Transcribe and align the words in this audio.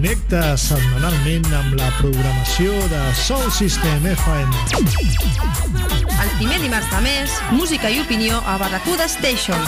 Connecta 0.00 0.54
setmanalment 0.56 1.44
amb 1.52 1.74
la 1.76 1.90
programació 1.98 2.72
de 2.88 3.00
Sound 3.20 3.52
System 3.52 4.06
FM. 4.08 4.62
El 4.80 6.30
primer 6.38 6.56
dimarts 6.62 6.88
de 6.88 7.02
mes, 7.04 7.34
música 7.52 7.90
i 7.92 8.00
opinió 8.00 8.38
a 8.48 8.56
Barracuda 8.62 9.04
Station. 9.12 9.60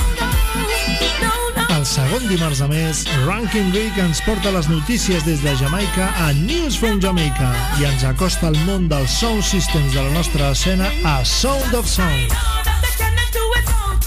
El 1.66 1.84
segon 1.84 2.24
dimarts 2.30 2.64
de 2.64 2.70
mes, 2.72 3.04
Ranking 3.26 3.76
Week 3.76 4.00
ens 4.00 4.24
porta 4.24 4.56
les 4.56 4.72
notícies 4.72 5.28
des 5.28 5.44
de 5.44 5.52
Jamaica 5.60 6.08
a 6.24 6.32
News 6.40 6.80
from 6.80 6.96
Jamaica 7.04 7.52
i 7.76 7.90
ens 7.92 8.08
acosta 8.08 8.48
al 8.48 8.56
món 8.64 8.88
dels 8.88 9.12
sound 9.20 9.44
systems 9.44 9.92
de 9.92 10.00
la 10.00 10.16
nostra 10.16 10.54
escena 10.56 10.88
a 11.04 11.18
Sound 11.28 11.76
of 11.76 11.84
Sound. 11.84 12.61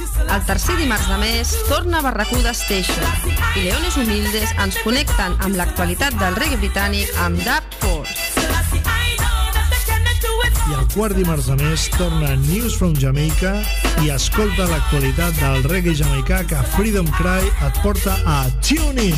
El 0.05 0.45
tercer 0.45 0.77
dimarts 0.77 1.07
de 1.09 1.17
mes 1.17 1.55
torna 1.69 2.01
Barracuda 2.01 2.53
Station 2.53 3.05
i 3.55 3.65
Leones 3.65 3.97
Humildes 3.97 4.53
ens 4.61 4.77
connecten 4.83 5.33
amb 5.45 5.57
l'actualitat 5.57 6.13
del 6.19 6.35
reggae 6.37 6.59
britànic 6.61 7.09
amb 7.23 7.41
Dub 7.45 7.63
Force. 7.81 8.13
I 10.65 10.73
el 10.73 10.85
quart 10.93 11.15
dimarts 11.17 11.47
de 11.51 11.55
mes 11.61 11.79
torna 11.97 12.35
News 12.47 12.73
from 12.77 12.93
Jamaica 12.97 13.53
i 14.03 14.05
escolta 14.13 14.67
l'actualitat 14.69 15.33
del 15.41 15.65
reggae 15.69 15.93
jamaicà 15.97 16.43
que 16.49 16.61
Freedom 16.75 17.07
Cry 17.17 17.43
et 17.67 17.75
porta 17.85 18.13
a 18.25 18.45
TuneIn. 18.65 19.17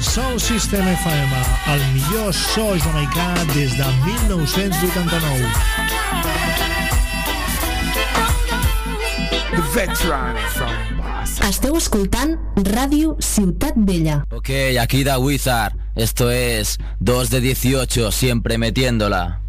Sound 0.00 0.40
System 0.40 0.84
FM, 0.96 1.32
el 1.74 1.82
millor 1.94 2.32
so 2.34 2.72
jamaicà 2.80 3.28
des 3.54 3.76
de 3.76 3.88
1989. 4.06 6.19
Veteran 9.74 10.36
from 10.54 10.96
Boston. 10.96 11.48
Esteu 11.48 11.76
escoltant 11.76 12.38
Ràdio 12.56 13.16
Ciutat 13.20 13.74
Vella. 13.76 14.24
Ok, 14.30 14.50
aquí 14.80 15.04
da 15.04 15.18
Wizard. 15.18 15.76
Esto 15.94 16.30
es 16.30 16.78
2 17.00 17.30
de 17.30 17.40
18, 17.40 18.10
siempre 18.12 18.58
metiéndola. 18.58 19.39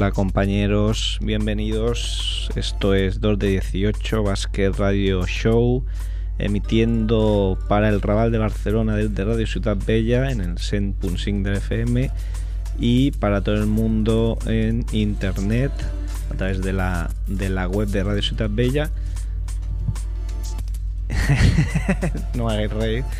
Hola 0.00 0.12
compañeros, 0.12 1.18
bienvenidos. 1.20 2.48
Esto 2.56 2.94
es 2.94 3.20
2 3.20 3.38
de 3.38 3.48
18 3.48 4.22
Basket 4.22 4.70
Radio 4.78 5.26
Show, 5.26 5.84
emitiendo 6.38 7.58
para 7.68 7.90
el 7.90 8.00
Raval 8.00 8.32
de 8.32 8.38
Barcelona 8.38 8.96
desde 8.96 9.26
Radio 9.26 9.46
Ciudad 9.46 9.76
Bella 9.76 10.30
en 10.30 10.40
el 10.40 10.54
100.5 10.54 11.42
del 11.42 11.56
FM 11.58 12.10
y 12.78 13.10
para 13.10 13.42
todo 13.42 13.56
el 13.56 13.66
mundo 13.66 14.38
en 14.46 14.86
internet 14.92 15.72
a 16.32 16.34
través 16.34 16.62
de 16.62 16.72
la, 16.72 17.10
de 17.26 17.50
la 17.50 17.68
web 17.68 17.88
de 17.88 18.02
Radio 18.02 18.22
Ciudad 18.22 18.48
Bella. 18.50 18.90
no 22.34 22.46
me 22.46 22.54
hagáis 22.54 22.72
reír. 22.72 23.04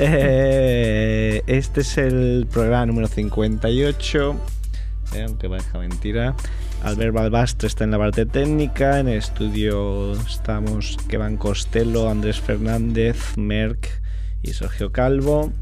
Eh, 0.00 1.42
este 1.48 1.80
es 1.80 1.98
el 1.98 2.46
programa 2.52 2.86
número 2.86 3.08
58 3.08 4.57
eh, 5.14 5.24
aunque 5.26 5.48
parezca 5.48 5.78
mentira. 5.78 6.34
Albert 6.82 7.12
Balbastre 7.12 7.66
está 7.66 7.84
en 7.84 7.90
la 7.90 7.98
parte 7.98 8.26
técnica, 8.26 9.00
en 9.00 9.08
el 9.08 9.18
estudio 9.18 10.12
estamos 10.12 10.96
Kevan 11.08 11.36
Costello, 11.36 12.08
Andrés 12.08 12.40
Fernández, 12.40 13.36
Merck 13.36 13.88
y 14.42 14.52
Sergio 14.52 14.92
Calvo. 14.92 15.52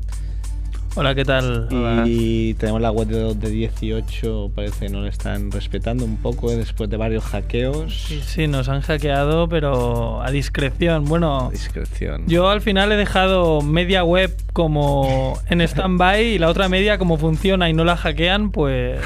Hola, 0.99 1.15
¿qué 1.15 1.27
tal? 1.27 1.69
Hola. 1.71 2.05
Y 2.07 2.55
tenemos 2.55 2.81
la 2.81 2.91
web 2.91 3.07
de 3.09 3.21
2 3.21 3.39
de 3.39 3.51
18, 3.51 4.53
parece 4.55 4.87
que 4.87 4.93
no 4.93 5.03
la 5.03 5.11
están 5.11 5.51
respetando 5.51 6.07
un 6.07 6.17
poco 6.17 6.51
eh, 6.51 6.57
después 6.57 6.89
de 6.89 6.97
varios 6.97 7.23
hackeos. 7.25 7.95
Sí, 8.09 8.23
sí, 8.25 8.47
nos 8.49 8.71
han 8.71 8.81
hackeado, 8.81 9.47
pero 9.47 10.23
a 10.23 10.31
discreción. 10.31 11.05
Bueno, 11.05 11.51
Discreción. 11.53 12.25
yo 12.27 12.49
al 12.49 12.63
final 12.63 12.91
he 12.93 12.97
dejado 12.97 13.61
media 13.61 14.05
web 14.05 14.35
como 14.55 15.39
en 15.51 15.61
stand-by 15.61 16.25
y 16.25 16.39
la 16.39 16.49
otra 16.49 16.71
media 16.71 16.97
como 16.97 17.19
funciona 17.19 17.69
y 17.69 17.75
no 17.75 17.85
la 17.85 17.99
hackean, 17.99 18.51
pues... 18.51 18.99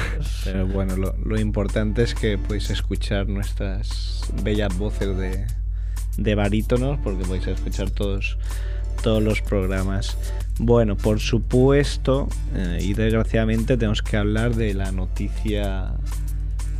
Pero 0.45 0.65
bueno, 0.67 0.95
lo, 0.95 1.13
lo 1.25 1.37
importante 1.41 2.03
es 2.03 2.15
que 2.15 2.37
podéis 2.37 2.69
escuchar 2.69 3.27
nuestras 3.27 4.31
bellas 4.43 4.77
voces 4.77 5.17
de, 5.17 5.45
de 6.15 6.35
barítonos, 6.35 6.99
porque 7.03 7.25
podéis 7.25 7.47
escuchar 7.47 7.89
todos, 7.89 8.37
todos 9.03 9.21
los 9.23 9.41
programas. 9.41 10.17
Bueno, 10.59 10.95
por 10.95 11.19
supuesto, 11.19 12.27
eh, 12.55 12.79
y 12.81 12.93
desgraciadamente 12.93 13.77
tenemos 13.77 14.01
que 14.01 14.17
hablar 14.17 14.55
de 14.55 14.73
la 14.73 14.91
noticia 14.91 15.93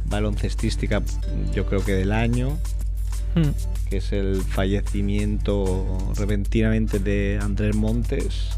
baloncestística, 0.05 1.01
yo 1.53 1.65
creo 1.65 1.83
que 1.83 1.93
del 1.93 2.11
año, 2.11 2.57
Hmm. 3.33 3.51
que 3.89 3.97
es 3.97 4.11
el 4.11 4.41
fallecimiento 4.41 5.97
repentinamente 6.17 6.99
de 6.99 7.39
Andrés 7.41 7.75
Montes. 7.75 8.49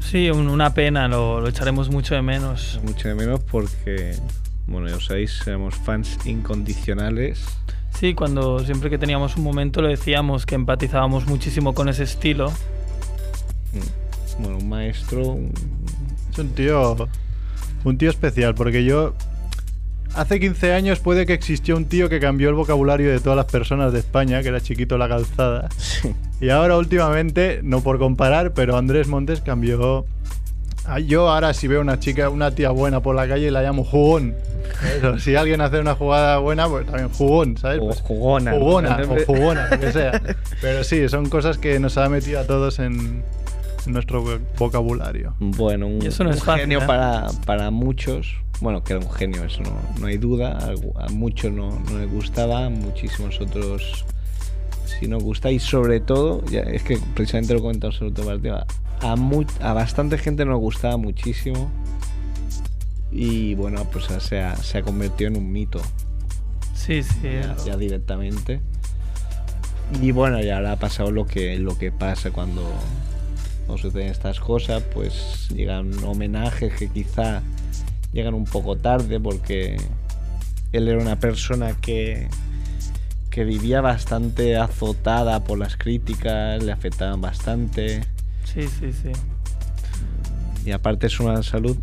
Sí, 0.00 0.28
un- 0.30 0.48
una 0.48 0.74
pena, 0.74 1.06
lo, 1.06 1.40
lo 1.40 1.48
echaremos 1.48 1.88
mucho 1.88 2.14
de 2.16 2.22
menos. 2.22 2.80
Mucho 2.82 3.08
de 3.08 3.14
menos 3.14 3.40
porque, 3.48 4.16
bueno, 4.66 4.88
ya 4.88 4.96
os 4.96 5.06
sabéis, 5.06 5.30
somos 5.44 5.76
fans 5.76 6.18
incondicionales. 6.24 7.44
Sí, 7.98 8.14
cuando 8.14 8.60
siempre 8.60 8.88
que 8.90 8.98
teníamos 8.98 9.36
un 9.36 9.44
momento 9.44 9.82
lo 9.82 9.88
decíamos 9.88 10.46
que 10.46 10.54
empatizábamos 10.54 11.26
muchísimo 11.26 11.74
con 11.74 11.88
ese 11.88 12.04
estilo. 12.04 12.50
Mm. 13.72 14.42
Bueno, 14.42 14.58
un 14.58 14.68
maestro, 14.68 15.38
Es 16.30 16.38
un 16.38 16.48
tío. 16.50 17.08
Un 17.84 17.98
tío 17.98 18.10
especial, 18.10 18.54
porque 18.54 18.84
yo. 18.84 19.14
Hace 20.14 20.40
15 20.40 20.72
años 20.72 20.98
puede 20.98 21.24
que 21.24 21.34
existió 21.34 21.76
un 21.76 21.84
tío 21.84 22.08
que 22.08 22.18
cambió 22.18 22.48
el 22.48 22.56
vocabulario 22.56 23.10
de 23.10 23.20
todas 23.20 23.36
las 23.36 23.46
personas 23.46 23.92
de 23.92 24.00
España, 24.00 24.42
que 24.42 24.48
era 24.48 24.60
chiquito 24.60 24.98
la 24.98 25.08
calzada. 25.08 25.68
Y 26.40 26.48
ahora 26.48 26.78
últimamente, 26.78 27.60
no 27.62 27.82
por 27.82 27.98
comparar, 27.98 28.54
pero 28.54 28.76
Andrés 28.76 29.08
Montes 29.08 29.42
cambió. 29.42 30.06
Ah, 30.92 30.98
Yo 30.98 31.30
ahora 31.30 31.54
si 31.54 31.68
veo 31.68 31.80
una 31.80 31.98
chica, 32.00 32.28
una 32.30 32.50
tía 32.50 32.70
buena 32.70 33.00
por 33.00 33.14
la 33.14 33.28
calle, 33.28 33.50
la 33.50 33.62
llamo 33.62 33.84
jugón. 33.84 34.34
Eso, 34.96 35.18
si 35.18 35.36
alguien 35.36 35.60
hace 35.60 35.78
una 35.80 35.94
jugada 35.94 36.38
buena, 36.38 36.68
pues 36.68 36.86
también 36.86 37.08
jugón, 37.10 37.56
¿sabes? 37.56 37.80
o 37.80 37.86
Pues 37.86 38.00
jugona. 38.00 38.52
¿no? 38.52 38.58
jugona 38.58 38.98
o 39.02 39.16
jugona, 39.26 39.68
lo 39.70 39.80
que 39.80 39.92
sea. 39.92 40.20
Pero 40.60 40.82
sí, 40.84 41.08
son 41.08 41.28
cosas 41.28 41.58
que 41.58 41.78
nos 41.78 41.96
ha 41.98 42.08
metido 42.08 42.40
a 42.40 42.44
todos 42.44 42.78
en, 42.78 43.22
nuestro 43.86 44.22
vo- 44.24 44.40
vocabulario. 44.58 45.34
Bueno, 45.38 45.86
un, 45.86 46.04
eso 46.04 46.24
no 46.24 46.30
es 46.30 46.36
un 46.40 46.42
fácil, 46.42 46.62
genio 46.62 46.82
¿eh? 46.82 46.86
para, 46.86 47.26
para 47.46 47.70
muchos. 47.70 48.34
Bueno, 48.60 48.82
que 48.84 48.92
era 48.94 49.04
un 49.04 49.10
genio, 49.12 49.44
eso 49.44 49.62
no, 49.62 49.72
no 50.00 50.06
hay 50.06 50.18
duda. 50.18 50.58
A, 50.58 51.04
a 51.04 51.08
muchos 51.08 51.50
no, 51.52 51.78
no 51.90 51.98
les 51.98 52.10
gustaba, 52.10 52.66
a 52.66 52.68
muchísimos 52.70 53.40
otros 53.40 54.04
sí 54.84 55.06
nos 55.08 55.22
gusta. 55.22 55.50
Y 55.50 55.58
sobre 55.58 56.00
todo, 56.00 56.44
ya, 56.46 56.60
es 56.60 56.82
que 56.82 56.98
precisamente 57.14 57.52
lo 57.54 57.60
he 57.60 57.62
comentado 57.62 57.92
sobre 57.92 58.10
otro 58.10 58.24
partido, 58.24 58.64
a, 59.02 59.72
bastante 59.72 60.18
gente 60.18 60.44
nos 60.44 60.58
gustaba 60.58 60.96
muchísimo. 60.96 61.70
Y 63.12 63.54
bueno, 63.54 63.84
pues 63.90 64.06
se 64.22 64.40
ha, 64.40 64.56
se 64.56 64.78
ha 64.78 64.82
convertido 64.82 65.30
en 65.30 65.36
un 65.36 65.50
mito 65.50 65.82
Sí, 66.74 67.02
sí. 67.02 67.18
ya, 67.22 67.56
ya 67.64 67.76
directamente. 67.76 68.60
Y 70.00 70.12
bueno, 70.12 70.40
ya 70.40 70.56
ahora 70.56 70.72
ha 70.72 70.76
pasado 70.76 71.10
lo 71.10 71.26
que, 71.26 71.58
lo 71.58 71.76
que 71.76 71.90
pasa 71.90 72.30
cuando, 72.30 72.62
cuando 73.66 73.82
suceden 73.82 74.08
estas 74.08 74.38
cosas, 74.38 74.82
pues 74.94 75.48
llegan 75.48 75.92
homenajes 76.04 76.72
que 76.74 76.88
quizá 76.88 77.42
llegan 78.12 78.34
un 78.34 78.44
poco 78.44 78.76
tarde 78.76 79.20
porque 79.20 79.76
él 80.72 80.88
era 80.88 81.00
una 81.00 81.18
persona 81.18 81.76
que, 81.80 82.28
que 83.30 83.44
vivía 83.44 83.80
bastante 83.80 84.56
azotada 84.56 85.44
por 85.44 85.58
las 85.58 85.76
críticas, 85.76 86.62
le 86.62 86.72
afectaban 86.72 87.20
bastante 87.20 88.02
Sí, 88.52 88.66
sí, 88.68 88.92
sí. 88.92 89.12
y 90.66 90.72
aparte 90.72 91.08
su 91.08 91.22
mala 91.22 91.42
salud 91.42 91.76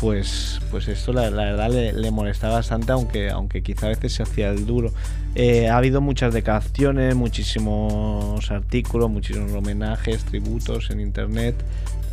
pues, 0.00 0.60
pues 0.70 0.88
esto 0.88 1.12
la, 1.12 1.28
verdad 1.28 1.70
le, 1.70 1.92
le 1.92 2.10
molestaba 2.10 2.54
bastante, 2.54 2.90
aunque, 2.92 3.28
aunque 3.28 3.62
quizá 3.62 3.86
a 3.86 3.88
veces 3.90 4.14
se 4.14 4.22
hacía 4.22 4.48
el 4.48 4.64
duro. 4.64 4.92
Eh, 5.34 5.68
ha 5.68 5.76
habido 5.76 6.00
muchas 6.00 6.32
declaraciones, 6.32 7.14
muchísimos 7.14 8.50
artículos, 8.50 9.10
muchísimos 9.10 9.52
homenajes, 9.52 10.24
tributos 10.24 10.90
en 10.90 11.00
internet. 11.00 11.54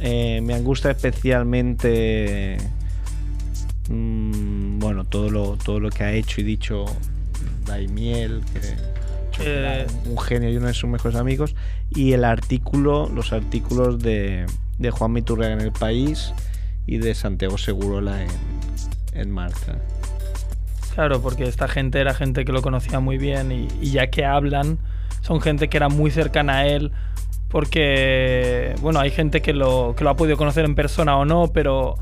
Eh, 0.02 0.42
me 0.44 0.60
gusta 0.60 0.92
especialmente 0.92 2.58
mm, 3.90 4.78
bueno 4.80 5.06
todo 5.06 5.32
lo, 5.32 5.58
todo 5.58 5.80
lo 5.80 5.90
que 5.90 6.04
ha 6.04 6.12
hecho 6.12 6.42
y 6.42 6.44
dicho 6.44 6.86
Daimiel, 7.66 8.42
Eh. 9.40 9.88
un 10.06 10.18
genio 10.18 10.50
y 10.50 10.58
uno 10.58 10.68
de 10.68 10.74
sus 10.74 10.90
mejores 10.90 11.18
amigos, 11.18 11.56
y 11.90 12.14
el 12.14 12.24
artículo, 12.24 13.10
los 13.14 13.34
artículos 13.34 14.00
de, 14.00 14.46
de 14.78 14.92
Juan 14.92 15.12
Miturrega 15.12 15.54
en 15.54 15.62
el 15.62 15.72
país 15.72 16.34
y 16.86 16.98
de 16.98 17.14
Santiago 17.16 17.58
Segurola 17.58 18.24
en, 18.24 18.30
en 19.14 19.32
Marca. 19.32 19.80
Claro, 20.94 21.22
porque 21.22 21.44
esta 21.44 21.68
gente 21.68 22.00
era 22.00 22.14
gente 22.14 22.44
que 22.44 22.52
lo 22.52 22.62
conocía 22.62 23.00
muy 23.00 23.18
bien 23.18 23.52
y, 23.52 23.68
y 23.82 23.92
ya 23.92 24.08
que 24.08 24.26
hablan, 24.26 24.80
son 25.22 25.42
gente 25.42 25.68
que 25.68 25.78
era 25.78 25.90
muy 25.90 26.10
cercana 26.10 26.60
a 26.60 26.68
él, 26.68 26.92
porque, 27.50 28.76
bueno, 28.82 29.00
hay 29.00 29.12
gente 29.12 29.42
que 29.42 29.54
lo, 29.54 29.94
que 29.98 30.04
lo 30.04 30.10
ha 30.10 30.16
podido 30.16 30.38
conocer 30.38 30.66
en 30.66 30.76
persona 30.76 31.18
o 31.18 31.26
no, 31.26 31.52
pero 31.54 31.96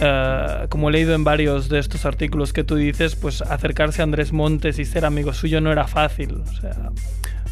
eh, 0.00 0.66
como 0.70 0.88
he 0.88 0.92
leído 0.92 1.14
en 1.14 1.24
varios 1.24 1.68
de 1.68 1.78
estos 1.78 2.06
artículos 2.06 2.52
que 2.52 2.64
tú 2.64 2.76
dices, 2.76 3.16
pues 3.16 3.42
acercarse 3.42 4.02
a 4.02 4.04
Andrés 4.04 4.32
Montes 4.32 4.78
y 4.78 4.84
ser 4.84 5.04
amigo 5.04 5.32
suyo 5.32 5.60
no 5.60 5.70
era 5.70 5.86
fácil. 5.86 6.42
O 6.42 6.60
sea, 6.60 6.90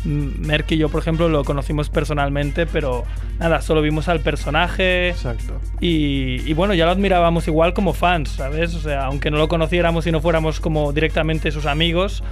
Merck 0.04 0.72
y 0.72 0.78
yo, 0.78 0.88
por 0.88 1.00
ejemplo, 1.00 1.28
lo 1.28 1.44
conocimos 1.44 1.90
personalmente, 1.90 2.66
pero 2.66 3.04
nada, 3.38 3.60
solo 3.60 3.82
vimos 3.82 4.08
al 4.08 4.20
personaje. 4.20 5.10
Exacto. 5.10 5.60
Y, 5.80 6.40
y 6.48 6.54
bueno, 6.54 6.72
ya 6.74 6.86
lo 6.86 6.92
admirábamos 6.92 7.46
igual 7.48 7.74
como 7.74 7.92
fans, 7.92 8.30
¿sabes? 8.30 8.74
O 8.74 8.80
sea, 8.80 9.04
aunque 9.04 9.30
no 9.30 9.38
lo 9.38 9.48
conociéramos 9.48 10.06
y 10.06 10.12
no 10.12 10.20
fuéramos 10.20 10.60
como 10.60 10.92
directamente 10.92 11.50
sus 11.50 11.66
amigos, 11.66 12.22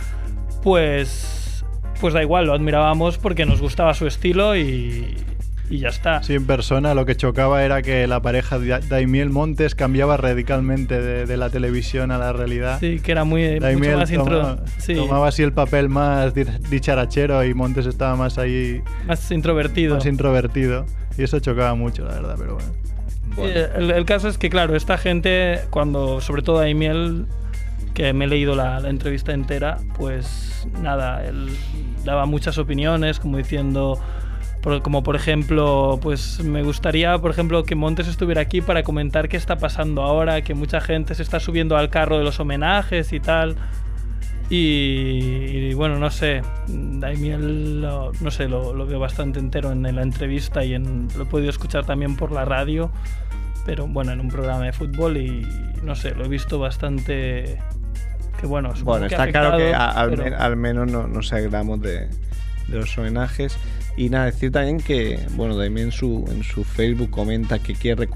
pues, 0.63 1.65
pues 2.01 2.15
da 2.15 2.23
igual, 2.23 2.47
lo 2.47 2.55
admirábamos 2.55 3.19
porque 3.19 3.45
nos 3.45 3.61
gustaba 3.61 3.93
su 3.95 4.07
estilo 4.07 4.57
y, 4.57 5.15
y 5.69 5.79
ya 5.79 5.89
está. 5.89 6.23
Sí, 6.23 6.35
en 6.35 6.47
persona 6.47 6.95
lo 6.95 7.05
que 7.07 7.17
chocaba 7.17 7.65
era 7.65 7.83
que 7.83 8.07
la 8.07 8.21
pareja 8.23 8.59
de 8.59 8.79
Daimiel 8.89 9.31
Montes 9.31 9.75
cambiaba 9.75 10.17
radicalmente 10.17 11.01
de, 11.01 11.27
de 11.27 11.37
la 11.37 11.51
televisión 11.51 12.11
a 12.11 12.19
la 12.19 12.33
realidad. 12.33 12.79
Sí, 12.81 13.01
que 13.01 13.13
era 13.13 13.25
muy 13.25 13.49
mucho 13.55 13.61
Daimiel 13.61 13.97
más 13.97 14.11
intro, 14.11 14.41
toma- 14.41 14.59
sí, 14.79 14.95
tomaba 14.95 15.29
así 15.29 15.43
el 15.43 15.53
papel 15.53 15.89
más 15.89 16.35
di- 16.35 16.45
dicharachero 16.71 17.45
y 17.45 17.53
Montes 17.55 17.87
estaba 17.87 18.15
más 18.17 18.39
ahí, 18.39 18.83
más 19.07 19.31
introvertido. 19.31 19.97
más 19.97 20.07
introvertido. 20.07 20.87
Y 21.19 21.23
eso 21.23 21.41
chocaba 21.41 21.75
mucho, 21.75 22.05
la 22.05 22.15
verdad, 22.15 22.35
pero 22.39 22.55
bueno. 22.55 22.71
Sí, 23.37 23.43
el, 23.77 23.91
el 23.91 24.05
caso 24.07 24.29
es 24.29 24.39
que, 24.39 24.49
claro, 24.51 24.77
esta 24.77 24.97
gente, 24.99 25.61
cuando, 25.71 26.21
sobre 26.21 26.43
todo 26.43 26.61
a 26.61 26.69
Emiel, 26.69 27.27
que 27.93 28.13
me 28.13 28.27
he 28.27 28.29
leído 28.29 28.55
la, 28.55 28.81
la 28.81 28.89
entrevista 28.91 29.33
entera, 29.33 29.79
pues 29.99 30.67
nada, 30.81 31.25
él 31.27 31.49
daba 32.05 32.25
muchas 32.27 32.57
opiniones, 32.59 33.19
como 33.21 33.37
diciendo, 33.39 33.99
como 34.83 35.03
por 35.03 35.15
ejemplo, 35.17 35.99
pues 36.03 36.41
me 36.43 36.63
gustaría, 36.63 37.17
por 37.19 37.31
ejemplo, 37.31 37.63
que 37.65 37.75
Montes 37.77 38.09
estuviera 38.09 38.41
aquí 38.41 38.61
para 38.61 38.83
comentar 38.83 39.29
qué 39.29 39.37
está 39.37 39.59
pasando 39.59 40.03
ahora, 40.03 40.43
que 40.43 40.55
mucha 40.55 40.81
gente 40.81 41.15
se 41.15 41.23
está 41.23 41.39
subiendo 41.41 41.77
al 41.77 41.89
carro 41.89 42.19
de 42.19 42.25
los 42.25 42.41
homenajes 42.41 43.13
y 43.13 43.21
tal. 43.21 43.57
Y, 44.49 45.69
y 45.71 45.75
bueno, 45.75 45.99
no 45.99 46.11
sé, 46.11 46.43
Daimiel, 46.69 47.81
lo- 47.83 48.13
no 48.21 48.31
sé, 48.31 48.49
lo, 48.49 48.73
lo 48.75 48.87
veo 48.87 48.99
bastante 49.01 49.41
entero 49.41 49.73
en, 49.73 49.83
la 49.83 50.03
entrevista 50.03 50.65
y 50.65 50.75
en, 50.75 51.09
lo 51.17 51.25
he 51.25 51.27
podido 51.27 51.51
escuchar 51.51 51.85
también 51.85 52.17
por 52.17 52.31
la 52.31 52.45
radio, 52.45 52.91
pero 53.65 53.89
bueno, 53.89 54.13
en 54.13 54.21
un 54.21 54.29
programa 54.29 54.65
de 54.65 54.73
fútbol 54.73 55.17
y 55.17 55.45
no 55.83 55.97
sé, 55.97 56.15
lo 56.15 56.25
he 56.25 56.29
visto 56.29 56.59
bastante... 56.59 57.59
Que 58.41 58.47
bueno, 58.47 58.73
Bueno, 58.85 59.09
que 59.09 59.15
está 59.15 59.29
claro 59.31 59.57
que 59.57 59.75
a- 59.75 59.89
al, 59.91 60.11
pero- 60.11 60.25
men- 60.25 60.35
al 60.35 60.57
menos 60.57 60.91
no, 60.93 61.07
nos 61.09 61.33
alegramos 61.33 61.81
de, 61.81 62.07
de 62.69 62.79
los 62.79 62.97
homenajes. 62.99 63.57
Y 63.97 64.11
nada, 64.11 64.27
decir 64.27 64.53
también 64.53 64.79
que, 64.79 65.19
bueno, 65.37 65.57
también 65.57 65.87
en 65.87 65.93
su, 65.93 66.25
en 66.31 66.43
su 66.43 66.65
Facebook 66.65 67.11
comenta 67.11 67.59
que 67.59 67.75
quiere 67.75 68.07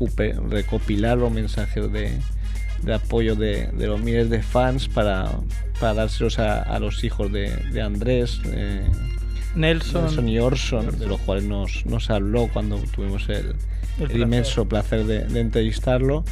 recopilar 0.51 1.17
los 1.17 1.33
mensajes 1.33 1.91
de, 1.91 2.19
de 2.83 2.95
apoyo 2.95 3.35
de, 3.35 3.69
de 3.69 3.87
los 3.87 3.99
miles 4.01 4.29
de 4.29 4.43
fans 4.43 4.89
para, 4.89 5.31
para 5.81 5.95
dárselos 5.95 6.39
a, 6.39 6.61
a 6.63 6.79
los 6.81 7.03
hijos 7.03 7.33
de, 7.33 7.51
de 7.73 7.81
Andrés, 7.81 8.41
eh, 8.53 8.87
Nelson, 9.55 10.05
Nelson 10.05 10.29
y 10.29 10.39
Orson, 10.39 10.99
de 10.99 11.07
los 11.07 11.19
cuales 11.23 11.45
nos, 11.45 11.85
nos 11.87 12.11
habló 12.11 12.49
cuando 12.53 12.77
tuvimos 12.95 13.29
el, 13.31 13.37
El 13.37 14.11
el 14.11 14.13
placer. 14.13 14.21
inmenso 14.21 14.69
placer 14.69 15.05
de, 15.05 15.25
de 15.25 15.41
entrevistarlo. 15.41 16.25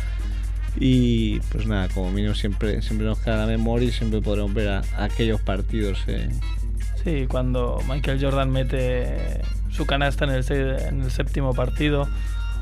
Y 0.80 1.40
pues 1.50 1.66
nada, 1.66 1.88
como 1.88 2.12
mínimo 2.12 2.34
siempre, 2.34 2.82
siempre 2.82 3.06
nos 3.06 3.18
queda 3.18 3.38
la 3.38 3.46
memoria 3.46 3.88
y 3.88 3.92
siempre 3.92 4.20
podremos 4.20 4.54
ver 4.54 4.68
a, 4.68 4.82
a 4.96 5.04
aquellos 5.04 5.40
partidos. 5.40 5.98
eh. 6.06 6.28
Sí, 7.04 7.26
cuando 7.28 7.78
Michael 7.88 8.18
Jordan 8.20 8.50
mete 8.50 9.40
su 9.70 9.86
canasta 9.86 10.24
en 10.24 10.30
el, 10.30 10.44
en 10.50 11.02
el 11.02 11.10
séptimo 11.10 11.54
partido. 11.54 12.08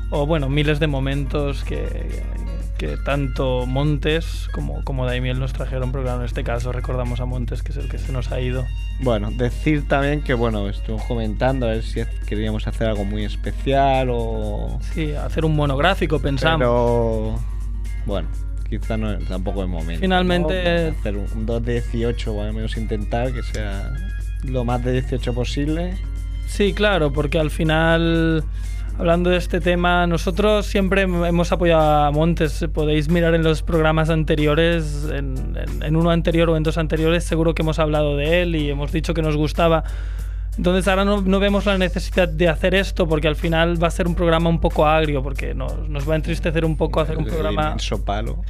O 0.09 0.25
bueno, 0.25 0.47
miles 0.47 0.79
de 0.79 0.87
momentos 0.87 1.65
que, 1.65 2.23
que 2.77 2.95
tanto 2.97 3.65
Montes 3.65 4.47
como, 4.53 4.81
como 4.85 5.05
Daimiel 5.05 5.37
nos 5.37 5.51
trajeron, 5.51 5.91
pero 5.91 6.03
claro, 6.05 6.19
en 6.19 6.25
este 6.25 6.45
caso 6.45 6.71
recordamos 6.71 7.19
a 7.19 7.25
Montes, 7.25 7.61
que 7.61 7.73
es 7.73 7.77
el 7.77 7.89
que 7.89 7.97
se 7.97 8.13
nos 8.13 8.31
ha 8.31 8.39
ido. 8.39 8.65
Bueno, 9.01 9.31
decir 9.31 9.85
también 9.87 10.23
que 10.23 10.33
bueno, 10.33 10.69
estuvimos 10.69 11.03
comentando 11.07 11.65
a 11.65 11.71
ver 11.71 11.83
si 11.83 12.01
queríamos 12.25 12.67
hacer 12.67 12.87
algo 12.87 13.03
muy 13.03 13.25
especial 13.25 14.07
o... 14.11 14.79
Sí, 14.93 15.11
hacer 15.11 15.43
un 15.43 15.57
monográfico, 15.57 16.19
pensamos. 16.21 16.59
Pero 16.59 17.39
bueno, 18.05 18.29
quizá 18.69 18.95
no, 18.95 19.17
tampoco 19.19 19.63
es 19.63 19.69
momento. 19.69 19.99
Finalmente- 19.99 20.91
¿no? 20.93 20.99
Hacer 20.99 21.17
un, 21.17 21.27
un 21.35 21.45
2 21.45 21.65
de 21.65 21.73
18 21.81 22.33
o 22.33 22.41
al 22.43 22.53
menos 22.53 22.77
intentar 22.77 23.33
que 23.33 23.43
sea 23.43 23.93
lo 24.43 24.63
más 24.63 24.83
de 24.83 24.91
18 24.93 25.33
posible. 25.33 25.95
Sí, 26.47 26.73
claro, 26.73 27.11
porque 27.11 27.39
al 27.39 27.51
final, 27.51 28.43
hablando 28.97 29.29
de 29.29 29.37
este 29.37 29.59
tema, 29.59 30.07
nosotros 30.07 30.65
siempre 30.65 31.01
hemos 31.01 31.51
apoyado 31.51 32.05
a 32.05 32.11
Montes. 32.11 32.65
Podéis 32.73 33.09
mirar 33.09 33.35
en 33.35 33.43
los 33.43 33.61
programas 33.63 34.09
anteriores, 34.09 35.07
en, 35.11 35.57
en- 35.57 35.83
en 35.83 35.95
uno 35.95 36.09
anterior 36.11 36.49
o 36.49 36.55
en 36.57 36.63
dos 36.63 36.77
anteriores, 36.77 37.23
seguro 37.25 37.53
que 37.53 37.63
hemos 37.63 37.79
hablado 37.79 38.15
de 38.15 38.41
él 38.41 38.55
y 38.55 38.69
hemos 38.69 38.91
dicho 38.91 39.13
que 39.13 39.21
nos 39.21 39.35
gustaba. 39.35 39.83
Entonces 40.57 40.87
ahora 40.87 41.05
no, 41.05 41.21
no 41.21 41.39
vemos 41.39 41.65
la 41.67 41.77
necesidad 41.77 42.27
de 42.27 42.49
hacer 42.49 42.73
esto 42.73 43.07
porque 43.07 43.27
al 43.27 43.35
final 43.35 43.81
va 43.83 43.89
a 43.89 43.91
ser 43.91 44.07
un 44.07 44.15
programa 44.15 44.49
un 44.49 44.59
poco 44.59 44.87
agrio, 44.87 45.21
porque 45.21 45.53
nos, 45.53 45.87
nos 45.87 46.09
va 46.09 46.13
a 46.13 46.15
entristecer 46.15 46.65
un 46.65 46.75
poco 46.77 46.99
hacer 46.99 47.15
un 47.17 47.25
programa... 47.25 47.75
palo. 48.05 48.41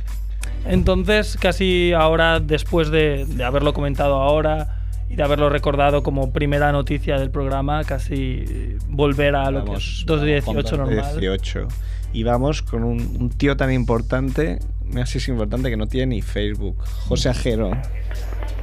Entonces, 0.65 1.37
casi 1.39 1.93
ahora, 1.93 2.39
después 2.39 2.89
de, 2.91 3.25
de 3.25 3.43
haberlo 3.43 3.73
comentado 3.73 4.15
ahora 4.15 4.75
y 5.09 5.15
de 5.15 5.23
haberlo 5.23 5.49
recordado 5.49 6.03
como 6.03 6.31
primera 6.33 6.71
noticia 6.71 7.17
del 7.19 7.31
programa, 7.31 7.83
casi 7.83 8.77
volver 8.89 9.35
a 9.35 9.49
lo 9.51 9.63
que 9.65 9.73
es 9.75 10.03
2 10.05 10.21
de 10.21 10.41
vamos 10.41 10.45
con 10.45 10.55
18 10.55 10.77
2 10.77 10.89
de 10.89 10.95
normal. 10.95 11.19
18. 11.19 11.67
Y 12.13 12.23
vamos 12.23 12.61
con 12.61 12.83
un, 12.83 12.99
un 13.19 13.29
tío 13.29 13.55
tan 13.57 13.71
importante, 13.71 14.59
me 14.85 15.01
así 15.01 15.17
es 15.19 15.27
importante 15.27 15.69
que 15.69 15.77
no 15.77 15.87
tiene 15.87 16.15
ni 16.15 16.21
Facebook. 16.21 16.77
José 17.07 17.29
Ajero. 17.29 17.71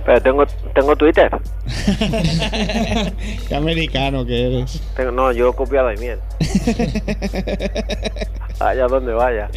Pero 0.05 0.21
tengo, 0.21 0.47
tengo 0.75 0.97
Twitter. 0.97 1.31
Qué 3.49 3.55
americano 3.55 4.25
que 4.27 4.47
eres. 4.47 4.83
Tengo- 4.97 5.13
no, 5.13 5.33
yo 5.33 5.51
he 5.51 5.55
copiado 5.55 5.89
de 5.89 5.97
miel. 5.97 6.19
Allá 8.61 8.87
donde 8.87 9.13
vaya. 9.13 9.49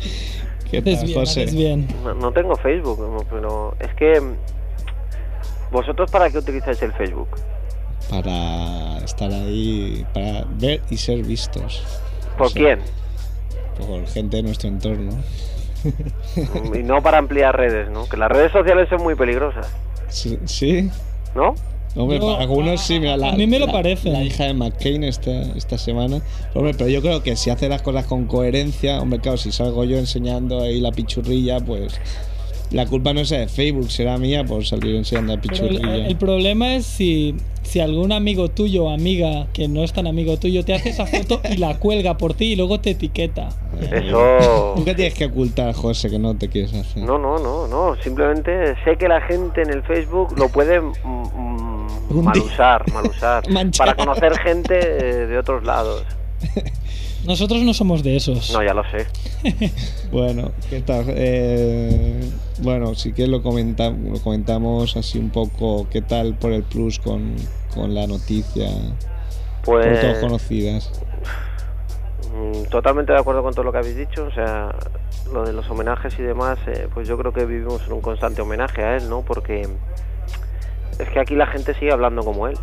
¿Qué 0.70 0.82
tal, 0.82 1.04
bien, 1.06 1.14
José? 1.20 1.46
bien. 1.46 1.88
No, 2.04 2.14
no 2.14 2.32
tengo 2.32 2.56
Facebook, 2.56 3.26
pero 3.30 3.76
es 3.80 3.94
que... 3.96 4.22
mm, 5.70 5.74
¿Vosotros 5.74 6.10
para 6.12 6.30
qué 6.30 6.38
utilizáis 6.38 6.82
el 6.82 6.94
Facebook? 6.94 7.30
Para 8.10 8.98
estar 9.00 9.32
ahí, 9.32 10.06
para 10.14 10.46
ver 10.50 10.82
y 10.90 10.98
ser 10.98 11.24
vistos. 11.24 11.84
¿Por 12.38 12.48
O 12.48 12.50
sea, 12.50 12.62
quién? 12.62 12.80
Por 13.78 14.08
gente 14.08 14.38
de 14.38 14.44
nuestro 14.44 14.70
entorno. 14.70 15.12
Y 16.74 16.84
no 16.84 17.02
para 17.02 17.18
ampliar 17.20 17.56
redes, 17.56 17.90
¿no? 17.90 18.08
Que 18.10 18.18
las 18.18 18.30
redes 18.30 18.52
sociales 18.52 18.88
son 18.90 19.02
muy 19.04 19.16
peligrosas, 19.16 19.68
Sí, 20.10 20.38
¿sí? 20.46 20.90
¿no? 21.36 21.54
Hombre, 21.96 22.20
Yo- 22.20 22.28
para 22.32 22.42
algunos 22.42 22.82
sí, 22.82 23.00
mira, 23.00 23.18
la, 23.18 23.30
a 23.30 23.36
mí 23.36 23.48
me 23.48 23.60
lo 23.60 23.66
la- 23.68 23.72
parece. 23.72 24.10
La 24.10 24.22
hija 24.24 24.46
de 24.46 24.54
McCain 24.54 25.04
esta, 25.04 25.32
esta 25.56 25.78
semana. 25.78 26.22
Hombre, 26.54 26.74
pero 26.78 26.90
yo 26.90 27.02
creo 27.02 27.24
que 27.24 27.36
si 27.36 27.50
hace 27.50 27.68
las 27.70 27.82
cosas 27.82 28.06
con 28.06 28.26
coherencia, 28.26 29.02
hombre, 29.02 29.20
claro, 29.20 29.38
si 29.38 29.52
salgo 29.52 29.84
yo 29.84 29.98
enseñando 29.98 30.62
ahí 30.62 30.80
la 30.80 30.92
pichurrilla, 30.92 31.60
pues 31.60 32.00
la 32.72 32.86
culpa 32.86 33.14
no 33.14 33.22
es 33.22 33.30
de 33.30 33.48
Facebook, 33.48 33.90
será 33.92 34.18
mía 34.18 34.44
por 34.44 34.66
salir 34.66 34.96
enseñando 34.96 35.36
la 35.36 35.42
Pero 35.42 35.54
el, 35.54 35.70
pichurrilla. 35.70 36.08
el 36.08 36.16
problema 36.18 36.76
es 36.76 36.86
si, 36.86 37.36
si 37.64 37.80
algún 37.80 38.12
amigo 38.12 38.50
tuyo 38.50 38.86
o 38.86 38.90
amiga 38.90 39.48
que 39.54 39.68
no 39.68 39.84
es 39.84 39.94
tan 39.94 40.08
amigo 40.08 40.38
tuyo 40.38 40.66
te 40.66 40.74
hace 40.74 40.90
esa 40.90 41.06
foto 41.06 41.42
y 41.50 41.58
la 41.58 41.78
cuelga 41.80 42.18
por 42.18 42.34
ti 42.34 42.54
y 42.54 42.56
luego 42.56 42.80
te 42.80 42.92
etiqueta. 42.92 43.50
Eso... 43.92 44.74
¿Tú 44.76 44.84
qué 44.84 44.96
tienes 44.96 45.14
que 45.14 45.26
ocultar, 45.26 45.74
José, 45.74 46.10
que 46.10 46.20
no 46.20 46.36
te 46.36 46.50
quieres 46.50 46.74
hacer? 46.74 47.04
No, 47.04 47.18
no, 47.18 47.40
no, 47.40 47.68
no. 47.68 47.96
Simplemente 48.02 48.76
sé 48.84 48.98
que 48.98 49.08
la 49.08 49.22
gente 49.22 49.62
en 49.62 49.70
el 49.70 49.84
Facebook 49.84 50.38
lo 50.38 50.50
puede 50.50 50.82
mal 50.82 52.38
usar, 52.38 52.92
mal 52.92 53.06
usar. 53.06 53.44
Para 53.78 53.96
conocer 53.96 54.38
gente 54.40 54.78
eh, 54.78 55.28
de 55.28 55.38
otros 55.38 55.64
lados. 55.64 56.04
Nosotros 57.26 57.62
no 57.64 57.74
somos 57.74 58.04
de 58.04 58.16
esos. 58.16 58.52
No, 58.54 58.64
ya 58.64 58.74
lo 58.74 58.84
sé. 58.90 59.06
Bueno, 60.12 60.52
¿qué 60.70 60.82
tal? 60.82 61.06
Eh, 61.10 62.22
bueno, 62.60 62.96
sí 62.96 63.12
que 63.12 63.28
lo, 63.28 63.42
comenta- 63.44 63.90
lo 63.90 64.20
comentamos 64.22 64.96
así 64.96 65.18
un 65.20 65.30
poco. 65.30 65.88
¿Qué 65.90 66.02
tal 66.02 66.36
por 66.36 66.54
el 66.54 66.64
plus 66.64 67.00
con, 67.00 67.36
con 67.74 67.94
la 67.94 68.08
noticia? 68.08 68.68
Por 69.66 69.82
todos 69.84 70.00
Pues 70.00 70.18
conocidas. 70.20 70.92
mm, 72.34 72.70
totalmente 72.70 73.12
de 73.12 73.20
acuerdo 73.20 73.44
con 73.44 73.54
todo 73.54 73.64
lo 73.66 73.72
que 73.74 73.80
habéis 73.80 73.98
dicho. 73.98 74.24
O 74.26 74.32
sea, 74.32 74.74
lo 75.34 75.44
de 75.46 75.52
los 75.52 75.70
homenajes 75.70 76.18
y 76.18 76.22
demás, 76.24 76.58
eh, 76.68 76.88
pues 76.94 77.06
yo 77.08 77.18
creo 77.18 77.34
que 77.34 77.46
vivimos 77.46 77.82
en 77.86 77.92
un 77.94 78.02
constante 78.02 78.42
homenaje 78.42 78.82
a 78.84 78.96
él, 78.96 79.10
¿no? 79.10 79.24
Porque 79.24 79.68
es 81.00 81.10
que 81.10 81.20
aquí 81.20 81.36
la 81.36 81.48
gente 81.48 81.74
sigue 81.74 81.92
hablando 81.92 82.24
como 82.24 82.48
él. 82.48 82.58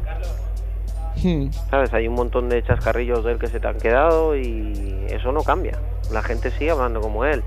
Hmm, 1.23 1.51
¿Sabes? 1.71 1.93
Hay 1.93 2.09
un 2.09 2.15
montón 2.15 2.49
de 2.49 2.63
chascarrillos 2.63 3.25
de 3.25 3.33
él 3.33 3.39
que 3.39 3.47
se 3.47 3.61
te 3.61 3.67
han 3.67 3.79
quedado 3.79 4.37
y 4.37 5.07
eso 5.09 5.33
no 5.33 5.43
cambia. 5.43 5.79
La 6.13 6.23
gente 6.23 6.51
sigue 6.51 6.71
hablando 6.71 7.01
como 7.01 7.25
él. 7.25 7.43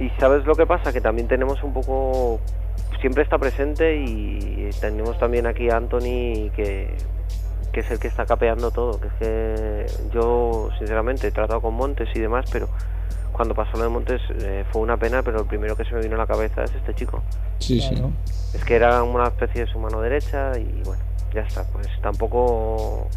Y 0.00 0.10
¿sabes 0.18 0.44
lo 0.46 0.54
que 0.54 0.66
pasa? 0.66 0.92
Que 0.92 1.00
también 1.00 1.28
tenemos 1.28 1.62
un 1.62 1.72
poco... 1.72 2.40
Siempre 3.00 3.22
está 3.24 3.36
presente 3.38 3.96
y 3.96 4.70
tenemos 4.80 5.18
también 5.18 5.46
aquí 5.46 5.68
a 5.70 5.76
Anthony 5.76 6.50
que, 6.54 6.96
que 7.72 7.80
es 7.80 7.90
el 7.90 7.98
que 7.98 8.08
está 8.08 8.26
capeando 8.26 8.70
todo. 8.70 9.00
Que 9.00 9.08
es 9.08 9.14
que 9.14 9.86
yo, 10.14 10.70
sinceramente, 10.78 11.26
he 11.26 11.32
tratado 11.32 11.60
con 11.60 11.74
Montes 11.74 12.08
y 12.14 12.20
demás, 12.20 12.46
pero 12.52 12.68
cuando 13.32 13.54
pasó 13.54 13.76
lo 13.76 13.84
de 13.84 13.88
Montes 13.88 14.20
eh, 14.40 14.64
fue 14.70 14.82
una 14.82 14.96
pena, 14.96 15.22
pero 15.22 15.40
el 15.40 15.46
primero 15.46 15.74
que 15.76 15.84
se 15.84 15.94
me 15.94 16.00
vino 16.00 16.14
a 16.14 16.18
la 16.18 16.26
cabeza 16.26 16.62
es 16.64 16.74
este 16.74 16.94
chico. 16.94 17.22
Sí, 17.58 17.80
sí. 17.80 18.00
Es 18.54 18.64
que 18.64 18.76
era 18.76 19.02
una 19.02 19.24
especie 19.24 19.64
de 19.64 19.72
su 19.72 19.78
mano 19.78 20.00
derecha 20.00 20.52
y 20.58 20.82
bueno, 20.84 21.02
ya 21.34 21.42
está. 21.42 21.64
Pues 21.72 21.88
tampoco. 22.00 23.08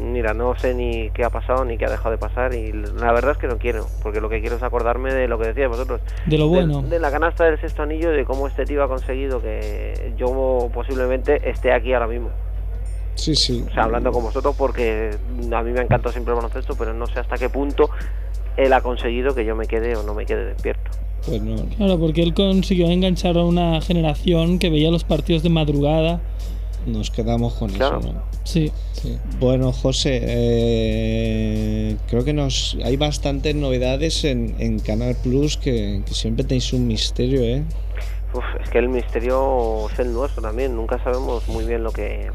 Mira, 0.00 0.34
no 0.34 0.58
sé 0.58 0.74
ni 0.74 1.10
qué 1.10 1.24
ha 1.24 1.30
pasado 1.30 1.64
ni 1.64 1.78
qué 1.78 1.84
ha 1.84 1.90
dejado 1.90 2.10
de 2.10 2.18
pasar 2.18 2.52
y 2.52 2.72
la 2.72 3.12
verdad 3.12 3.32
es 3.32 3.38
que 3.38 3.46
no 3.46 3.58
quiero, 3.58 3.86
porque 4.02 4.20
lo 4.20 4.28
que 4.28 4.40
quiero 4.40 4.56
es 4.56 4.62
acordarme 4.62 5.14
de 5.14 5.28
lo 5.28 5.38
que 5.38 5.46
decíais 5.46 5.68
vosotros. 5.68 6.00
De 6.26 6.36
lo 6.36 6.48
bueno. 6.48 6.82
De, 6.82 6.98
la 6.98 7.12
canasta 7.12 7.44
del 7.44 7.60
sexto 7.60 7.82
anillo 7.82 8.12
y 8.12 8.16
de 8.16 8.24
cómo 8.24 8.48
este 8.48 8.64
tío 8.64 8.82
ha 8.82 8.88
conseguido 8.88 9.40
que 9.40 10.12
yo 10.16 10.68
posiblemente 10.74 11.48
esté 11.48 11.72
aquí 11.72 11.92
ahora 11.92 12.08
mismo. 12.08 12.30
Sí, 13.14 13.36
sí. 13.36 13.64
O 13.68 13.72
sea, 13.72 13.84
hablando 13.84 14.10
con 14.10 14.24
vosotros 14.24 14.56
porque 14.56 15.16
a 15.52 15.62
mí 15.62 15.70
me 15.70 15.80
ha 15.80 15.84
encantado 15.84 16.10
siempre 16.10 16.32
el 16.32 16.36
baloncesto, 16.36 16.74
pero 16.76 16.92
no 16.92 17.06
sé 17.06 17.20
hasta 17.20 17.38
qué 17.38 17.48
punto 17.48 17.88
él 18.56 18.72
ha 18.72 18.80
conseguido 18.80 19.34
que 19.34 19.44
yo 19.44 19.56
me 19.56 19.66
quede 19.66 19.96
o 19.96 20.02
no 20.02 20.14
me 20.14 20.26
quede 20.26 20.44
despierto. 20.46 20.90
Pues 21.26 21.40
no. 21.42 21.56
Claro, 21.76 21.98
porque 21.98 22.22
él 22.22 22.34
consiguió 22.34 22.88
enganchar 22.90 23.36
a 23.38 23.44
una 23.44 23.80
generación 23.80 24.58
que 24.58 24.68
veía 24.70 24.90
los 24.90 25.04
partidos 25.04 25.42
de 25.42 25.48
madrugada. 25.50 26.20
Nos 26.86 27.10
quedamos 27.10 27.54
con 27.54 27.70
Claro. 27.70 28.00
eso, 28.00 28.12
¿no? 28.12 28.22
Sí. 28.44 28.70
Sí. 28.92 29.16
Bueno, 29.40 29.72
José, 29.72 30.20
eh, 30.22 31.96
creo 32.08 32.24
que 32.24 32.32
nos 32.32 32.76
hay 32.84 32.96
bastantes 32.96 33.54
novedades 33.54 34.24
en, 34.24 34.54
en 34.58 34.78
Canal 34.80 35.16
Plus 35.22 35.56
que, 35.56 36.02
que 36.06 36.14
siempre 36.14 36.44
tenéis 36.44 36.72
un 36.72 36.86
misterio, 36.86 37.42
¿eh? 37.42 37.62
Uf, 38.34 38.44
es 38.62 38.68
que 38.70 38.78
el 38.78 38.88
misterio 38.88 39.88
es 39.90 39.98
el 39.98 40.12
nuestro 40.12 40.42
también. 40.42 40.74
Nunca 40.76 41.02
sabemos 41.02 41.46
muy 41.48 41.64
bien 41.64 41.82
lo 41.84 41.92
que 41.92 42.30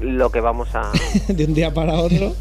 lo 0.00 0.30
que 0.30 0.40
vamos 0.40 0.68
a. 0.74 0.90
De 1.32 1.44
un 1.44 1.54
día 1.54 1.72
para 1.72 1.94
otro. 2.00 2.34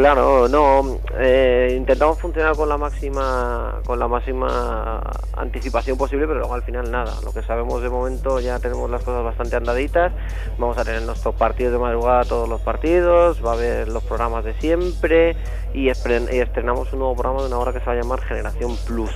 Claro, 0.00 0.48
no. 0.48 0.98
eh, 1.18 1.74
intentamos 1.76 2.18
funcionar 2.18 2.56
con 2.56 2.68
la 2.68 2.78
máxima 2.78 3.80
con 3.84 3.98
la 3.98 4.08
máxima 4.08 5.02
anticipación 5.36 5.98
posible, 5.98 6.26
pero 6.26 6.38
luego 6.38 6.54
al 6.54 6.62
final 6.62 6.90
nada. 6.90 7.14
Lo 7.22 7.32
que 7.32 7.42
sabemos 7.42 7.82
de 7.82 7.90
momento 7.90 8.40
ya 8.40 8.58
tenemos 8.58 8.90
las 8.90 9.02
cosas 9.02 9.22
bastante 9.24 9.56
andaditas. 9.56 10.12
Vamos 10.58 10.78
a 10.78 10.84
tener 10.84 11.02
nuestros 11.02 11.34
partidos 11.34 11.72
de 11.72 11.78
madrugada 11.78 12.24
todos 12.24 12.48
los 12.48 12.60
partidos. 12.62 13.44
Va 13.44 13.50
a 13.50 13.54
haber 13.54 13.88
los 13.88 14.02
programas 14.02 14.44
de 14.44 14.54
siempre 14.54 15.36
y, 15.74 15.88
y 15.88 15.90
estrenamos 15.90 16.92
un 16.92 17.00
nuevo 17.00 17.14
programa 17.14 17.42
de 17.42 17.48
una 17.48 17.58
hora 17.58 17.72
que 17.72 17.80
se 17.80 17.86
va 17.86 17.92
a 17.92 17.96
llamar 17.96 18.20
Generación 18.22 18.76
Plus. 18.86 19.10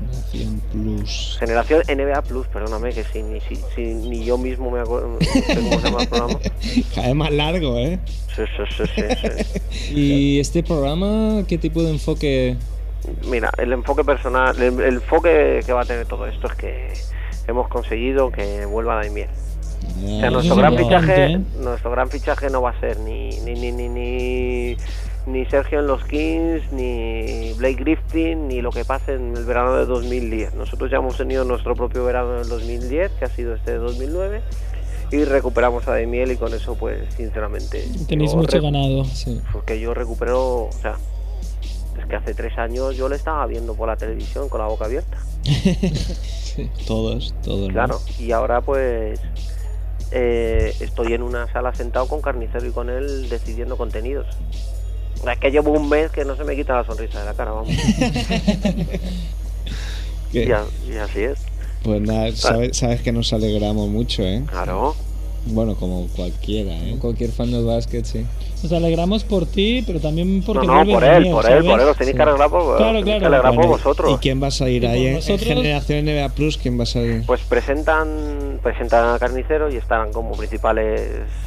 Nación 0.00 0.60
Plus. 0.72 1.36
Generación 1.38 1.82
NBA 1.88 2.22
Plus, 2.22 2.46
perdóname, 2.48 2.92
que 2.92 3.04
si, 3.04 3.22
ni, 3.22 3.40
si, 3.40 3.56
si 3.74 3.82
ni 3.94 4.24
yo 4.24 4.38
mismo 4.38 4.70
me 4.70 4.80
acuerdo 4.80 5.08
no 5.08 5.18
sé 5.20 5.42
cómo 5.54 5.80
se 5.80 5.86
llama 5.86 6.02
el 6.02 6.08
programa. 6.08 6.40
Cada 6.94 7.06
vez 7.06 7.16
más 7.16 7.30
largo, 7.30 7.78
¿eh? 7.78 7.98
Sí, 8.34 8.42
sí, 8.56 8.62
sí, 8.76 8.84
sí, 8.94 9.02
sí. 9.20 9.94
¿Y 9.94 10.40
este 10.40 10.62
programa 10.62 11.44
qué 11.48 11.58
tipo 11.58 11.82
de 11.82 11.90
enfoque? 11.90 12.56
Mira, 13.28 13.50
el 13.58 13.72
enfoque 13.72 14.04
personal, 14.04 14.60
el, 14.60 14.80
el 14.80 14.94
enfoque 14.94 15.62
que 15.64 15.72
va 15.72 15.82
a 15.82 15.84
tener 15.84 16.06
todo 16.06 16.26
esto 16.26 16.48
es 16.48 16.54
que 16.54 16.92
hemos 17.46 17.68
conseguido 17.68 18.30
que 18.30 18.66
vuelva 18.66 18.96
Daimiel. 18.96 19.28
O 19.86 20.20
sea, 20.20 20.30
nuestro 20.30 20.54
es 20.54 20.60
gran 20.60 20.76
fichaje, 20.76 21.38
nuestro 21.60 21.90
gran 21.90 22.10
fichaje 22.10 22.50
no 22.50 22.62
va 22.62 22.70
a 22.70 22.80
ser 22.80 22.98
ni 23.00 23.30
ni 23.40 23.54
ni 23.54 23.72
ni 23.72 23.88
ni, 23.88 24.76
ni 25.26 25.44
Sergio 25.46 25.80
en 25.80 25.88
los 25.88 26.04
Kings, 26.04 26.72
ni 26.72 27.52
Blake 27.54 27.76
Griffin, 27.76 28.48
ni 28.48 28.60
lo 28.60 28.70
que 28.70 28.84
pase 28.84 29.14
en 29.14 29.36
el 29.36 29.44
verano 29.44 29.76
de 29.76 29.84
2010. 29.84 30.54
Nosotros 30.54 30.90
ya 30.90 30.98
hemos 30.98 31.16
tenido 31.16 31.44
nuestro 31.44 31.74
propio 31.74 32.04
verano 32.04 32.36
en 32.36 32.42
el 32.42 32.48
2010, 32.48 33.12
que 33.12 33.24
ha 33.24 33.28
sido 33.28 33.54
este 33.54 33.72
de 33.72 33.78
2009, 33.78 34.42
y 35.10 35.24
recuperamos 35.24 35.86
a 35.88 35.92
Daimiel 35.92 36.32
y 36.32 36.36
con 36.36 36.54
eso, 36.54 36.76
pues, 36.76 37.12
sinceramente, 37.14 37.84
Tenéis 38.08 38.34
mucho 38.34 38.60
ganado. 38.60 39.04
Sí. 39.04 39.40
porque 39.52 39.80
yo 39.80 39.94
recupero, 39.94 40.64
o 40.64 40.72
sea, 40.72 40.96
es 41.98 42.06
que 42.06 42.16
hace 42.16 42.34
tres 42.34 42.56
años 42.58 42.96
yo 42.96 43.08
le 43.08 43.16
estaba 43.16 43.46
viendo 43.46 43.74
por 43.74 43.88
la 43.88 43.96
televisión 43.96 44.48
con 44.48 44.60
la 44.60 44.68
boca 44.68 44.84
abierta. 44.84 45.18
Todos, 46.86 47.34
todos. 47.42 47.68
¿no? 47.68 47.72
Claro, 47.74 48.00
y 48.18 48.32
ahora 48.32 48.62
pues 48.62 49.20
eh, 50.10 50.74
estoy 50.80 51.12
en 51.12 51.22
una 51.22 51.52
sala 51.52 51.74
sentado 51.74 52.08
con 52.08 52.22
Carnicero 52.22 52.64
y 52.66 52.70
con 52.70 52.88
él 52.88 53.28
decidiendo 53.28 53.76
contenidos. 53.76 54.26
Es 55.30 55.38
que 55.40 55.50
llevo 55.50 55.72
un 55.72 55.88
mes 55.88 56.10
que 56.10 56.24
no 56.24 56.36
se 56.36 56.44
me 56.44 56.54
quita 56.56 56.74
la 56.76 56.84
sonrisa 56.84 57.20
de 57.20 57.26
la 57.26 57.34
cara, 57.34 57.50
vamos. 57.52 57.68
Y, 60.32 60.50
a- 60.52 60.64
y 60.86 60.96
así 60.98 61.20
es, 61.20 61.38
Pues 61.82 62.00
nada, 62.02 62.30
sabes, 62.34 62.76
sabes 62.76 63.00
que 63.00 63.10
nos 63.12 63.32
alegramos 63.32 63.88
mucho, 63.88 64.22
¿eh? 64.22 64.42
claro. 64.46 64.94
Bueno, 65.46 65.76
como 65.76 66.08
cualquiera, 66.08 66.72
¿eh? 66.76 66.96
Cualquier 67.00 67.30
fan 67.30 67.52
del 67.52 67.64
básquet, 67.64 68.04
sí. 68.04 68.26
Nos 68.62 68.72
alegramos 68.72 69.22
por 69.22 69.46
ti, 69.46 69.84
pero 69.86 70.00
también 70.00 70.40
No, 70.40 70.44
porque 70.46 70.66
no, 70.66 70.74
vuelve 70.76 70.92
por 70.94 71.04
él, 71.04 71.30
por 71.30 71.46
él, 71.50 71.64
por 71.64 71.80
él, 71.80 71.86
os 71.88 71.96
tenéis 71.96 72.12
Sí. 72.12 72.16
que 72.16 72.22
alegrar 72.22 72.48
por, 72.50 72.76
Claro, 72.78 73.02
claro. 73.02 73.26
alegrar 73.26 73.42
por 73.42 73.54
Bueno, 73.54 73.70
vosotros. 73.72 74.12
¿Y 74.12 74.16
quién 74.16 74.42
va 74.42 74.46
a 74.46 74.50
salir 74.50 74.82
¿Y 74.84 74.86
ahí 74.86 75.14
por 75.14 75.30
en? 75.30 75.38
Generación 75.38 76.04
NBA 76.06 76.28
Plus? 76.30 76.56
¿Quién 76.56 76.78
va 76.78 76.82
a 76.84 76.86
salir? 76.86 77.24
Pues 77.26 77.42
presentan 77.42 78.58
presentan 78.62 79.14
a 79.14 79.18
Carnicero 79.18 79.70
y 79.70 79.76
están 79.76 80.12
como 80.12 80.32
principales 80.36 81.00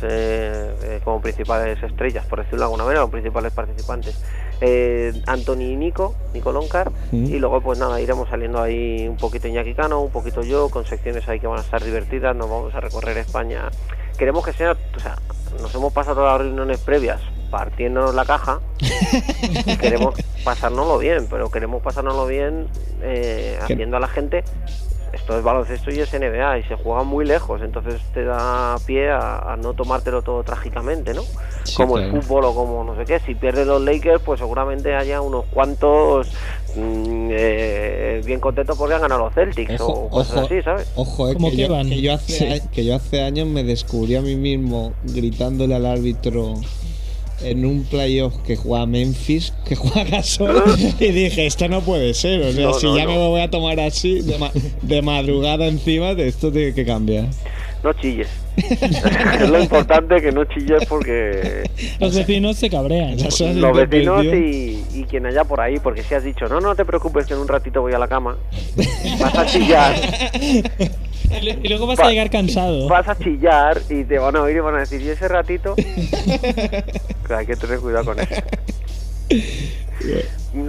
eh, 0.03 0.71
eh, 0.83 0.99
como 1.03 1.19
principales 1.21 1.81
estrellas, 1.83 2.25
por 2.25 2.39
decirlo 2.39 2.59
de 2.59 2.63
alguna 2.65 2.83
manera, 2.85 3.03
o 3.03 3.09
principales 3.09 3.51
participantes. 3.53 4.23
Eh, 4.61 5.13
Anthony 5.25 5.61
y 5.61 5.75
Nico, 5.75 6.15
Nico 6.33 6.51
Loncar, 6.51 6.91
y 7.11 7.39
luego 7.39 7.61
pues 7.61 7.79
nada, 7.79 8.01
iremos 8.01 8.27
saliendo 8.29 8.61
ahí 8.61 9.07
un 9.07 9.15
poquito 9.15 9.47
Iñaki 9.47 9.73
Cano, 9.73 10.01
un 10.01 10.11
poquito 10.11 10.43
yo, 10.43 10.69
con 10.69 10.85
secciones 10.85 11.27
ahí 11.29 11.39
que 11.39 11.47
van 11.47 11.59
a 11.59 11.61
estar 11.61 11.83
divertidas, 11.83 12.35
nos 12.35 12.49
vamos 12.49 12.75
a 12.75 12.81
recorrer 12.81 13.17
España. 13.17 13.69
Queremos 14.17 14.43
que 14.43 14.51
sea, 14.51 14.73
o 14.73 14.99
sea, 14.99 15.15
nos 15.61 15.73
hemos 15.73 15.93
pasado 15.93 16.15
todas 16.17 16.33
las 16.33 16.47
reuniones 16.47 16.79
previas 16.79 17.21
partiéndonos 17.49 18.13
la 18.13 18.25
caja, 18.25 18.59
queremos 19.79 20.15
pasárnoslo 20.43 20.97
bien, 20.97 21.27
pero 21.29 21.49
queremos 21.49 21.81
pasárnoslo 21.81 22.27
bien 22.27 22.67
eh, 23.01 23.57
haciendo 23.61 23.97
a 23.97 23.99
la 23.99 24.07
gente 24.07 24.43
esto 25.13 25.37
es 25.37 25.43
baloncesto 25.43 25.91
y 25.91 25.99
es 25.99 26.13
NBA 26.13 26.59
y 26.59 26.63
se 26.63 26.75
juega 26.75 27.03
muy 27.03 27.25
lejos, 27.25 27.61
entonces 27.61 28.01
te 28.13 28.23
da 28.23 28.75
pie 28.85 29.09
a, 29.09 29.39
a 29.53 29.57
no 29.57 29.73
tomártelo 29.73 30.21
todo 30.21 30.43
trágicamente, 30.43 31.13
¿no? 31.13 31.21
Sí, 31.63 31.75
como 31.75 31.95
claro. 31.95 32.11
el 32.15 32.21
fútbol 32.21 32.45
o 32.45 32.55
como 32.55 32.83
no 32.83 32.95
sé 32.95 33.05
qué. 33.05 33.19
Si 33.19 33.35
pierden 33.35 33.67
los 33.67 33.81
Lakers, 33.81 34.21
pues 34.23 34.39
seguramente 34.39 34.95
haya 34.95 35.21
unos 35.21 35.45
cuantos 35.45 36.27
mm, 36.75 37.27
eh, 37.31 38.21
bien 38.25 38.39
contentos 38.39 38.77
porque 38.77 38.95
han 38.95 39.01
ganado 39.01 39.25
los 39.25 39.33
Celtics 39.33 39.79
Ojo, 39.81 39.91
o 39.91 40.09
cosas 40.09 40.37
ojo. 40.37 40.45
así, 40.45 40.61
¿sabes? 40.61 40.91
Ojo, 40.95 41.29
eh, 41.29 41.33
¿Cómo 41.33 41.49
que, 41.51 41.57
yo, 41.57 41.67
que 41.83 42.01
yo 42.01 42.13
hace, 42.13 42.59
Sí. 42.59 42.67
que 42.71 42.85
yo 42.85 42.95
hace 42.95 43.21
años 43.21 43.47
me 43.47 43.63
descubrí 43.63 44.15
a 44.15 44.21
mí 44.21 44.35
mismo 44.35 44.93
gritándole 45.03 45.75
al 45.75 45.85
árbitro 45.85 46.53
en 47.43 47.65
un 47.65 47.83
playoff 47.83 48.35
que 48.45 48.55
juega 48.55 48.85
Memphis, 48.85 49.53
que 49.67 49.75
juega 49.75 50.03
Gasol, 50.09 50.63
y 50.99 51.11
dije, 51.11 51.45
esto 51.45 51.67
no 51.67 51.81
puede 51.81 52.13
ser. 52.13 52.41
O 52.41 52.51
sea, 52.51 52.65
No, 52.65 52.73
si 52.73 52.85
no, 52.85 52.97
ya 52.97 53.05
no. 53.05 53.11
me 53.11 53.17
voy 53.27 53.41
a 53.41 53.49
tomar 53.49 53.79
así, 53.79 54.21
de, 54.21 54.37
ma- 54.37 54.51
de 54.81 55.01
madrugada 55.01 55.67
encima, 55.67 56.15
de 56.15 56.27
esto 56.27 56.51
tiene 56.51 56.73
que 56.73 56.85
cambiar. 56.85 57.27
No 57.83 57.93
chilles. 57.93 58.27
es 58.57 59.49
lo 59.49 59.61
importante 59.61 60.21
que 60.21 60.33
no 60.33 60.43
chilles 60.43 60.83
porque 60.89 61.63
Los 61.99 62.13
vecinos 62.13 62.57
se 62.57 62.69
cabrean. 62.69 63.15
Los 63.17 63.73
vecinos 63.89 64.25
y, 64.25 64.83
y 64.93 65.05
quien 65.09 65.25
haya 65.25 65.45
por 65.45 65.61
ahí, 65.61 65.79
porque 65.79 66.03
si 66.03 66.13
has 66.13 66.25
dicho, 66.25 66.47
no, 66.49 66.59
no 66.59 66.75
te 66.75 66.83
preocupes 66.83 67.25
que 67.25 67.35
en 67.35 67.39
un 67.39 67.47
ratito 67.47 67.79
voy 67.81 67.93
a 67.93 67.99
la 67.99 68.09
cama, 68.09 68.37
vas 69.21 69.35
a 69.37 69.45
chillar, 69.45 69.95
Y 71.31 71.67
luego 71.67 71.87
vas 71.87 71.99
Va- 71.99 72.05
a 72.05 72.09
llegar 72.09 72.29
cansado. 72.29 72.87
vas 72.87 73.07
a 73.07 73.17
chillar 73.17 73.81
y 73.89 74.03
te 74.03 74.17
van 74.17 74.35
a 74.35 74.41
oír 74.41 74.57
y 74.57 74.59
van 74.59 74.75
a 74.75 74.79
decir, 74.79 75.01
¿y 75.01 75.09
ese 75.09 75.27
ratito? 75.27 75.75
Hay 77.29 77.45
que 77.45 77.55
tener 77.55 77.79
cuidado 77.79 78.05
con 78.05 78.19
eso. 78.19 78.35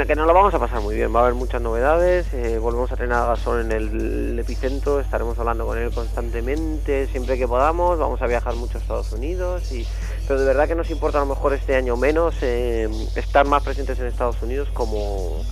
que 0.07 0.14
nos 0.17 0.26
lo 0.26 0.35
vamos 0.35 0.52
a 0.55 0.59
pasar 0.59 0.81
muy 0.81 0.95
bien. 0.95 1.14
Va 1.14 1.21
a 1.21 1.23
haber 1.23 1.35
muchas 1.35 1.62
novedades. 1.62 2.26
eh, 2.35 2.59
volvemos 2.59 2.93
a 2.93 2.97
tener 2.97 3.12
a 3.12 3.26
Gasol 3.26 3.62
en 3.62 3.73
el, 3.73 4.38
epicentro. 4.38 5.00
Estaremos 5.00 5.38
hablando 5.38 5.67
con 5.67 5.79
él 5.79 5.90
constantemente, 5.90 7.07
siempre 7.09 7.38
que 7.38 7.49
podamos. 7.49 7.99
Vamos 7.99 8.21
a 8.21 8.26
viajar 8.26 8.55
mucho 8.57 8.76
a 8.79 8.81
Estados 8.83 9.12
Unidos. 9.12 9.73
Y, 9.73 9.87
pero 10.29 10.40
de 10.40 10.47
verdad 10.47 10.69
que 10.69 10.75
nos 10.75 10.90
importa 10.90 11.19
a 11.19 11.23
lo 11.23 11.26
mejor 11.35 11.55
este 11.55 11.75
año 11.76 11.97
menos 11.97 12.35
eh, 12.43 12.88
estar 13.17 13.47
más 13.47 13.62
presentes 13.62 13.99
en 13.99 14.07
Estados 14.07 14.37
Unidos 14.43 14.69
como 14.75 15.43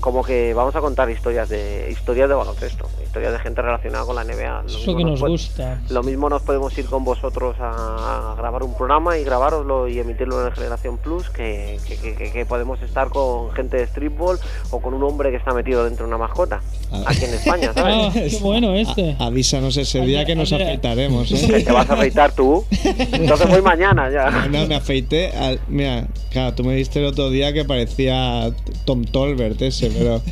como 0.00 0.22
que 0.22 0.54
vamos 0.54 0.74
a 0.76 0.80
contar 0.80 1.10
historias 1.10 1.48
de 1.48 1.88
historias 1.90 2.28
de 2.28 2.34
baloncesto, 2.34 2.88
historias 3.04 3.32
de 3.32 3.38
gente 3.40 3.60
relacionada 3.62 4.04
con 4.04 4.14
la 4.16 4.24
NBA. 4.24 4.62
Lo 4.62 4.68
Eso 4.68 4.96
que 4.96 5.04
nos 5.04 5.20
puede- 5.20 5.32
gusta. 5.32 5.80
Lo 5.90 6.02
mismo 6.02 6.28
nos 6.28 6.42
podemos 6.42 6.76
ir 6.78 6.86
con 6.86 7.04
vosotros 7.04 7.56
a, 7.60 8.32
a 8.32 8.34
grabar 8.36 8.62
un 8.62 8.74
programa 8.76 9.18
y 9.18 9.24
grabároslo 9.24 9.88
y 9.88 9.98
emitirlo 9.98 10.46
en 10.46 10.52
Generación 10.52 10.98
Plus, 10.98 11.28
que, 11.30 11.78
que- 11.86 11.96
que- 11.96 12.14
que- 12.14 12.30
que 12.30 12.46
podemos 12.46 12.80
estar 12.82 13.08
con 13.08 13.50
gente 13.52 13.76
de 13.78 13.86
streetball 13.86 14.38
o 14.70 14.80
con 14.80 14.94
un 14.94 15.02
hombre 15.02 15.30
que 15.30 15.36
está 15.36 15.52
metido 15.52 15.84
dentro 15.84 16.06
de 16.06 16.08
una 16.14 16.18
mascota, 16.18 16.60
aquí 17.06 17.24
en 17.24 17.34
España, 17.34 17.72
Ah, 17.76 18.10
¿sabes? 18.12 18.36
qué 18.36 18.38
bueno 18.42 18.74
este. 18.74 19.16
Avísanos 19.18 19.76
ese 19.76 20.00
día 20.02 20.24
que 20.24 20.34
nos 20.36 20.52
afeitaremos, 20.52 21.28
Que 21.28 21.56
¿eh? 21.58 21.64
te 21.64 21.72
vas 21.72 21.88
a 21.90 21.94
afeitar 21.94 22.32
tú. 22.32 22.64
Entonces 22.84 23.48
voy 23.50 23.62
mañana 23.62 24.10
ya. 24.10 24.30
No, 24.48 24.66
me 24.66 24.76
afeité. 24.76 25.32
al- 25.36 25.60
mira, 25.68 26.06
claro, 26.30 26.54
tú 26.54 26.62
me 26.64 26.74
viste 26.74 27.00
el 27.00 27.06
otro 27.06 27.30
día 27.30 27.52
que 27.52 27.64
parecía 27.64 28.50
Tom 28.84 29.04
Tolbert 29.04 29.60
ese, 29.62 29.87
pero, 29.96 30.22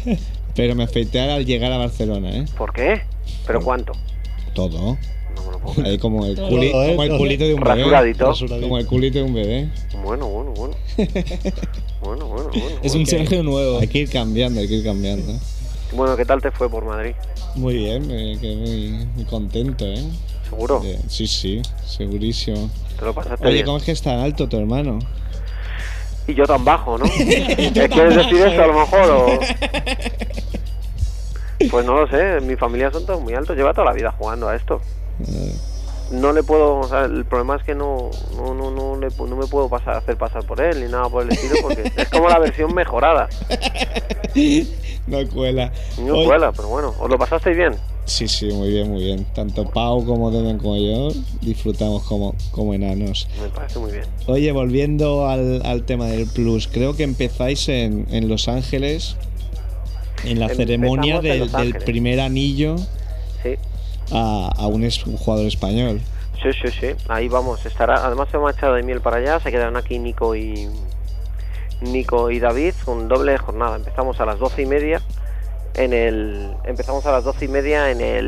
pero 0.55 0.75
me 0.75 0.85
afeité 0.85 1.21
al 1.21 1.45
llegar 1.45 1.73
a 1.73 1.79
Barcelona, 1.79 2.31
¿eh? 2.31 2.45
¿Por 2.57 2.73
qué? 2.73 3.03
¿Pero 3.47 3.61
cuánto? 3.63 3.93
Todo. 4.55 4.97
No 5.35 5.45
me 5.45 5.53
lo 5.53 5.59
puedo 5.59 5.75
creer. 5.75 5.89
Ahí 5.91 5.99
como 5.99 6.25
el, 6.27 6.35
Todo, 6.35 6.49
culi- 6.49 6.69
¿eh? 6.69 6.87
como 6.91 7.03
el 7.03 7.09
Todo. 7.11 7.19
culito 7.19 7.45
de 7.45 7.55
un 7.55 7.61
bebé. 7.61 7.83
Rasuradito. 7.83 8.35
Como 8.61 8.79
el 8.79 8.87
culito 8.87 9.19
de 9.19 9.25
un 9.25 9.35
bebé. 9.35 9.69
Bueno, 10.03 10.27
bueno, 10.29 10.53
bueno. 10.53 10.75
Bueno, 12.01 12.27
bueno, 12.27 12.51
bueno. 12.51 12.77
Es 12.83 12.95
un. 12.95 13.07
Sergio 13.07 13.43
nuevo. 13.43 13.79
Hay 13.81 13.89
que 13.89 13.99
ir 14.01 14.11
cambiando, 14.11 14.61
hay 14.61 14.69
que 14.69 14.75
ir 14.75 14.85
cambiando. 14.85 15.33
Bueno, 15.93 16.17
¿qué 16.17 16.25
tal 16.25 16.41
te 16.41 16.51
fue 16.53 16.69
por 16.71 16.85
Madrid? 16.85 17.13
Muy 17.57 17.75
bien, 17.75 18.07
me 18.07 18.39
quedé 18.39 18.55
muy, 18.57 19.07
muy 19.17 19.25
contento, 19.25 19.87
¿eh? 19.87 20.05
¿Seguro? 20.49 20.81
De- 20.81 20.99
sí, 21.09 21.27
sí, 21.27 21.63
segurísimo. 21.87 22.71
¿Te 22.99 23.05
lo 23.07 23.15
pasaste 23.15 23.45
Oye, 23.45 23.55
bien? 23.55 23.67
¿cómo 23.67 23.79
es 23.79 23.85
que 23.85 23.93
es 23.93 24.03
tan 24.03 24.21
alto 24.21 24.47
tu 24.49 24.57
hermano? 24.59 24.99
Y 26.27 26.35
yo 26.35 26.45
tan 26.45 26.65
bajo, 26.65 26.99
¿no? 26.99 27.05
¿Eh, 27.19 27.73
¿Quieres 27.73 28.17
decir 28.17 28.41
eso 28.41 28.63
a 28.63 28.67
lo 28.67 28.81
mejor? 28.81 29.11
O... 29.11 29.41
Pues 31.71 31.87
no 31.87 31.99
lo 31.99 32.07
sé, 32.09 32.37
en 32.37 32.47
mi 32.47 32.55
familia 32.55 32.91
son 32.91 33.07
todos 33.07 33.23
muy 33.23 33.33
altos, 33.33 33.57
lleva 33.57 33.73
toda 33.73 33.87
la 33.87 33.93
vida 33.95 34.13
jugando 34.19 34.47
a 34.47 34.55
esto. 34.55 34.81
Eh, 35.27 35.55
No 36.11 36.33
le 36.33 36.43
puedo, 36.43 36.77
o 36.79 36.89
sea, 36.89 37.05
el 37.05 37.25
problema 37.25 37.57
es 37.57 37.65
que 37.65 37.75
no, 37.75 38.11
no, 38.37 38.55
no, 38.55 38.71
no, 38.71 38.97
le 38.97 39.09
no 39.09 39.37
me 39.37 39.47
puedo 39.47 39.69
pasar, 39.69 39.97
hacer 39.97 40.17
pasar 40.17 40.45
por 40.45 40.61
él 40.61 40.85
ni 40.85 40.91
nada 40.91 41.09
por 41.09 41.25
el 41.25 41.33
estilo 41.33 41.57
porque 41.63 41.83
es 41.97 42.09
como 42.09 42.29
la 42.29 42.39
versión 42.39 42.73
mejorada. 42.75 43.29
no 45.07 45.29
cuela. 45.29 45.73
No 45.99 46.25
cuela, 46.25 46.53
pero 46.53 46.69
bueno, 46.69 46.95
¿os 47.01 47.11
lo 47.11 47.19
pasasteis 47.19 47.57
bien? 47.57 47.75
Sí, 48.05 48.29
sí, 48.29 48.47
muy 48.47 48.71
bien, 48.71 48.89
muy 48.89 49.03
bien. 49.03 49.27
Tanto 49.35 49.69
Pau 49.69 50.05
como 50.05 50.31
Deden 50.31 50.59
como 50.59 50.77
yo 50.77 51.09
disfrutamos 51.41 52.05
como, 52.05 52.37
como 52.53 52.73
enanos. 52.73 53.29
Me 53.43 53.49
parece 53.49 53.81
muy 53.81 53.91
bien. 53.91 54.05
Oye, 54.27 54.53
volviendo 54.53 55.27
al, 55.27 55.61
al 55.67 55.83
tema 55.83 56.07
del 56.07 56.29
plus, 56.29 56.69
creo 56.69 56.95
que 56.95 57.03
empezáis 57.03 57.69
en, 57.69 58.07
en 58.11 58.29
Los 58.29 58.47
Ángeles, 58.47 59.17
en 60.25 60.39
la 60.39 60.47
Empezamos 60.47 60.57
ceremonia 60.57 61.21
del, 61.21 61.51
del 61.51 61.75
primer 61.75 62.21
anillo 62.21 62.77
Sí. 63.43 63.55
A, 64.13 64.53
a 64.57 64.67
un, 64.67 64.85
es- 64.85 65.07
un 65.07 65.17
jugador 65.17 65.47
español. 65.47 66.01
Sí, 66.43 66.51
sí, 66.63 66.69
sí, 66.81 66.89
ahí 67.09 67.29
vamos. 67.29 67.65
Estará, 67.67 68.05
además 68.07 68.29
se 68.31 68.37
ha 68.37 68.51
echado 68.51 68.75
de 68.75 68.83
miel 68.83 69.01
para 69.01 69.17
allá, 69.17 69.41
se 69.41 69.51
quedarán 69.51 69.77
aquí 69.77 69.99
Nico 69.99 70.37
y 70.37 70.69
Nico 71.81 72.31
y 72.31 72.39
David 72.41 72.75
con 72.85 73.09
doble 73.09 73.37
jornada. 73.39 73.77
Empezamos 73.77 74.21
a 74.21 74.27
las 74.27 74.39
doce 74.39 74.63
y 74.63 74.67
media 74.67 75.01
en 75.75 75.93
el, 75.93 76.53
empezamos 76.65 77.05
a 77.07 77.13
las 77.13 77.25
doce 77.25 77.45
y 77.47 77.49
media 77.49 77.91
en 77.91 78.01
el, 78.01 78.27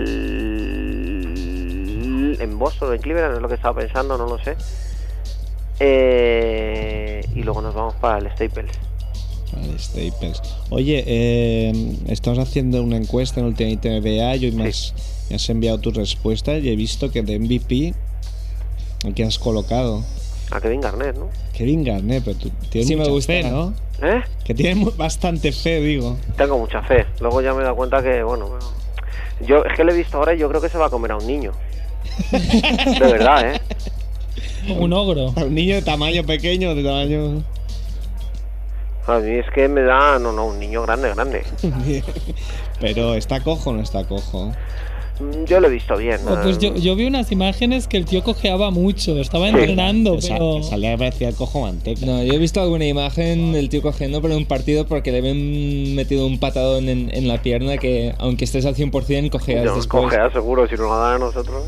en 2.40 2.58
Boston, 2.58 2.94
en 2.94 3.00
Cleveland, 3.00 3.36
es 3.36 3.42
lo 3.42 3.48
que 3.48 3.54
estaba 3.54 3.78
pensando, 3.80 4.18
no 4.18 4.26
lo 4.26 4.38
sé. 4.42 4.56
Eh, 6.00 7.24
y 7.34 7.42
luego 7.42 7.60
nos 7.62 7.74
vamos 7.74 7.94
para 7.94 8.18
el 8.18 8.30
Staples. 8.32 8.70
Vale, 9.52 9.78
Staples. 9.78 10.42
Oye, 10.70 11.04
eh, 11.06 11.72
estamos 12.08 12.38
haciendo 12.38 12.82
una 12.82 12.96
encuesta 12.96 13.40
en 13.40 13.46
Ultimate 13.46 14.00
NBA 14.00 14.36
y 14.36 14.46
hoy 14.46 14.62
has, 14.68 14.94
me 15.30 15.36
has 15.36 15.48
enviado 15.50 15.78
tu 15.78 15.90
respuesta 15.90 16.56
y 16.58 16.68
he 16.68 16.76
visto 16.76 17.10
que 17.10 17.22
de 17.22 17.38
MVP, 17.38 17.94
¿a 19.08 19.12
quién 19.14 19.28
has 19.28 19.38
colocado? 19.38 20.04
A 20.50 20.60
Kevin 20.60 20.80
Garnett, 20.80 21.16
¿no? 21.16 21.28
Kevin 21.52 21.84
Garnett, 21.84 22.24
pero 22.24 22.38
tú 22.38 22.50
tienes 22.70 22.88
Sí, 22.88 22.94
me 22.94 23.00
mucha 23.00 23.10
gusta. 23.12 23.32
fe, 23.32 23.42
¿no? 23.50 23.74
¿Eh? 24.00 24.22
Que 24.44 24.54
tienes 24.54 24.96
bastante 24.96 25.52
fe, 25.52 25.80
digo. 25.80 26.16
Tengo 26.36 26.58
mucha 26.58 26.82
fe. 26.82 27.04
Luego 27.20 27.42
ya 27.42 27.52
me 27.52 27.60
he 27.60 27.64
dado 27.64 27.76
cuenta 27.76 28.02
que, 28.02 28.22
bueno, 28.22 28.48
yo 29.46 29.64
es 29.64 29.76
que 29.76 29.84
le 29.84 29.92
he 29.92 29.96
visto 29.96 30.16
ahora 30.16 30.34
y 30.34 30.38
yo 30.38 30.48
creo 30.48 30.60
que 30.60 30.68
se 30.68 30.78
va 30.78 30.86
a 30.86 30.90
comer 30.90 31.12
a 31.12 31.16
un 31.16 31.26
niño. 31.26 31.52
De 32.30 32.98
verdad, 33.00 33.54
¿eh? 33.54 33.60
Un 34.78 34.92
ogro. 34.92 35.32
A 35.36 35.44
un 35.44 35.54
niño 35.54 35.74
de 35.76 35.82
tamaño 35.82 36.24
pequeño, 36.24 36.74
de 36.74 36.82
tamaño... 36.82 37.42
A 39.06 39.18
mí 39.20 39.36
es 39.36 39.46
que 39.54 39.68
me 39.68 39.80
da, 39.82 40.18
no, 40.18 40.32
no, 40.32 40.46
un 40.46 40.58
niño 40.58 40.82
grande, 40.82 41.12
grande. 41.14 41.42
Pero 42.80 43.14
está 43.14 43.42
cojo 43.42 43.70
o 43.70 43.72
no 43.72 43.82
está 43.82 44.04
cojo. 44.04 44.52
Mm, 45.20 45.44
Yo 45.46 45.60
lo 45.60 45.66
he 45.68 45.70
visto 45.70 45.96
bien. 45.96 46.20
Oh, 46.28 46.36
pues 46.42 46.58
yo, 46.58 46.74
yo 46.76 46.94
vi 46.96 47.06
unas 47.06 47.30
imágenes 47.32 47.86
que 47.88 47.96
el 47.96 48.04
tío 48.04 48.22
cojeaba 48.22 48.70
mucho, 48.70 49.18
estaba 49.18 49.48
entrenando, 49.48 50.16
pero... 50.20 50.56
que 50.58 50.62
salía 50.64 50.96
parecía 50.96 51.28
el 51.28 51.34
cojo 51.34 51.60
manteca. 51.62 52.04
No, 52.06 52.22
yo 52.22 52.32
he 52.34 52.38
visto 52.38 52.60
alguna 52.60 52.86
imagen 52.86 53.52
del 53.52 53.68
tío 53.68 53.82
cogiendo 53.82 54.20
pero 54.22 54.34
en 54.34 54.40
un 54.40 54.46
partido 54.46 54.86
porque 54.86 55.10
le 55.12 55.18
habían 55.18 55.94
metido 55.94 56.26
un 56.26 56.38
patadón 56.38 56.88
en, 56.88 57.10
en 57.14 57.26
la 57.28 57.42
pierna 57.42 57.78
que 57.78 58.14
aunque 58.18 58.44
estés 58.44 58.64
al 58.66 58.74
100% 58.76 59.30
cojeas 59.30 59.64
yo 59.64 59.74
después. 59.74 60.04
cogea 60.04 60.30
seguro, 60.30 60.66
si 60.66 60.72
nos 60.76 60.82
lo 60.82 60.98
dan 60.98 61.14
a 61.16 61.18
nosotros, 61.18 61.64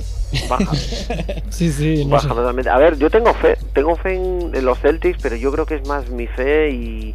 baja. 0.48 0.70
Sí, 1.50 1.70
sí, 1.72 2.04
no 2.04 2.10
baja 2.12 2.28
sé. 2.28 2.34
totalmente. 2.34 2.70
A 2.70 2.78
ver, 2.78 2.98
yo 2.98 3.10
tengo 3.10 3.34
fe, 3.34 3.56
tengo 3.74 3.96
fe 3.96 4.14
en, 4.14 4.50
en 4.54 4.64
los 4.64 4.78
Celtics, 4.78 5.18
pero 5.22 5.36
yo 5.36 5.50
creo 5.52 5.66
que 5.66 5.74
es 5.76 5.86
más 5.86 6.08
mi 6.10 6.26
fe 6.26 6.70
y, 6.70 7.12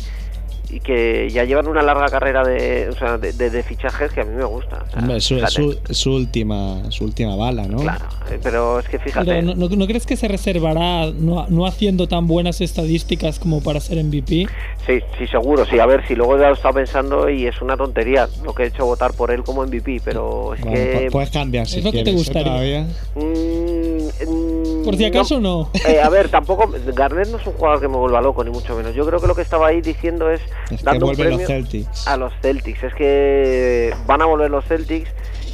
y 0.75 0.79
que 0.81 1.29
ya 1.29 1.45
llevan 1.45 1.67
una 1.67 1.81
larga 1.81 2.07
carrera 2.09 2.43
de, 2.43 2.89
o 2.89 2.93
sea, 2.97 3.17
de, 3.17 3.31
de- 3.31 3.49
de 3.49 3.63
fichajes 3.63 4.11
que 4.11 4.21
a 4.21 4.25
mí 4.25 4.35
me 4.35 4.43
gusta. 4.43 4.83
O 4.85 4.91
sea, 4.91 4.99
Hombre, 4.99 5.17
es 5.17 5.23
su, 5.23 5.35
es 5.35 5.39
fíjate. 5.39 5.53
su- 5.55 5.79
es 5.89 5.97
su 5.97 6.11
última, 6.13 6.91
su 6.91 7.05
última 7.05 7.35
bala, 7.37 7.63
¿no? 7.67 7.77
Claro, 7.77 8.05
eh, 8.29 8.39
pero 8.43 8.79
es 8.79 8.89
que 8.89 8.99
fíjate. 8.99 9.25
Pero 9.25 9.41
¿no, 9.41 9.55
no, 9.55 9.69
no 9.69 9.87
crees 9.87 10.05
que 10.05 10.17
se 10.17 10.27
reservará 10.27 11.11
no, 11.11 11.45
no 11.47 11.65
haciendo 11.65 12.07
tan 12.07 12.27
buenas 12.27 12.59
estadísticas 12.59 13.39
como 13.39 13.61
para 13.61 13.79
ser 13.79 14.03
MVP? 14.03 14.47
Sí, 14.85 14.99
sí, 15.17 15.27
seguro, 15.27 15.65
sí. 15.65 15.79
A 15.79 15.85
ver, 15.85 16.05
si 16.07 16.13
luego 16.15 16.37
ya 16.37 16.49
lo 16.49 16.55
estaba 16.55 16.73
pensando 16.73 17.29
y 17.29 17.47
es 17.47 17.61
una 17.61 17.77
tontería 17.77 18.27
lo 18.43 18.53
que 18.53 18.63
he 18.63 18.67
hecho 18.67 18.85
votar 18.85 19.13
por 19.13 19.31
él 19.31 19.43
como 19.43 19.63
MVP, 19.65 20.01
pero 20.03 20.53
es 20.55 20.61
Bueno, 20.61 20.75
que... 20.75 21.07
pu- 21.07 21.11
puedes 21.11 21.29
cambiar 21.29 21.67
si 21.67 21.79
Es 21.79 21.85
lo 21.85 21.91
que 21.91 21.99
te 21.99 22.03
quieres, 22.11 22.21
¿eh? 22.27 22.33
gustaría. 22.33 22.87
Mm, 23.15 24.29
mm, 24.29 24.85
Por 24.85 24.95
si 24.97 25.05
acaso 25.05 25.39
no. 25.39 25.71
Eh, 25.87 25.99
a 26.01 26.09
ver, 26.09 26.29
tampoco. 26.29 26.69
Garnett 26.93 27.29
no 27.29 27.37
es 27.37 27.47
un 27.47 27.53
jugador 27.53 27.79
que 27.81 27.87
me 27.87 27.97
vuelva 27.97 28.21
loco, 28.21 28.43
ni 28.43 28.51
mucho 28.51 28.75
menos. 28.75 28.93
Yo 28.93 29.05
creo 29.05 29.19
que 29.19 29.27
lo 29.27 29.35
que 29.35 29.41
estaba 29.41 29.67
ahí 29.67 29.81
diciendo 29.81 30.29
es. 30.29 30.41
Es 30.71 30.83
que 30.83 30.99
vuelven 30.99 31.29
los 31.31 31.43
Celtics. 31.45 32.07
A 32.07 32.17
los 32.17 32.33
Celtics. 32.41 32.83
Es 32.83 32.93
que 32.95 33.93
van 34.05 34.21
a 34.21 34.25
volver 34.25 34.49
los 34.49 34.65
Celtics 34.65 35.09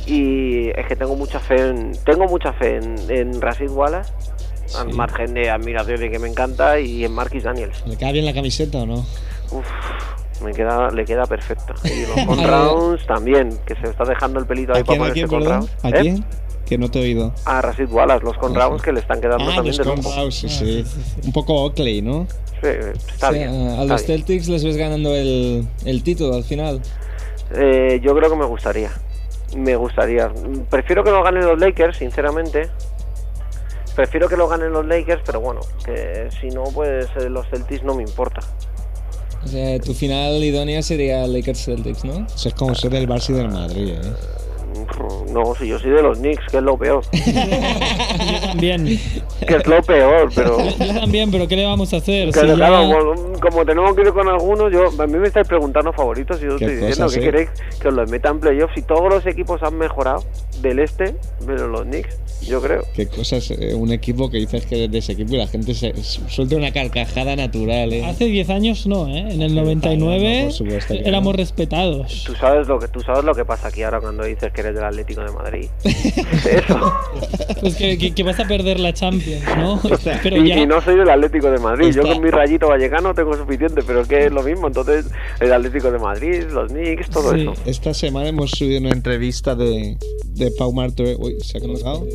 y 0.05 0.69
es 0.69 0.87
que 0.87 0.95
tengo 0.95 1.15
mucha 1.15 1.39
fe 1.39 1.67
en. 1.67 1.91
Tengo 2.05 2.25
mucha 2.27 2.53
fe 2.53 2.77
en, 2.77 2.95
en 3.09 3.41
Rashid 3.41 3.69
Wallace, 3.69 4.11
al 4.77 4.93
margen 4.93 5.33
de 5.33 5.49
admiración 5.49 6.03
y 6.05 6.09
que 6.09 6.19
me 6.19 6.27
encanta, 6.27 6.79
y 6.79 7.05
en 7.05 7.13
Marquis 7.13 7.43
Daniels. 7.43 7.83
¿Le 7.85 7.97
queda 7.97 8.11
bien 8.11 8.25
la 8.25 8.33
camiseta 8.33 8.79
o 8.79 8.85
no? 8.85 9.05
Uf, 9.51 9.65
me 10.43 10.53
queda, 10.53 10.89
le 10.91 11.05
queda 11.05 11.25
perfecta. 11.25 11.73
Y 11.83 12.05
los 12.27 12.43
rounds 12.49 13.05
también, 13.05 13.57
que 13.65 13.75
se 13.75 13.87
está 13.89 14.05
dejando 14.05 14.39
el 14.39 14.45
pelito 14.45 14.73
ahí 14.73 14.81
¿A 14.81 14.83
para 14.85 15.11
quién, 15.11 15.25
a 15.25 15.27
ponerse 15.27 15.27
quién, 15.27 15.27
con 15.27 15.39
perdón? 15.39 15.57
rounds. 15.59 15.85
¿A 15.85 15.91
quién? 16.01 16.25
Que 16.71 16.77
no 16.77 16.89
te 16.89 16.99
he 16.99 17.01
oído. 17.01 17.33
A 17.43 17.61
Rashid 17.61 17.89
Wallace, 17.91 18.23
los 18.23 18.37
con 18.37 18.55
Ah, 18.55 18.61
rounds 18.61 18.81
que 18.81 18.93
le 18.93 19.01
están 19.01 19.19
quedando 19.19 19.43
Ah, 19.43 19.55
también 19.55 19.75
los 19.75 19.77
de 19.77 19.83
lujo. 19.93 20.03
Conraus, 20.03 20.35
sí, 20.35 20.47
sí. 20.47 20.85
Un 21.25 21.33
poco 21.33 21.53
Oakley, 21.65 22.01
¿no? 22.01 22.25
Sí, 22.61 22.67
está 23.13 23.27
Sí, 23.27 23.39
bien. 23.39 23.49
a 23.71 23.79
los 23.83 23.87
bien. 23.87 24.19
Celtics 24.19 24.47
les 24.47 24.63
ves 24.63 24.77
ganando 24.77 25.13
el, 25.13 25.67
el 25.83 26.01
título 26.01 26.33
al 26.35 26.45
final. 26.45 26.81
Eh, 27.53 27.99
yo 28.01 28.15
creo 28.15 28.29
que 28.29 28.37
me 28.37 28.45
gustaría. 28.45 28.89
Me 29.53 29.75
gustaría. 29.75 30.31
Prefiero 30.69 31.03
que 31.03 31.11
lo 31.11 31.21
ganen 31.21 31.45
los 31.45 31.59
Lakers, 31.59 31.97
sinceramente. 31.97 32.69
Prefiero 33.93 34.29
que 34.29 34.37
lo 34.37 34.47
ganen 34.47 34.71
los 34.71 34.85
Lakers, 34.85 35.23
pero 35.25 35.41
bueno, 35.41 35.59
que 35.83 36.29
si 36.39 36.47
no, 36.51 36.63
pues 36.73 37.07
eh, 37.17 37.29
los 37.29 37.45
Celtics 37.49 37.83
no 37.83 37.95
me 37.95 38.03
importa. 38.03 38.39
O 39.43 39.47
sea, 39.47 39.77
tu 39.79 39.93
final 39.93 40.41
idónea 40.41 40.81
sería 40.81 41.27
Lakers 41.27 41.65
Celtics, 41.65 42.05
¿no? 42.05 42.25
Eso 42.33 42.47
es 42.47 42.53
como 42.55 42.73
ser 42.75 42.91
del 42.91 43.09
Barça 43.09 43.31
y 43.31 43.33
del 43.33 43.49
Madrid, 43.49 43.95
¿eh? 43.95 44.01
No, 45.31 45.55
si 45.55 45.67
yo 45.67 45.79
soy 45.79 45.91
de 45.91 46.01
los 46.01 46.17
Knicks, 46.19 46.43
que 46.51 46.57
es 46.57 46.63
lo 46.63 46.77
peor. 46.77 47.03
Yo 47.13 48.39
también. 48.47 48.85
Que 49.47 49.55
es 49.55 49.67
lo 49.67 49.81
peor, 49.81 50.29
pero... 50.35 50.57
Yo 50.77 50.93
también, 50.99 51.31
pero 51.31 51.47
¿qué 51.47 51.55
le 51.55 51.65
vamos 51.65 51.93
a 51.93 51.97
hacer? 51.97 52.31
Que 52.31 52.39
Si 52.39 52.47
ya- 52.47 52.53
claro, 52.55 53.15
como, 53.15 53.39
como 53.39 53.65
tenemos 53.65 53.95
que 53.95 54.01
ir 54.01 54.11
con 54.11 54.27
algunos, 54.27 54.71
yo, 54.71 54.87
a 55.01 55.07
mí 55.07 55.17
me 55.17 55.27
estáis 55.27 55.47
preguntando 55.47 55.91
favoritos 55.93 56.39
y 56.41 56.45
yo 56.45 56.57
¿Qué 56.57 56.65
estoy 56.65 56.87
diciendo 56.87 57.11
que 57.13 57.19
queréis 57.19 57.49
que 57.81 57.87
os 57.87 57.93
los 57.93 58.09
metan 58.11 58.39
playoffs 58.39 58.77
y 58.77 58.81
todos 58.83 59.09
los 59.09 59.25
equipos 59.25 59.61
han 59.63 59.77
mejorado 59.77 60.23
del 60.61 60.79
este, 60.79 61.15
pero 61.45 61.67
los 61.67 61.83
Knicks, 61.83 62.17
yo 62.47 62.61
creo. 62.61 62.83
Qué 62.93 63.07
cosas, 63.07 63.49
eh, 63.51 63.73
un 63.73 63.91
equipo 63.91 64.29
que 64.29 64.37
dices 64.37 64.65
que 64.65 64.85
es 64.85 64.91
de 64.91 64.97
ese 64.99 65.13
equipo 65.13 65.33
y 65.33 65.37
la 65.37 65.47
gente 65.47 65.73
se 65.73 65.93
su- 66.03 66.27
suelta 66.29 66.55
una 66.55 66.71
carcajada 66.71 67.35
natural, 67.35 67.93
¿eh? 67.93 68.05
Hace 68.05 68.25
10 68.25 68.49
años 68.49 68.85
no, 68.87 69.07
¿eh? 69.07 69.19
En 69.31 69.41
el 69.41 69.55
99 69.55 70.37
no, 70.39 70.43
por 70.45 70.53
supuesto 70.53 70.93
que 70.93 70.99
éramos 71.07 71.33
no. 71.33 71.37
respetados. 71.37 72.23
Tú 72.25 72.35
sabes 72.35 72.67
lo 72.67 72.79
que 72.79 72.87
tú 72.87 72.99
sabes 73.01 73.23
lo 73.23 73.33
que 73.33 73.45
pasa 73.45 73.69
aquí 73.69 73.81
ahora 73.83 73.99
cuando 74.01 74.23
dices 74.23 74.51
que 74.53 74.60
eres 74.61 74.73
del 74.75 74.83
Atlético 74.85 75.21
de 75.21 75.31
Madrid. 75.31 75.69
Eso. 75.83 76.93
Pues 77.59 77.75
que, 77.75 77.97
que- 77.97 78.13
que 78.15 78.23
vas 78.23 78.39
a 78.39 78.45
perder 78.47 78.79
la 78.79 78.93
Champions, 78.93 79.43
¿no? 79.57 79.79
Pero 80.23 80.37
y, 80.37 80.47
ya. 80.49 80.59
y 80.59 80.65
no 80.65 80.81
soy 80.81 80.95
del 80.95 81.09
Atlético 81.09 81.51
de 81.51 81.59
Madrid. 81.59 81.91
Yo 81.93 82.01
con 82.03 82.21
mi 82.21 82.29
rayito 82.29 82.67
vallecano 82.67 83.13
tengo 83.13 83.35
suficiente, 83.35 83.81
pero 83.85 84.01
es 84.01 84.07
que 84.07 84.25
es 84.25 84.31
lo 84.31 84.41
mismo. 84.43 84.67
Entonces, 84.67 85.05
el 85.39 85.53
Atlético 85.53 85.91
de 85.91 85.99
Madrid, 85.99 86.43
los 86.51 86.71
Knicks, 86.71 87.09
todo 87.09 87.33
Sí. 87.33 87.41
eso. 87.41 87.53
Esta 87.65 87.93
semana 87.93 88.29
hemos 88.29 88.51
subido 88.51 88.79
una 88.79 88.89
entrevista 88.91 89.55
de, 89.55 89.97
de 90.25 90.51
Pau 90.57 90.71
Martorell. 90.73 91.17
Uy, 91.19 91.35
¿se 91.41 91.57
ha 91.57 91.61
colgado? 91.61 92.05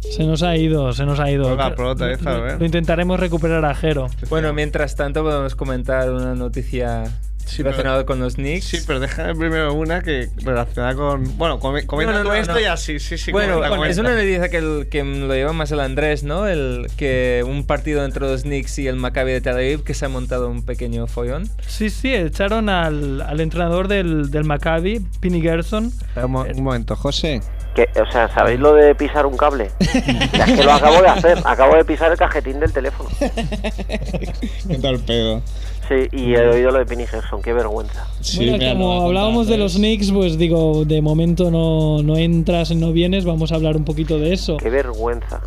Se 0.00 0.24
nos 0.24 0.42
ha 0.42 0.54
ido, 0.56 0.92
se 0.92 1.04
nos 1.06 1.18
ha 1.18 1.30
ido. 1.30 1.48
Hola, 1.52 1.74
por 1.74 1.86
otra 1.86 2.08
vez, 2.08 2.24
a 2.26 2.38
ver. 2.38 2.58
Lo 2.60 2.66
intentaremos 2.66 3.18
recuperar 3.18 3.64
a 3.64 3.74
Jero. 3.74 4.08
Bueno, 4.28 4.52
mientras 4.52 4.96
tanto 4.96 5.22
podemos 5.22 5.54
comentar 5.54 6.10
una 6.10 6.34
noticia 6.34 7.04
Sí, 7.46 7.62
relacionada 7.62 8.04
con 8.06 8.18
los 8.20 8.34
Knicks. 8.34 8.64
Sí, 8.64 8.78
pero 8.86 9.00
déjame 9.00 9.34
primero 9.34 9.72
una 9.74 10.02
que 10.02 10.28
relacionada 10.38 10.94
con. 10.94 11.36
Bueno, 11.38 11.58
com- 11.60 11.76
comenta 11.86 12.12
No, 12.12 12.18
no, 12.18 12.24
tú 12.24 12.28
no, 12.30 12.34
esto 12.34 12.54
no. 12.54 12.60
y 12.60 12.64
así, 12.64 12.98
sí, 12.98 13.16
sí. 13.18 13.30
bueno, 13.32 13.54
comenta, 13.54 13.74
es 13.74 13.78
comenta. 13.96 14.00
una 14.00 14.14
noticia 14.14 14.48
que, 14.48 14.56
el- 14.56 14.88
que 14.90 15.04
lo 15.04 15.34
lleva 15.34 15.52
más 15.52 15.70
el 15.70 15.80
Andrés, 15.80 16.22
¿no? 16.24 16.46
El, 16.48 16.88
que 16.96 17.44
un 17.46 17.64
partido 17.66 18.04
entre 18.04 18.22
los 18.22 18.42
Knicks 18.42 18.78
y 18.78 18.88
el 18.88 18.96
Maccabi 18.96 19.32
de 19.32 19.40
Tel 19.40 19.54
Aviv 19.56 19.84
que 19.84 19.94
se 19.94 20.06
ha 20.06 20.08
montado 20.08 20.48
un 20.48 20.64
pequeño 20.64 21.06
follón. 21.06 21.48
Sí, 21.66 21.90
sí, 21.90 22.14
echaron 22.14 22.68
al, 22.68 23.20
al 23.20 23.40
entrenador 23.40 23.88
del, 23.88 24.30
del 24.30 24.44
Maccabi, 24.44 25.00
Pini 25.20 25.40
Gerson. 25.40 25.92
Un, 26.16 26.30
mo- 26.30 26.42
un 26.52 26.62
momento, 26.64 26.96
José. 26.96 27.40
Que, 27.74 27.88
o 28.00 28.10
sea, 28.10 28.32
¿sabéis 28.32 28.60
lo 28.60 28.72
de 28.74 28.94
pisar 28.94 29.26
un 29.26 29.36
cable? 29.36 29.68
Ya 30.32 30.44
es 30.44 30.52
que 30.58 30.62
lo 30.64 30.72
acabo 30.72 31.02
de 31.02 31.08
hacer. 31.08 31.38
Acabo 31.44 31.74
de 31.76 31.84
pisar 31.84 32.10
el 32.12 32.16
cajetín 32.18 32.60
del 32.60 32.72
teléfono. 32.72 33.08
¿Qué 33.18 34.78
tal 34.80 34.98
pedo? 35.00 35.42
Sí, 35.88 36.08
y 36.16 36.34
he 36.34 36.48
oído 36.48 36.70
lo 36.70 36.78
de 36.78 36.86
Penny 36.86 37.06
Gerson. 37.06 37.42
Qué 37.42 37.52
vergüenza. 37.52 38.06
Sí, 38.20 38.48
bueno, 38.48 38.72
como 38.72 39.02
hablábamos 39.02 39.46
de 39.48 39.58
los. 39.58 39.74
Knicks, 39.74 40.10
pues 40.12 40.38
digo, 40.38 40.84
de 40.84 41.02
momento 41.02 41.50
no, 41.50 42.02
no 42.02 42.16
entras, 42.16 42.74
no 42.74 42.92
vienes, 42.92 43.24
vamos 43.24 43.52
a 43.52 43.56
hablar 43.56 43.76
un 43.76 43.84
poquito 43.84 44.18
de 44.18 44.32
eso. 44.32 44.56
Qué 44.56 44.70
vergüenza. 44.70 45.40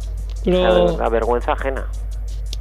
Pero- 0.43 0.85
verdad, 0.85 1.11
vergüenza 1.11 1.53
ajena. 1.53 1.85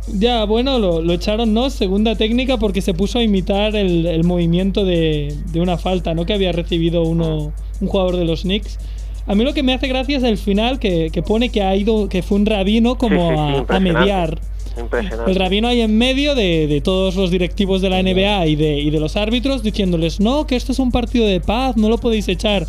Ya, 0.08 0.44
bueno, 0.44 0.78
lo, 0.78 1.02
lo 1.02 1.12
echaron, 1.12 1.52
¿no? 1.52 1.68
Segunda 1.68 2.14
técnica 2.14 2.58
porque 2.58 2.80
se 2.80 2.94
puso 2.94 3.18
a 3.18 3.22
imitar 3.22 3.74
el, 3.74 4.06
el 4.06 4.22
movimiento 4.22 4.84
de, 4.84 5.36
de 5.52 5.60
una 5.60 5.78
falta, 5.78 6.14
¿no? 6.14 6.24
Que 6.24 6.32
había 6.32 6.52
recibido 6.52 7.02
uno, 7.02 7.52
un 7.80 7.88
jugador 7.88 8.16
de 8.16 8.24
los 8.24 8.42
Knicks. 8.42 8.78
A 9.26 9.34
mí 9.34 9.42
lo 9.42 9.52
que 9.52 9.64
me 9.64 9.74
hace 9.74 9.88
gracia 9.88 10.16
es 10.18 10.22
el 10.22 10.38
final 10.38 10.78
que, 10.78 11.10
que 11.12 11.22
pone 11.22 11.48
que 11.50 11.62
ha 11.62 11.74
ido, 11.74 12.08
que 12.08 12.22
fue 12.22 12.38
un 12.38 12.46
rabino 12.46 12.96
como 12.96 13.30
Sí, 13.30 13.54
sí, 13.58 13.64
sí, 13.68 13.74
a- 13.74 13.80
mediar. 13.80 14.38
Impresionante. 14.76 15.30
El 15.30 15.38
rabino 15.38 15.68
ahí 15.68 15.80
en 15.80 15.96
medio 15.96 16.34
de, 16.34 16.66
de 16.66 16.80
todos 16.80 17.16
los 17.16 17.30
directivos 17.30 17.80
de 17.80 17.90
la 17.90 18.02
NBA 18.02 18.46
y 18.46 18.56
de, 18.56 18.80
y 18.80 18.90
de 18.90 19.00
los 19.00 19.16
árbitros 19.16 19.62
diciéndoles, 19.62 20.20
no, 20.20 20.46
que 20.46 20.56
esto 20.56 20.72
es 20.72 20.78
un 20.78 20.90
partido 20.90 21.26
de 21.26 21.40
paz, 21.40 21.76
no 21.76 21.88
lo 21.88 21.98
podéis 21.98 22.28
echar. 22.28 22.66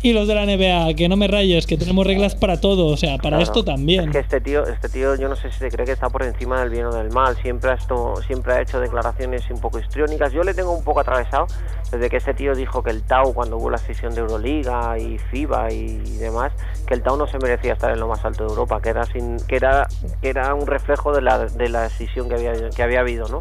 Y 0.00 0.12
los 0.12 0.28
de 0.28 0.34
la 0.36 0.44
NBA, 0.46 0.94
que 0.94 1.08
no 1.08 1.16
me 1.16 1.26
rayes, 1.26 1.66
que 1.66 1.76
tenemos 1.76 2.06
reglas 2.06 2.36
para 2.36 2.60
todo, 2.60 2.86
o 2.86 2.96
sea, 2.96 3.16
para 3.18 3.38
Claro. 3.38 3.42
esto 3.42 3.64
también. 3.64 4.04
Es 4.04 4.10
que 4.12 4.18
este 4.20 4.40
tío, 4.40 4.64
este 4.66 4.88
tío, 4.88 5.16
yo 5.16 5.28
no 5.28 5.34
sé 5.34 5.50
si 5.50 5.58
se 5.58 5.68
cree 5.70 5.84
que 5.86 5.92
está 5.92 6.08
por 6.08 6.22
encima 6.22 6.60
del 6.60 6.70
bien 6.70 6.84
o 6.86 6.92
del 6.94 7.10
mal. 7.10 7.36
Siempre 7.42 7.70
ha, 7.70 7.74
esto, 7.74 8.14
siempre 8.26 8.52
ha 8.54 8.62
hecho 8.62 8.78
declaraciones 8.78 9.42
un 9.50 9.60
poco 9.60 9.80
histriónicas. 9.80 10.32
Yo 10.32 10.44
le 10.44 10.54
tengo 10.54 10.70
un 10.72 10.84
poco 10.84 11.00
atravesado 11.00 11.46
desde 11.90 12.08
que 12.08 12.18
ese 12.18 12.32
tío 12.34 12.54
dijo 12.54 12.82
que 12.82 12.90
el 12.90 13.02
Tau, 13.02 13.32
cuando 13.34 13.56
hubo 13.56 13.70
la 13.70 13.78
sesión 13.78 14.14
de 14.14 14.20
Euroliga 14.20 14.96
y 14.98 15.18
FIBA 15.18 15.72
y 15.72 15.96
demás, 16.18 16.52
que 16.86 16.94
el 16.94 17.02
Tau 17.02 17.16
no 17.16 17.26
se 17.26 17.38
merecía 17.38 17.72
estar 17.72 17.90
en 17.90 17.98
lo 17.98 18.06
más 18.06 18.24
alto 18.24 18.44
de 18.44 18.50
Europa, 18.50 18.80
que 18.80 18.90
era 18.90 19.04
sin, 19.04 19.36
que 19.48 19.56
era, 19.56 19.88
que 20.22 20.28
era 20.28 20.54
un 20.54 20.66
reflejo 20.68 21.12
de 21.12 21.22
la, 21.22 21.46
de 21.46 21.68
la 21.68 21.82
decisión 21.82 22.28
que 22.28 22.36
había, 22.36 22.70
que 22.70 22.82
había 22.84 23.00
habido, 23.00 23.26
¿no? 23.28 23.40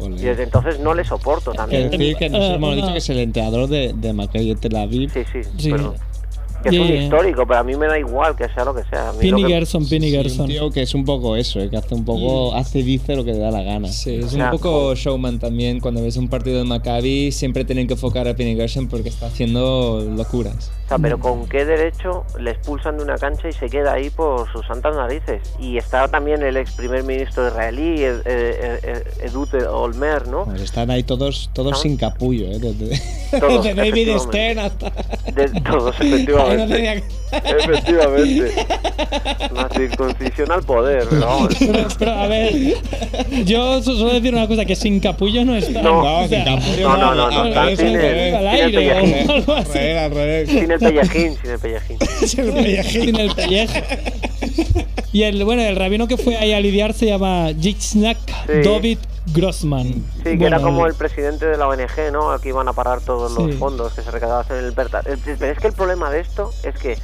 Y 0.00 0.22
desde 0.22 0.42
entonces 0.42 0.80
no 0.80 0.92
le 0.92 1.04
soporto 1.04 1.52
Que 1.52 1.56
también. 1.56 1.88
decir 1.90 2.16
que 2.16 2.28
nos 2.28 2.42
Eh, 2.42 2.54
hemos 2.54 2.74
dicho 2.74 2.90
que 2.92 2.98
es 2.98 3.08
el 3.10 3.20
entrenador 3.20 3.68
de, 3.68 3.92
de 3.94 4.12
Maccabi 4.12 4.54
Tel 4.56 4.74
Aviv. 4.76 5.10
Sí, 5.12 5.22
sí, 5.32 5.40
Sí. 5.56 5.70
pero- 5.70 5.93
que 6.70 6.76
es 6.76 6.90
un 6.90 6.96
histórico, 7.02 7.46
pero 7.46 7.60
a 7.60 7.62
mí 7.62 7.76
me 7.76 7.86
da 7.86 7.98
igual 7.98 8.34
que 8.36 8.48
sea 8.48 8.64
lo 8.64 8.74
que 8.74 8.82
sea. 8.84 9.12
Que- 9.20 9.34
Gerson, 9.46 9.86
Pini 9.88 10.10
Sí, 10.10 10.16
un 10.16 10.22
Gerson. 10.22 10.46
tío 10.48 10.70
que 10.70 10.82
es 10.82 10.94
un 10.94 11.04
poco 11.04 11.36
eso, 11.36 11.60
eh, 11.60 11.68
que 11.70 11.76
hace 11.76 11.94
un 11.94 12.04
poco, 12.04 12.54
hace 12.54 12.80
y 12.80 12.82
dice 12.82 13.14
lo 13.16 13.24
que 13.24 13.32
le 13.32 13.38
da 13.38 13.50
la 13.50 13.62
gana. 13.62 13.88
Sí, 13.88 14.16
es 14.16 14.32
un 14.32 14.50
poco 14.50 14.94
showman 14.94 15.38
también. 15.38 15.80
Cuando 15.80 16.02
ves 16.02 16.16
un 16.16 16.28
partido 16.28 16.58
del 16.58 16.66
Maccabi 16.66 17.30
siempre 17.32 17.64
tienen 17.64 17.86
que 17.86 17.94
enfocar 17.94 18.26
a 18.28 18.34
Penny 18.34 18.56
Gerson 18.56 18.88
porque 18.88 19.08
está 19.08 19.26
haciendo 19.26 20.04
locuras. 20.16 20.72
O 20.84 20.88
sea, 20.88 20.98
pero 20.98 21.18
¿con 21.18 21.46
qué 21.48 21.64
derecho 21.64 22.24
le 22.38 22.50
expulsan 22.50 22.98
de 22.98 23.04
una 23.04 23.16
cancha 23.16 23.48
y 23.48 23.52
se 23.52 23.68
queda 23.70 23.94
ahí 23.94 24.10
por 24.10 24.50
sus 24.52 24.66
santas 24.66 24.94
narices? 24.96 25.40
Y 25.58 25.76
está 25.78 26.08
también 26.08 26.42
el 26.42 26.56
ex 26.56 26.72
primer 26.72 27.04
ministro 27.04 27.48
israelí, 27.48 28.02
Ed- 28.02 28.26
Ed- 28.26 28.84
Ed- 28.84 29.06
Edut 29.22 29.54
Olmer, 29.54 30.28
¿no? 30.28 30.44
Pues 30.44 30.60
están 30.62 30.90
ahí 30.90 31.02
todos, 31.02 31.50
todos 31.52 31.68
Estamos- 31.72 31.80
sin 31.82 31.96
capullo, 31.96 32.46
¿eh? 32.46 32.58
Desde, 32.58 33.00
Todos, 33.40 33.64
desde 33.64 33.74
David 33.74 34.08
efectivamente. 34.08 34.18
Stern 34.28 34.58
hasta... 34.58 34.92
De 35.32 35.48
todos, 35.62 35.96
No 36.56 36.64
efectivamente. 36.64 36.74
tenía 36.74 36.94
que- 36.94 37.14
Efectivamente. 37.64 38.66
La 39.54 39.68
circuncisión 39.68 40.52
al 40.52 40.62
poder. 40.62 41.06
Pero, 41.10 41.48
pero, 41.98 42.12
a 42.12 42.26
ver, 42.26 42.52
yo 43.44 43.82
su- 43.82 43.96
suelo 43.96 44.14
decir 44.14 44.32
una 44.34 44.46
cosa, 44.46 44.64
que 44.64 44.76
sin 44.76 45.00
capullo 45.00 45.44
no 45.44 45.56
está. 45.56 45.82
No, 45.82 46.02
No, 46.02 46.20
o 46.24 46.28
sea, 46.28 46.44
sin 46.44 46.54
capullo 46.56 46.88
No, 46.88 46.96
no, 46.96 47.14
no, 47.14 47.30
no, 47.30 47.36
sin 47.42 47.46
el- 47.52 47.58
al 47.58 47.76
sin 47.76 47.86
el 47.96 48.46
aire 48.46 48.72
pellejín. 48.78 49.30
o 49.30 49.32
algo 49.34 49.52
así. 49.54 49.78
Al 49.78 49.84
revés, 49.84 49.98
al 49.98 50.10
revés. 50.12 50.48
Sin 50.50 50.70
el 50.70 50.78
pellejín, 50.78 51.36
sin 51.42 51.50
el 51.50 51.58
pellejín. 51.58 51.98
Sin 52.28 52.40
el 52.40 52.52
pellejín. 52.52 53.02
Sin 53.04 53.20
el 53.20 53.34
pellejo. 53.34 53.72
Y 55.12 55.22
el, 55.22 55.44
bueno, 55.44 55.62
el 55.62 55.76
rabino 55.76 56.08
que 56.08 56.16
fue 56.16 56.36
ahí 56.36 56.52
a 56.52 56.60
lidiar 56.60 56.92
se 56.92 57.06
llama 57.06 57.50
Yitzhak 57.52 58.16
Sí. 58.46 58.68
David 58.68 58.98
Grossman. 59.32 59.84
Sí, 60.16 60.22
que 60.22 60.36
Bueno, 60.36 60.56
era 60.56 60.60
como 60.60 60.86
el 60.86 60.94
presidente 60.94 61.46
de 61.46 61.56
la 61.56 61.66
ONG, 61.68 62.12
¿no? 62.12 62.30
Aquí 62.32 62.48
iban 62.50 62.68
a 62.68 62.72
parar 62.72 63.00
todos 63.00 63.32
los 63.32 63.50
Sí. 63.52 63.56
fondos 63.58 63.92
que 63.94 64.02
se 64.02 64.10
recaudaban 64.10 64.46
en 64.50 64.64
el 64.64 64.72
Berta. 64.72 65.02
Pero 65.02 65.52
es 65.52 65.58
que 65.58 65.66
el 65.66 65.72
problema 65.72 66.10
de 66.10 66.20
esto 66.20 66.50
es 66.62 66.74
que 66.76 66.98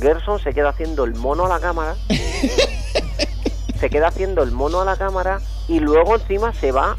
Gerson 0.00 0.38
se 0.40 0.52
queda 0.54 0.70
haciendo 0.70 1.04
el 1.04 1.14
mono 1.14 1.46
a 1.46 1.48
la 1.48 1.60
cámara. 1.60 1.96
se 3.80 3.90
queda 3.90 4.08
haciendo 4.08 4.42
el 4.42 4.50
mono 4.50 4.80
a 4.80 4.84
la 4.84 4.96
cámara 4.96 5.40
y 5.68 5.80
luego 5.80 6.16
encima 6.16 6.52
se 6.54 6.72
va, 6.72 6.96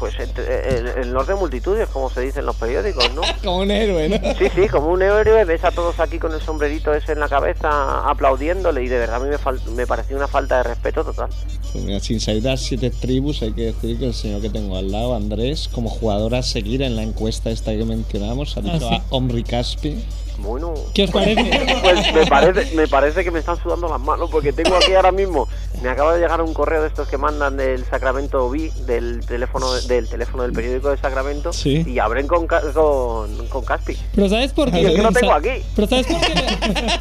pues, 0.00 0.18
entre- 0.18 1.00
en, 1.02 1.12
de 1.14 1.34
multitudes, 1.34 1.88
como 1.90 2.08
se 2.10 2.22
dice 2.22 2.40
en 2.40 2.46
los 2.46 2.56
periódicos, 2.56 3.04
¿no? 3.14 3.20
Como 3.44 3.58
un 3.58 3.70
héroe, 3.70 4.08
¿no? 4.08 4.16
Sí, 4.36 4.46
sí, 4.54 4.66
como 4.68 4.88
un 4.88 5.02
héroe, 5.02 5.44
ves 5.44 5.62
a 5.64 5.70
todos 5.70 6.00
aquí 6.00 6.18
con 6.18 6.32
el 6.32 6.40
sombrerito 6.40 6.92
ese 6.94 7.12
en 7.12 7.20
la 7.20 7.28
cabeza 7.28 8.08
aplaudiéndole 8.08 8.82
y 8.82 8.88
de 8.88 8.98
verdad 8.98 9.16
a 9.16 9.20
mí 9.20 9.28
me, 9.28 9.38
fal- 9.38 9.62
me 9.76 9.86
pareció 9.86 10.16
una 10.16 10.26
falta 10.26 10.56
de 10.56 10.62
respeto 10.64 11.04
total. 11.04 11.28
Pues 11.72 11.84
mira, 11.84 12.00
sin 12.00 12.18
salir 12.18 12.42
de 12.42 12.48
las 12.48 12.60
siete 12.62 12.90
tribus, 12.90 13.42
hay 13.42 13.52
que 13.52 13.66
decir 13.66 13.98
que 13.98 14.06
el 14.06 14.14
señor 14.14 14.40
que 14.40 14.50
tengo 14.50 14.76
al 14.76 14.90
lado, 14.90 15.14
Andrés, 15.14 15.68
como 15.70 15.90
jugador 15.90 16.34
a 16.34 16.42
seguir 16.42 16.82
en 16.82 16.96
la 16.96 17.02
encuesta 17.02 17.50
esta 17.50 17.70
que 17.72 17.84
mencionamos, 17.84 18.56
ha 18.56 18.62
dicho 18.62 18.78
sí. 18.88 18.94
a 18.94 19.02
Omri 19.10 19.44
Caspi. 19.44 20.02
Bueno, 20.42 20.74
¿Qué 20.94 21.04
os 21.04 21.10
parece? 21.10 21.40
Pues 21.82 22.14
me 22.14 22.26
parece, 22.26 22.74
me 22.76 22.88
parece 22.88 23.24
que 23.24 23.30
me 23.30 23.38
están 23.40 23.60
sudando 23.62 23.88
las 23.88 24.00
manos 24.00 24.28
porque 24.30 24.52
tengo 24.52 24.76
aquí 24.76 24.92
ahora 24.92 25.12
mismo, 25.12 25.48
me 25.82 25.88
acaba 25.88 26.14
de 26.14 26.20
llegar 26.20 26.40
un 26.42 26.52
correo 26.54 26.82
de 26.82 26.88
estos 26.88 27.08
que 27.08 27.16
mandan 27.18 27.56
del 27.56 27.84
Sacramento 27.84 28.48
B, 28.50 28.70
del 28.86 29.24
teléfono 29.26 29.72
del 29.72 30.08
teléfono 30.08 30.42
del 30.42 30.52
periódico 30.52 30.90
de 30.90 30.96
Sacramento, 30.98 31.52
Sí. 31.52 31.84
y 31.86 31.98
abren 31.98 32.26
con, 32.26 32.46
con, 32.46 33.48
con 33.48 33.64
Caspi. 33.64 33.96
Pero 34.14 34.28
¿sabes 34.28 34.52
por 34.52 34.70
qué? 34.70 34.82
Y 34.82 34.86
es 34.86 34.94
que 34.94 35.02
lo 35.02 35.12
tengo 35.12 35.32
aquí. 35.32 35.62
Pero 35.74 35.86
¿sabes 35.88 36.06
por 36.06 36.20
qué? 36.20 36.32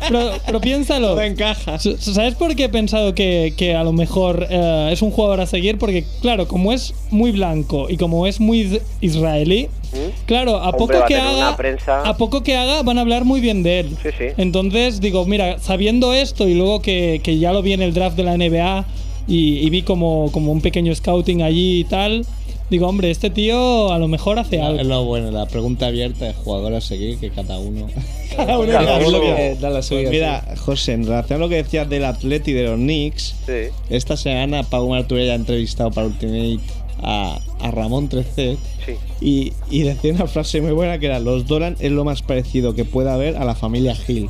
pero, 0.08 0.32
pero 0.45 0.62
piénsalo. 0.62 1.08
Todo 1.10 1.21
encaja. 1.21 1.78
¿Sabes 1.80 2.36
por 2.36 2.56
qué 2.56 2.65
he 2.65 2.69
pensado 2.69 3.13
que, 3.13 3.54
que 3.58 3.75
a 3.75 3.84
lo 3.84 3.91
mejor 3.93 4.47
eh, 4.49 4.89
es 4.91 5.02
un 5.02 5.12
jugador 5.12 5.41
a 5.41 5.45
seguir? 5.45 5.78
Porque, 5.78 6.06
claro, 6.21 6.47
como 6.47 6.71
es 6.73 6.93
muy 7.10 7.32
blanco 7.32 7.88
y 7.89 7.97
como 7.97 8.28
es 8.28 8.39
muy 8.39 8.62
is- 8.62 8.82
israelí, 9.02 9.69
¿Mm? 9.91 10.25
claro, 10.25 10.58
a 10.58 10.69
Hombre, 10.69 10.97
poco 10.97 11.06
que 11.08 11.15
haga, 11.15 11.58
prensa- 11.58 12.02
a 12.08 12.17
poco 12.17 12.43
que 12.43 12.56
haga, 12.56 12.84
van 12.84 12.97
a 12.97 13.02
hablar 13.02 13.25
muy 13.25 13.41
bien 13.41 13.63
de 13.63 13.80
él. 13.82 13.89
Sí, 14.04 14.10
sí. 14.17 14.25
Entonces 14.38 15.02
digo, 15.02 15.25
mira, 15.25 15.60
sabiendo 15.60 16.13
esto 16.13 16.47
y 16.47 16.54
luego 16.54 16.82
que, 16.82 17.21
que 17.23 17.39
ya 17.39 17.54
lo 17.54 17.62
vi 17.62 17.73
en 17.73 17.82
el 17.82 17.93
draft 17.93 18.15
de 18.15 18.23
la 18.23 18.36
NBA 18.38 18.86
y, 19.28 19.58
y 19.60 19.69
vi 19.69 19.82
como, 19.84 20.32
como 20.32 20.52
un 20.52 20.62
pequeño 20.62 20.93
scouting 20.93 21.41
allí 21.41 21.80
y 21.80 21.84
tal, 21.86 22.25
digo, 22.69 22.88
hombre, 22.88 23.10
este 23.10 23.30
tío 23.32 23.91
a 23.91 23.97
lo 23.97 24.08
mejor 24.08 24.38
hace 24.38 24.58
Es 24.58 24.62
algo. 24.62 24.84
lo 24.84 25.04
bueno, 25.06 25.32
la 25.32 25.47
pregunta 25.47 25.88
abierta 25.88 26.25
de 26.25 26.34
jugador 26.34 26.75
a 26.75 26.82
seguir, 26.82 27.17
que 27.17 27.30
cada 27.32 27.58
uno. 27.60 27.88
Cada 28.36 28.60
uno 28.60 28.71
Cada 28.71 28.99
diga 28.99 29.08
uno 29.10 29.17
lo 29.17 29.21
que 29.36 29.56
da 29.60 29.69
la 29.71 29.82
suya. 29.82 30.02
Pues 30.02 30.12
mira, 30.12 30.45
José, 30.63 30.93
en 30.93 31.06
relación 31.08 31.38
a 31.41 31.43
lo 31.45 31.49
que 31.49 31.56
decías 31.56 31.89
del 31.89 32.06
Atleti 32.06 32.52
y 32.52 32.54
de 32.54 32.63
los 32.63 32.75
Knicks, 32.75 33.36
Sí. 33.47 33.73
esta 33.89 34.15
semana 34.17 34.62
Pau 34.63 34.88
Marturell 34.88 35.32
ha 35.32 35.36
entrevistado 35.36 35.89
para 35.89 36.06
Ultimate 36.08 36.60
a, 37.02 37.40
a 37.60 37.72
Ramón 37.72 38.10
Trecet 38.10 38.58
Sí. 38.86 38.96
y, 39.22 39.54
y 39.70 39.84
decía 39.84 40.14
una 40.14 40.28
frase 40.28 40.62
muy 40.62 40.72
buena 40.72 40.98
que 41.00 41.06
era 41.08 41.20
los 41.20 41.46
Dolan 41.48 41.76
es 41.80 41.92
lo 41.92 42.04
más 42.06 42.22
parecido 42.22 42.74
que 42.74 42.86
pueda 42.86 43.14
haber 43.14 43.38
a 43.38 43.46
la 43.46 43.56
familia 43.56 43.96
Hill. 44.08 44.30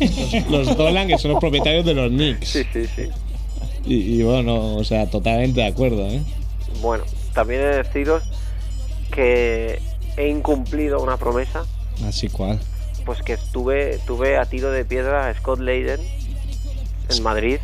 Los, 0.00 0.50
los 0.68 0.76
Dolan 0.76 1.08
que 1.08 1.18
son 1.18 1.32
los 1.32 1.40
propietarios 1.40 1.84
de 1.84 1.94
los 1.94 2.10
Knicks. 2.10 2.48
Sí, 2.48 2.62
sí, 2.72 2.84
sí. 2.94 3.02
Y, 3.86 3.94
y 4.18 4.22
bueno, 4.22 4.76
o 4.76 4.84
sea, 4.84 5.06
totalmente 5.08 5.60
de 5.60 5.66
acuerdo, 5.66 6.06
¿eh? 6.08 6.20
Bueno, 6.82 7.04
también 7.34 7.60
he 7.60 7.64
de 7.64 7.76
deciros 7.82 8.22
que 9.12 9.80
he 10.16 10.28
incumplido 10.28 11.00
una 11.02 11.16
promesa, 11.16 11.64
Así 12.06 12.28
cual. 12.28 12.58
pues 13.04 13.22
que 13.22 13.34
estuve, 13.34 13.98
tuve 14.06 14.36
a 14.36 14.44
tiro 14.46 14.70
de 14.72 14.84
piedra 14.84 15.28
a 15.28 15.34
Scott 15.34 15.60
Leiden 15.60 16.00
en 17.08 17.22
Madrid 17.22 17.58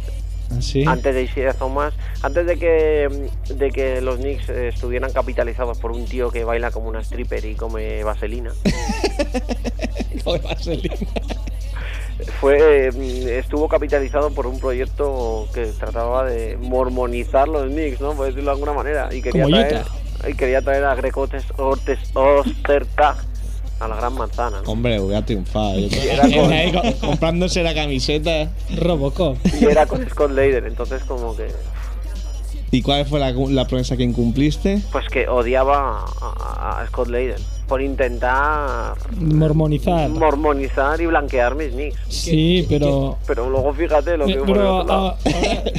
Así. 0.59 0.85
antes 0.87 1.15
de 1.15 1.23
Isaiah 1.23 1.55
Thomas, 1.55 1.95
antes 2.23 2.47
de 2.47 2.59
que 2.59 3.31
de 3.55 3.71
que 3.71 4.01
los 4.01 4.17
Knicks 4.17 4.49
estuvieran 4.49 5.13
capitalizados 5.13 5.79
por 5.79 5.93
un 5.93 6.07
tío 6.07 6.31
que 6.31 6.45
baila 6.45 6.71
como 6.71 6.89
una 6.89 7.01
stripper 7.01 7.45
y 7.45 7.55
come 7.57 8.03
vaselina. 8.05 8.53
Fue 12.41 12.89
eh, 12.89 13.39
estuvo 13.39 13.69
capitalizado 13.69 14.33
por 14.33 14.47
un 14.47 14.61
proyecto 14.61 15.49
que 15.53 15.67
trataba 15.67 16.25
de 16.25 16.57
mormonizar 16.57 17.49
los 17.49 17.67
Knicks, 17.67 18.01
¿no? 18.01 18.15
Por 18.15 18.27
decirlo 18.27 18.51
de 18.51 18.55
alguna 18.55 18.73
manera 18.73 19.09
y 19.13 19.23
quería 19.23 19.47
traer 19.47 19.83
y 20.29 20.35
quería 20.35 20.63
traer 20.63 20.85
a 20.85 20.95
Greg 20.95 21.17
Ostertag 21.19 23.17
a 23.83 23.89
la 23.89 23.97
gran 23.97 24.15
manzana, 24.15 24.63
¿no? 24.65 24.71
Hombre, 24.71 25.01
hubiera 25.01 25.25
triunfado. 25.25 25.79
Yo 25.79 25.89
era 26.01 26.23
con- 26.23 26.53
ahí 26.53 26.73
co- 26.73 27.07
comprándose 27.07 27.63
la 27.63 27.75
camiseta. 27.75 28.51
Robocop. 28.77 29.37
Y 29.61 29.65
era 29.65 29.87
con 29.87 30.09
Scott 30.09 30.31
Leider, 30.33 30.65
entonces 30.67 31.03
como 31.05 31.37
que 31.37 31.49
¿Y 32.75 32.81
cuál 32.81 33.05
fue 33.05 33.21
la, 33.21 33.33
la 33.33 33.67
promesa 33.67 33.97
que 33.99 34.03
incumpliste? 34.03 34.81
pues 34.93 35.07
que 35.09 35.29
odiaba 35.29 36.07
a, 36.23 36.81
a 36.81 36.87
Scott 36.87 37.09
Leider 37.09 37.39
por 37.69 37.81
intentar 37.83 38.95
Mormonizar. 39.19 40.09
mormonizar 40.11 41.01
y 41.01 41.07
blanquear 41.07 41.55
mis 41.55 41.71
Knicks. 41.73 41.97
Sí, 42.09 42.67
pero. 42.69 43.17
Pero 43.27 43.49
luego 43.51 43.73
fíjate 43.73 44.17
lo 44.17 44.27
que 44.27 44.33
Eh, 44.33 44.41
hubo 44.41 44.47
Pero 44.47 44.69
ahora, 44.91 45.17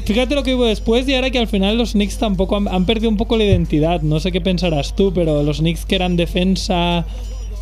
fíjate 0.06 0.34
lo 0.36 0.44
que 0.44 0.56
hubo 0.56 0.66
después 0.66 1.08
y 1.08 1.16
ahora 1.16 1.30
que 1.32 1.39
al 1.39 1.48
final 1.48 1.78
los 1.78 1.92
Knicks 1.94 2.18
tampoco 2.20 2.58
han, 2.58 2.68
han 2.68 2.86
perdido 2.86 3.10
un 3.10 3.18
poco 3.18 3.38
la 3.38 3.44
identidad. 3.44 4.02
No 4.02 4.20
sé 4.20 4.32
qué 4.32 4.42
pensarás 4.42 4.96
tú, 4.96 5.13
pero 5.13 5.44
los 5.44 5.60
Knicks 5.60 5.86
que 5.86 5.96
eran 5.96 6.16
defensa 6.16 7.06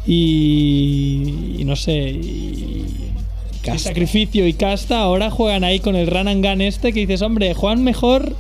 y, 0.06 1.56
y 1.60 1.64
no 1.66 1.76
sé, 1.76 2.10
y, 2.10 3.12
y 3.74 3.78
sacrificio 3.80 4.48
y 4.48 4.54
casta, 4.54 5.00
ahora 5.02 5.30
juegan 5.30 5.64
ahí 5.64 5.80
con 5.80 5.96
el 5.96 6.08
run 6.08 6.28
and 6.28 6.46
gun 6.46 6.62
este 6.62 6.94
que 6.94 7.02
dices, 7.02 7.22
hombre, 7.22 7.54
juegan 7.54 7.84
mejor, 7.84 8.34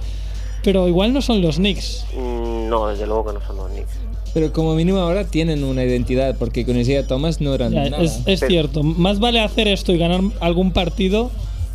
pero 0.63 0.87
igual 0.87 1.13
no 1.13 1.21
son 1.21 1.41
los 1.41 1.57
Knicks. 1.57 2.05
Mm, 2.15 2.69
No, 2.69 2.87
desde 2.87 3.05
luego 3.05 3.27
que 3.27 3.33
no 3.33 3.45
son 3.45 3.57
los 3.57 3.69
Knicks. 3.71 3.91
Pero 4.33 4.53
como 4.53 4.75
mínimo 4.75 4.99
ahora 4.99 5.25
tienen 5.27 5.63
una 5.63 5.83
identidad, 5.83 6.37
porque 6.37 6.65
con 6.65 6.77
Isaiah 6.79 7.05
Thomas 7.05 7.41
no 7.41 7.53
eran 7.53 7.73
Ya, 7.73 7.89
nada. 7.89 8.01
es 8.03 8.21
es 8.25 8.39
cierto, 8.39 8.81
más 8.81 9.19
vale 9.19 9.41
hacer 9.41 9.67
esto 9.67 9.91
y 9.91 9.97
ganar 9.97 10.21
algún 10.39 10.71
partido 10.71 11.31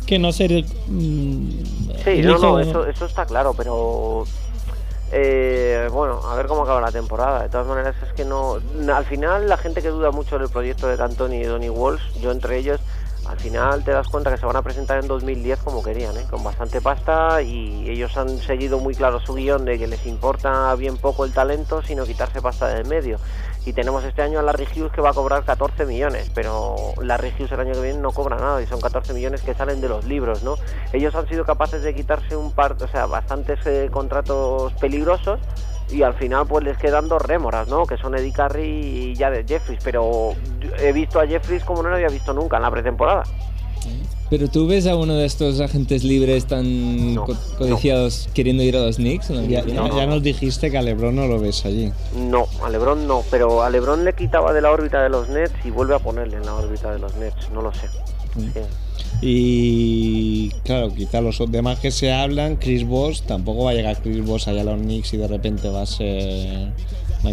que 0.07 0.17
no 0.19 0.31
ser... 0.31 0.63
mm, 0.87 1.49
Sí, 2.03 2.09
el 2.11 2.25
no, 2.25 2.31
hijo- 2.31 2.39
no, 2.41 2.59
eso, 2.59 2.87
eso 2.87 3.05
está 3.05 3.25
claro, 3.25 3.53
pero 3.55 4.23
eh, 5.11 5.89
bueno, 5.91 6.19
a 6.25 6.35
ver 6.35 6.47
cómo 6.47 6.63
acaba 6.63 6.81
la 6.81 6.91
temporada. 6.91 7.43
De 7.43 7.49
todas 7.49 7.67
maneras, 7.67 7.95
es 8.03 8.13
que 8.13 8.25
no. 8.25 8.57
Al 8.93 9.05
final, 9.05 9.47
la 9.47 9.57
gente 9.57 9.81
que 9.81 9.89
duda 9.89 10.11
mucho 10.11 10.37
del 10.37 10.49
proyecto 10.49 10.87
de 10.87 10.97
D'Antoni 10.97 11.37
y 11.37 11.43
de 11.43 11.47
Donny 11.47 11.69
Walsh, 11.69 12.19
yo 12.19 12.31
entre 12.31 12.57
ellos, 12.57 12.81
al 13.27 13.39
final 13.39 13.83
te 13.83 13.91
das 13.91 14.07
cuenta 14.07 14.31
que 14.31 14.37
se 14.37 14.45
van 14.45 14.55
a 14.55 14.61
presentar 14.61 14.99
en 14.99 15.07
2010 15.07 15.59
como 15.59 15.83
querían, 15.83 16.15
¿eh? 16.17 16.25
con 16.29 16.43
bastante 16.43 16.79
pasta 16.79 17.41
y 17.41 17.89
ellos 17.89 18.15
han 18.15 18.39
seguido 18.39 18.79
muy 18.79 18.95
claro 18.95 19.19
su 19.19 19.33
guion 19.33 19.65
de 19.65 19.77
que 19.77 19.87
les 19.87 20.05
importa 20.05 20.73
bien 20.75 20.97
poco 20.97 21.25
el 21.25 21.33
talento, 21.33 21.81
sino 21.81 22.05
quitarse 22.05 22.41
pasta 22.41 22.67
del 22.69 22.87
medio. 22.87 23.19
Y 23.67 23.73
tenemos 23.73 24.01
este 24.05 24.21
año 24.21 24.39
a 24.39 24.43
Larry 24.43 24.65
Hughes 24.65 24.93
que 24.93 25.01
va 25.01 25.09
a 25.09 25.13
cobrar 25.13 25.43
14 25.43 25.85
millones, 25.85 26.31
pero 26.33 26.93
Larry 27.01 27.33
Hughes 27.37 27.51
el 27.51 27.59
año 27.59 27.73
que 27.73 27.81
viene 27.81 27.99
no 27.99 28.13
cobra 28.13 28.37
nada 28.37 28.61
y 28.61 28.65
son 28.65 28.79
14 28.79 29.13
millones 29.13 29.41
que 29.41 29.53
salen 29.53 29.81
de 29.81 29.89
los 29.89 30.05
libros, 30.05 30.41
¿no? 30.41 30.55
Ellos 30.93 31.13
han 31.15 31.27
sido 31.27 31.43
capaces 31.43 31.83
de 31.83 31.93
quitarse 31.93 32.37
un 32.37 32.53
par, 32.53 32.77
o 32.81 32.87
sea, 32.87 33.07
bastantes 33.07 33.59
eh, 33.65 33.89
contratos 33.91 34.71
peligrosos 34.75 35.41
y 35.89 36.01
al 36.03 36.13
final 36.13 36.47
pues 36.47 36.63
les 36.63 36.77
quedan 36.77 37.09
dos 37.09 37.21
rémoras, 37.21 37.67
¿no? 37.67 37.85
Que 37.85 37.97
son 37.97 38.15
Eddie 38.15 38.31
Curry 38.31 39.11
y 39.11 39.15
Jared 39.17 39.45
Jeffries, 39.45 39.81
pero 39.83 40.31
he 40.79 40.93
visto 40.93 41.19
a 41.19 41.27
Jeffries 41.27 41.65
como 41.65 41.83
no 41.83 41.89
lo 41.89 41.95
había 41.95 42.07
visto 42.07 42.33
nunca 42.33 42.55
en 42.55 42.63
la 42.63 42.71
pretemporada. 42.71 43.23
Pero 44.29 44.49
tú 44.49 44.67
ves 44.67 44.85
a 44.87 44.95
uno 44.97 45.13
de 45.15 45.25
estos 45.25 45.59
agentes 45.61 46.03
libres 46.03 46.45
tan 46.47 47.15
No, 47.15 47.25
co- 47.25 47.37
codiciados 47.57 48.27
queriendo 48.33 48.61
ir 48.63 48.75
a 48.75 48.81
los 48.81 48.97
Knicks. 48.97 49.29
¿no? 49.29 49.41
Ya, 49.45 49.65
ya- 49.65 49.87
ya 49.95 50.05
nos 50.05 50.21
dijiste 50.21 50.69
que 50.69 50.77
a 50.77 50.81
Lebron 50.81 51.15
no 51.15 51.27
lo 51.27 51.39
ves 51.39 51.65
allí. 51.65 51.91
No, 52.15 52.45
a 52.61 52.69
LeBron 52.69 53.07
no, 53.07 53.23
pero 53.31 53.63
a 53.63 53.69
LeBron 53.69 54.03
le 54.03 54.13
quitaba 54.13 54.51
de 54.53 54.61
la 54.61 54.71
órbita 54.71 55.01
de 55.01 55.09
los 55.09 55.29
Nets 55.29 55.53
y 55.63 55.69
vuelve 55.71 55.95
a 55.95 55.99
ponerle 55.99 56.37
en 56.37 56.45
la 56.45 56.55
órbita 56.55 56.91
de 56.91 56.99
los 56.99 57.15
Nets, 57.15 57.49
no 57.53 57.61
lo 57.61 57.73
sé. 57.73 57.87
Mm. 58.35 58.51
Sí. 58.53 58.59
Y 59.21 60.49
claro, 60.63 60.93
quizá 60.93 61.21
los 61.21 61.41
demás 61.49 61.79
que 61.79 61.91
se 61.91 62.11
hablan, 62.13 62.57
Chris 62.57 62.85
Bosh, 62.85 63.21
tampoco 63.21 63.63
va 63.63 63.71
a 63.71 63.73
llegar 63.73 64.01
Chris 64.01 64.23
Bosh 64.25 64.49
allá 64.49 64.61
a 64.61 64.65
los 64.65 64.77
Knicks 64.79 65.13
y 65.13 65.17
de 65.17 65.27
repente 65.27 65.69
va 65.69 65.81
a 65.81 65.85
ser 65.85 66.71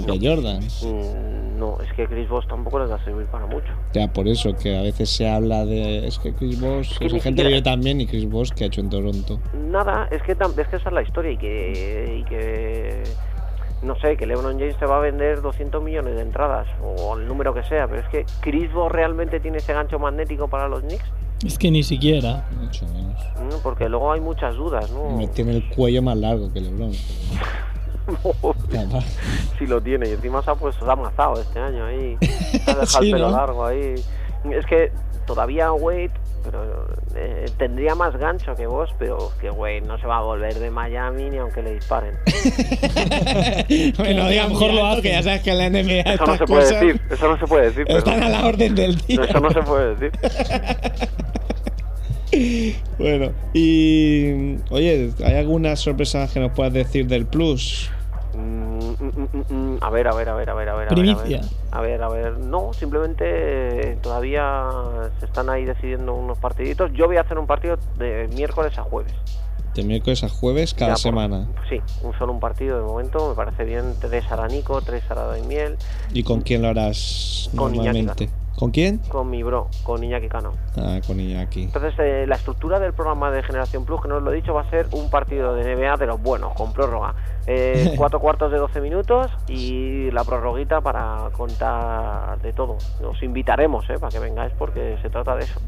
Michael 0.00 0.20
Jordan. 0.22 0.60
Mm, 0.62 1.58
no, 1.58 1.78
es 1.80 1.92
que 1.94 2.06
Chris 2.06 2.28
Bosh 2.28 2.46
tampoco 2.46 2.78
les 2.80 2.90
va 2.90 2.96
a 2.96 3.04
servir 3.04 3.26
para 3.26 3.46
mucho. 3.46 3.68
Ya 3.92 4.12
por 4.12 4.26
eso, 4.28 4.54
que 4.56 4.76
a 4.76 4.82
veces 4.82 5.08
se 5.10 5.28
habla 5.28 5.64
de. 5.64 6.06
Es 6.06 6.18
que 6.18 6.32
Chris 6.34 6.60
Bosh 6.60 6.98
que 6.98 7.06
es 7.06 7.12
ni 7.12 7.18
agente 7.18 7.28
siquiera- 7.42 7.48
libre 7.50 7.62
también 7.62 8.00
y 8.00 8.06
Chris 8.06 8.28
Bosh 8.28 8.50
que 8.50 8.64
ha 8.64 8.66
hecho 8.66 8.80
en 8.80 8.90
Toronto. 8.90 9.38
Nada, 9.70 10.08
es 10.10 10.22
que, 10.22 10.32
es 10.32 10.68
que 10.68 10.76
esa 10.76 10.88
es 10.88 10.92
la 10.92 11.02
historia 11.02 11.30
y 11.32 11.36
que, 11.36 12.18
y 12.20 12.24
que 12.28 13.02
no 13.82 13.96
sé, 14.00 14.16
que 14.16 14.26
LeBron 14.26 14.58
James 14.58 14.76
te 14.78 14.86
va 14.86 14.96
a 14.96 15.00
vender 15.00 15.42
200 15.42 15.82
millones 15.82 16.14
de 16.16 16.22
entradas 16.22 16.66
o 16.82 17.16
el 17.18 17.26
número 17.28 17.52
que 17.52 17.62
sea, 17.64 17.86
pero 17.86 18.00
es 18.00 18.08
que 18.08 18.24
Chris 18.40 18.72
Bosh 18.72 18.90
realmente 18.90 19.40
tiene 19.40 19.58
ese 19.58 19.72
gancho 19.74 19.98
magnético 19.98 20.48
para 20.48 20.68
los 20.68 20.80
Knicks, 20.82 21.04
Es 21.44 21.58
que 21.58 21.70
ni 21.70 21.82
siquiera. 21.82 22.46
Mucho 22.58 22.86
menos. 22.86 23.14
¿no? 23.50 23.58
porque 23.62 23.88
luego 23.90 24.10
hay 24.12 24.20
muchas 24.20 24.54
dudas, 24.56 24.90
¿no? 24.90 25.16
Me 25.18 25.26
Tiene 25.28 25.56
el 25.56 25.68
cuello 25.68 26.00
más 26.02 26.16
largo 26.16 26.50
que 26.52 26.60
LeBron. 26.62 26.92
Capaz. 26.92 27.73
si 29.58 29.66
lo 29.66 29.80
tiene 29.80 30.08
y 30.08 30.12
encima 30.12 30.42
se 30.42 30.50
ha 30.50 30.54
puesto 30.54 30.84
se 30.84 30.90
ha 30.90 30.94
amazado 30.94 31.40
este 31.40 31.58
año 31.60 31.86
ahí 31.86 32.16
ha 32.66 32.74
dejado 32.74 32.86
Sí, 32.86 33.06
el 33.06 33.12
pelo 33.12 33.30
¿no? 33.30 33.36
largo 33.36 33.64
ahí 33.66 33.94
es 34.50 34.66
que 34.66 34.92
todavía 35.26 35.72
Wade 35.72 36.10
pero 36.44 36.86
eh, 37.14 37.46
tendría 37.56 37.94
más 37.94 38.14
gancho 38.18 38.54
que 38.54 38.66
vos 38.66 38.90
pero 38.98 39.32
que 39.40 39.50
Wade 39.50 39.80
no 39.80 39.96
se 39.98 40.06
va 40.06 40.18
a 40.18 40.20
volver 40.22 40.52
de 40.58 40.70
Miami 40.70 41.30
ni 41.30 41.38
aunque 41.38 41.62
le 41.62 41.72
disparen 41.74 42.14
bueno, 43.96 44.24
a 44.24 44.30
lo 44.30 44.48
mejor 44.50 44.74
lo 44.74 44.84
hace. 44.86 45.00
que 45.02 45.08
ya 45.12 45.22
sabes 45.22 45.40
que 45.42 45.50
en 45.52 45.58
la 45.58 45.70
NBA 45.70 46.12
eso 46.12 46.26
no 46.26 46.36
se 46.36 46.44
puede 46.44 46.62
cosas 46.64 46.80
decir 46.80 47.00
eso 47.10 47.28
no 47.28 47.38
se 47.38 47.46
puede 47.46 47.64
decir 47.70 47.86
Están 47.88 48.22
a 48.22 48.28
la 48.28 48.44
orden 48.46 48.74
del 48.74 48.96
día. 49.06 49.24
eso 49.24 49.40
no 49.40 49.50
se 49.50 49.62
puede 49.62 49.94
decir 49.94 50.12
Bueno, 52.98 53.32
y 53.52 54.56
oye, 54.70 55.10
¿hay 55.24 55.34
alguna 55.34 55.76
sorpresa 55.76 56.28
que 56.32 56.40
nos 56.40 56.52
puedas 56.52 56.72
decir 56.72 57.06
del 57.06 57.26
Plus? 57.26 57.90
Mm, 58.34 58.38
mm, 58.38 58.94
mm, 59.00 59.28
mm, 59.32 59.54
mm. 59.74 59.78
A 59.80 59.90
ver, 59.90 60.08
a 60.08 60.14
ver, 60.14 60.28
a 60.28 60.34
ver, 60.34 60.50
a 60.50 60.54
ver, 60.54 60.68
a 60.68 60.74
ver. 60.74 60.88
a 60.88 60.94
ver, 60.94 60.94
Primicia. 60.94 61.40
A 61.72 61.80
ver, 61.80 62.02
a 62.02 62.08
ver, 62.08 62.24
a 62.26 62.30
ver. 62.30 62.38
No, 62.38 62.72
simplemente 62.72 63.24
eh, 63.92 63.98
todavía 64.02 64.68
se 65.20 65.26
están 65.26 65.50
ahí 65.50 65.64
decidiendo 65.64 66.14
unos 66.14 66.38
partiditos. 66.38 66.90
Yo 66.94 67.06
voy 67.06 67.16
a 67.16 67.22
hacer 67.22 67.38
un 67.38 67.46
partido 67.46 67.78
de 67.98 68.28
miércoles 68.34 68.76
a 68.78 68.82
jueves. 68.82 69.12
De 69.74 69.82
miércoles 69.82 70.22
a 70.24 70.28
jueves 70.28 70.72
cada 70.74 70.92
Ya 70.92 70.94
por- 70.94 71.00
semana. 71.02 71.48
Sí, 71.68 71.80
un 72.02 72.12
solo 72.18 72.32
un 72.32 72.40
partido 72.40 72.78
de 72.78 72.84
momento. 72.84 73.28
Me 73.30 73.34
parece 73.34 73.64
bien. 73.64 73.94
Tres 74.00 74.24
Aranico, 74.30 74.80
tres 74.82 75.02
Arada 75.08 75.38
y 75.38 75.42
Miel. 75.42 75.76
¿Y 76.12 76.22
con 76.22 76.40
quién 76.42 76.62
lo 76.62 76.68
harás 76.68 77.50
Con 77.56 77.74
Iñaki 77.74 78.02
normalmente? 78.02 78.28
¿Con 78.56 78.70
quién? 78.70 78.98
Con 79.08 79.30
mi 79.30 79.42
bro, 79.42 79.68
con 79.82 80.04
Iñaki 80.04 80.28
Cano. 80.28 80.52
Ah, 80.76 81.00
con 81.06 81.18
Iñaki. 81.18 81.64
Entonces, 81.64 81.94
eh, 81.98 82.24
la 82.26 82.36
estructura 82.36 82.78
del 82.78 82.92
programa 82.92 83.30
de 83.30 83.42
Generación 83.42 83.84
Plus, 83.84 84.00
que 84.00 84.08
no 84.08 84.16
os 84.16 84.22
lo 84.22 84.32
he 84.32 84.36
dicho, 84.36 84.54
va 84.54 84.62
a 84.62 84.70
ser 84.70 84.86
un 84.92 85.10
partido 85.10 85.54
de 85.54 85.74
NBA 85.74 85.96
de 85.96 86.06
los 86.06 86.22
buenos, 86.22 86.54
con 86.54 86.72
prórroga. 86.72 87.14
Eh, 87.46 87.94
cuatro 87.98 88.20
cuartos 88.20 88.52
de 88.52 88.58
12 88.58 88.80
minutos 88.80 89.30
y 89.48 90.10
la 90.12 90.24
prorroguita 90.24 90.80
para 90.80 91.30
contar 91.32 92.40
de 92.40 92.52
todo. 92.52 92.78
Os 93.02 93.22
invitaremos 93.22 93.88
eh, 93.90 93.98
para 93.98 94.10
que 94.10 94.18
vengáis 94.18 94.52
porque 94.58 94.98
se 95.02 95.10
trata 95.10 95.34
de 95.36 95.44
eso. 95.44 95.60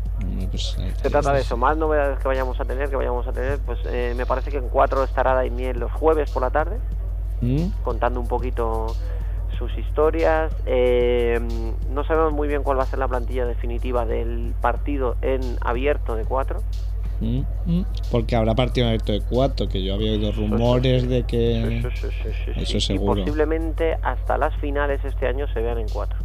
Pues, 0.50 0.76
Se 1.02 1.10
trata 1.10 1.32
de 1.32 1.40
eso. 1.40 1.56
Más 1.56 1.76
novedades 1.76 2.18
que 2.18 2.28
vayamos 2.28 2.58
a 2.60 2.64
tener, 2.64 2.88
que 2.88 2.96
vayamos 2.96 3.26
a 3.26 3.32
tener, 3.32 3.58
pues 3.60 3.78
eh, 3.86 4.14
me 4.16 4.26
parece 4.26 4.50
que 4.50 4.58
en 4.58 4.68
cuatro 4.68 5.04
estará 5.04 5.32
Ada 5.32 5.44
y 5.44 5.50
Miel 5.50 5.78
los 5.78 5.92
jueves 5.92 6.30
por 6.30 6.42
la 6.42 6.50
tarde, 6.50 6.78
¿Mm? 7.40 7.82
contando 7.82 8.20
un 8.20 8.28
poquito 8.28 8.86
sus 9.58 9.76
historias. 9.78 10.52
Eh, 10.66 11.40
no 11.90 12.04
sabemos 12.04 12.32
muy 12.32 12.48
bien 12.48 12.62
cuál 12.62 12.78
va 12.78 12.82
a 12.84 12.86
ser 12.86 12.98
la 12.98 13.08
plantilla 13.08 13.44
definitiva 13.46 14.04
del 14.04 14.54
partido 14.60 15.16
en 15.22 15.40
abierto 15.60 16.14
de 16.16 16.24
cuatro. 16.24 16.60
¿Mm? 17.20 17.40
Mm. 17.64 17.84
Porque 18.10 18.36
habrá 18.36 18.54
partido 18.54 18.86
abierto 18.88 19.12
de 19.12 19.22
cuatro, 19.22 19.68
que 19.68 19.82
yo 19.82 19.94
había 19.94 20.12
oído 20.12 20.32
rumores 20.32 21.08
de 21.08 21.22
que... 21.22 21.80
Sí, 21.82 21.88
sí, 22.00 22.08
sí, 22.22 22.28
sí, 22.44 22.52
sí, 22.54 22.60
Eso 22.60 22.72
sí. 22.72 22.80
seguro. 22.80 23.20
Y 23.20 23.24
posiblemente 23.24 23.96
hasta 24.02 24.36
las 24.36 24.54
finales 24.56 25.00
este 25.04 25.26
año 25.26 25.46
se 25.54 25.60
vean 25.60 25.78
en 25.78 25.88
cuatro. 25.88 26.18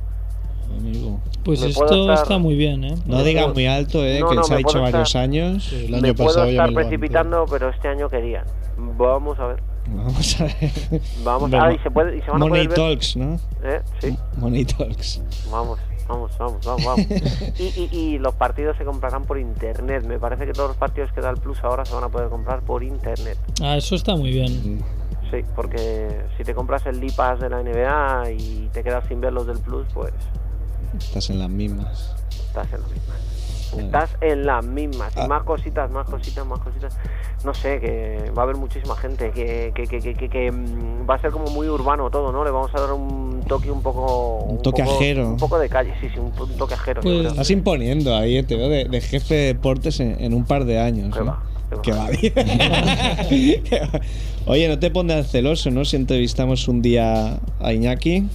Amigo. 0.77 1.19
Pues 1.43 1.61
Me 1.61 1.67
esto 1.67 1.85
puedo 1.85 2.09
estar- 2.11 2.23
está 2.23 2.37
muy 2.37 2.55
bien, 2.55 2.83
¿eh? 2.85 2.95
No 3.05 3.23
digas 3.23 3.53
muy 3.53 3.67
alto, 3.67 4.05
eh, 4.05 4.19
No, 4.21 4.29
que 4.29 4.35
no, 4.35 4.43
se 4.43 4.53
ha 4.53 4.55
me 4.55 4.57
dicho 4.59 4.69
puedo 4.71 4.83
varios 4.83 5.09
estar- 5.09 5.21
años. 5.23 5.73
El 5.73 5.91
me 5.91 5.97
año 5.97 6.13
puedo 6.15 6.27
pasado 6.29 6.45
ya 6.45 6.51
estar 6.51 6.69
me 6.69 6.75
precipitando, 6.75 7.45
pero 7.49 7.69
este 7.69 7.87
año 7.89 8.09
querían. 8.09 8.45
Vamos 8.77 9.37
a 9.39 9.47
ver. 9.47 9.63
Vamos 9.87 10.39
a 10.39 10.43
ver. 10.45 11.01
Vamos, 11.23 11.51
ah, 11.53 11.73
y 11.73 11.79
se, 11.79 11.91
puede, 11.91 12.17
y 12.17 12.21
se 12.21 12.31
van 12.31 12.41
a 12.41 12.45
Money 12.45 12.67
poder 12.67 12.67
ver- 12.69 12.77
Talks, 12.77 13.15
¿no? 13.17 13.39
¿Eh? 13.63 13.81
Sí. 13.99 14.17
Money 14.37 14.65
Talks. 14.65 15.21
Vamos, 15.51 15.79
vamos, 16.07 16.31
vamos, 16.37 16.65
vamos, 16.65 16.85
vamos. 16.85 17.05
y, 17.59 17.63
y, 17.63 17.89
y 17.91 18.19
los 18.19 18.35
partidos 18.35 18.77
se 18.77 18.85
comprarán 18.85 19.23
por 19.25 19.39
internet. 19.39 20.03
Me 20.05 20.19
parece 20.19 20.45
que 20.45 20.53
todos 20.53 20.69
los 20.69 20.77
partidos 20.77 21.11
que 21.13 21.21
da 21.21 21.29
el 21.29 21.37
Plus 21.37 21.57
ahora 21.63 21.83
se 21.85 21.93
van 21.95 22.03
a 22.03 22.09
poder 22.09 22.29
comprar 22.29 22.61
por 22.61 22.83
internet. 22.83 23.37
Ah, 23.61 23.75
eso 23.77 23.95
está 23.95 24.15
muy 24.15 24.31
bien. 24.31 24.83
Sí, 25.31 25.37
porque 25.55 26.25
si 26.37 26.43
te 26.43 26.53
compras 26.53 26.85
el 26.85 26.99
Pass 27.15 27.39
de 27.39 27.49
la 27.49 27.61
NBA 27.63 28.31
y 28.31 28.69
te 28.73 28.83
quedas 28.83 29.05
sin 29.07 29.21
ver 29.21 29.33
los 29.33 29.47
del 29.47 29.59
Plus, 29.59 29.87
pues 29.93 30.13
Estás 30.97 31.29
en 31.29 31.39
las 31.39 31.49
mismas. 31.49 32.13
estás 32.29 32.71
en 32.73 32.81
las 32.81 32.91
mismas. 32.91 33.17
Estás 33.77 34.09
en 34.21 34.45
las 34.45 34.65
mismas. 34.65 35.13
Y 35.15 35.27
más 35.27 35.43
cositas, 35.43 35.89
más 35.91 36.07
cositas, 36.09 36.45
más 36.45 36.59
cositas. 36.59 36.97
No 37.43 37.53
sé, 37.53 37.79
que 37.79 38.31
va 38.37 38.41
a 38.41 38.43
haber 38.43 38.55
muchísima 38.57 38.95
gente. 38.95 39.31
Que, 39.31 39.71
que, 39.75 39.87
que, 39.87 39.99
que, 39.99 40.13
que- 40.13 40.29
que, 40.29 40.51
mm, 40.51 41.09
va 41.09 41.15
a 41.15 41.19
ser 41.19 41.31
como 41.31 41.47
muy 41.51 41.67
urbano 41.67 42.09
todo, 42.09 42.31
¿no? 42.31 42.43
Le 42.43 42.51
vamos 42.51 42.71
a 42.75 42.79
dar 42.81 42.93
un 42.93 43.41
toque 43.47 43.71
un 43.71 43.81
poco. 43.81 44.37
Un 44.43 44.61
toque 44.61 44.83
poco- 44.83 44.95
ajero. 44.97 45.29
Un 45.29 45.37
poco 45.37 45.57
de 45.59 45.69
calle, 45.69 45.93
sí, 46.01 46.07
sí, 46.13 46.19
un, 46.19 46.31
un 46.39 46.57
toque 46.57 46.73
ajero. 46.73 47.01
creo. 47.01 47.27
Estás 47.27 47.49
imponiendo 47.49 48.15
ahí, 48.15 48.37
eh, 48.37 48.43
te 48.43 48.55
veo 48.55 48.69
de, 48.69 48.85
de 48.85 49.01
jefe 49.01 49.33
de 49.35 49.45
deportes 49.53 49.99
en, 49.99 50.15
en 50.23 50.33
un 50.33 50.45
par 50.45 50.65
de 50.65 50.79
años. 50.79 51.13
Que 51.15 51.21
¿eh? 51.21 51.23
va, 51.23 51.43
Que 51.81 51.91
va 51.91 52.09
bien. 52.09 52.33
Oye, 54.47 54.67
no 54.67 54.79
te 54.79 54.89
pondrás 54.91 55.29
celoso, 55.31 55.69
¿no? 55.71 55.85
Si 55.85 55.95
entrevistamos 55.95 56.67
un 56.67 56.81
día 56.81 57.39
a 57.59 57.73
Iñaki. 57.73 58.25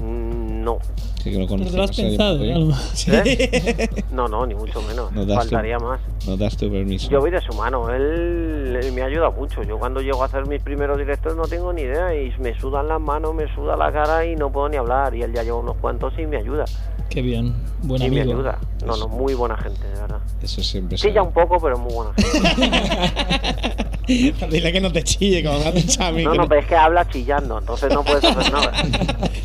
Mm, 0.00 0.62
No. 0.64 0.78
Que 1.22 1.30
lo 1.32 1.40
¿No 1.40 1.46
te 1.46 1.70
lo 1.76 1.82
has 1.84 1.90
conocemos 1.90 1.98
ahí, 1.98 2.08
pensado? 2.08 2.44
¿eh? 2.44 2.52
Alma? 2.54 2.76
Sí. 2.94 3.10
¿Eh? 3.12 3.88
No, 4.12 4.26
no, 4.28 4.44
ni 4.46 4.54
mucho 4.54 4.80
menos. 4.82 5.10
No 5.12 5.24
das 5.24 5.44
tu- 5.44 5.50
Faltaría 5.50 5.78
más. 5.78 6.00
No 6.26 6.36
das 6.36 6.56
tu 6.56 6.70
permiso. 6.70 7.08
Yo 7.10 7.20
voy 7.20 7.30
de 7.30 7.40
su 7.40 7.52
mano, 7.54 7.88
él, 7.90 8.78
él 8.82 8.92
me 8.92 9.02
ayuda 9.02 9.30
mucho. 9.30 9.62
Yo 9.62 9.78
cuando 9.78 10.00
llego 10.00 10.22
a 10.22 10.26
hacer 10.26 10.46
mis 10.46 10.62
primeros 10.62 10.98
directos 10.98 11.36
no 11.36 11.44
tengo 11.44 11.72
ni 11.72 11.82
idea 11.82 12.14
y 12.14 12.32
me 12.38 12.58
sudan 12.58 12.88
las 12.88 13.00
manos, 13.00 13.34
me 13.34 13.52
suda 13.54 13.76
la 13.76 13.90
cara 13.92 14.24
y 14.26 14.34
no 14.36 14.50
puedo 14.50 14.68
ni 14.68 14.76
hablar. 14.76 15.14
Y 15.14 15.22
él 15.22 15.32
ya 15.32 15.42
lleva 15.42 15.58
unos 15.58 15.76
cuantos 15.76 16.12
y 16.18 16.26
me 16.26 16.36
ayuda. 16.38 16.64
Qué 17.08 17.22
bien. 17.22 17.54
Buen 17.82 18.02
y 18.02 18.10
me 18.10 18.20
amigo. 18.22 18.38
ayuda. 18.38 18.58
No, 18.86 18.96
no, 18.96 19.06
muy 19.08 19.34
buena 19.34 19.56
gente, 19.56 19.86
de 19.86 20.00
verdad. 20.00 20.18
Eso 20.42 20.62
siempre 20.62 20.96
se 20.98 21.08
Chilla 21.08 21.22
un 21.22 21.32
poco, 21.32 21.58
pero 21.60 21.78
muy 21.78 21.92
buena 21.92 22.12
gente. 22.14 23.81
Dile 24.50 24.72
que 24.72 24.80
no 24.80 24.92
te 24.92 25.02
chille, 25.02 25.42
como 25.44 25.58
me 25.58 25.66
has 25.66 25.74
dicho 25.74 26.02
a 26.02 26.12
mí. 26.12 26.24
No, 26.24 26.32
que 26.32 26.38
no, 26.38 26.48
pero 26.48 26.60
es 26.60 26.66
que 26.66 26.76
habla 26.76 27.08
chillando, 27.08 27.58
entonces 27.58 27.92
no 27.92 28.04
puedes 28.04 28.24
hacer 28.24 28.52
nada. 28.52 28.72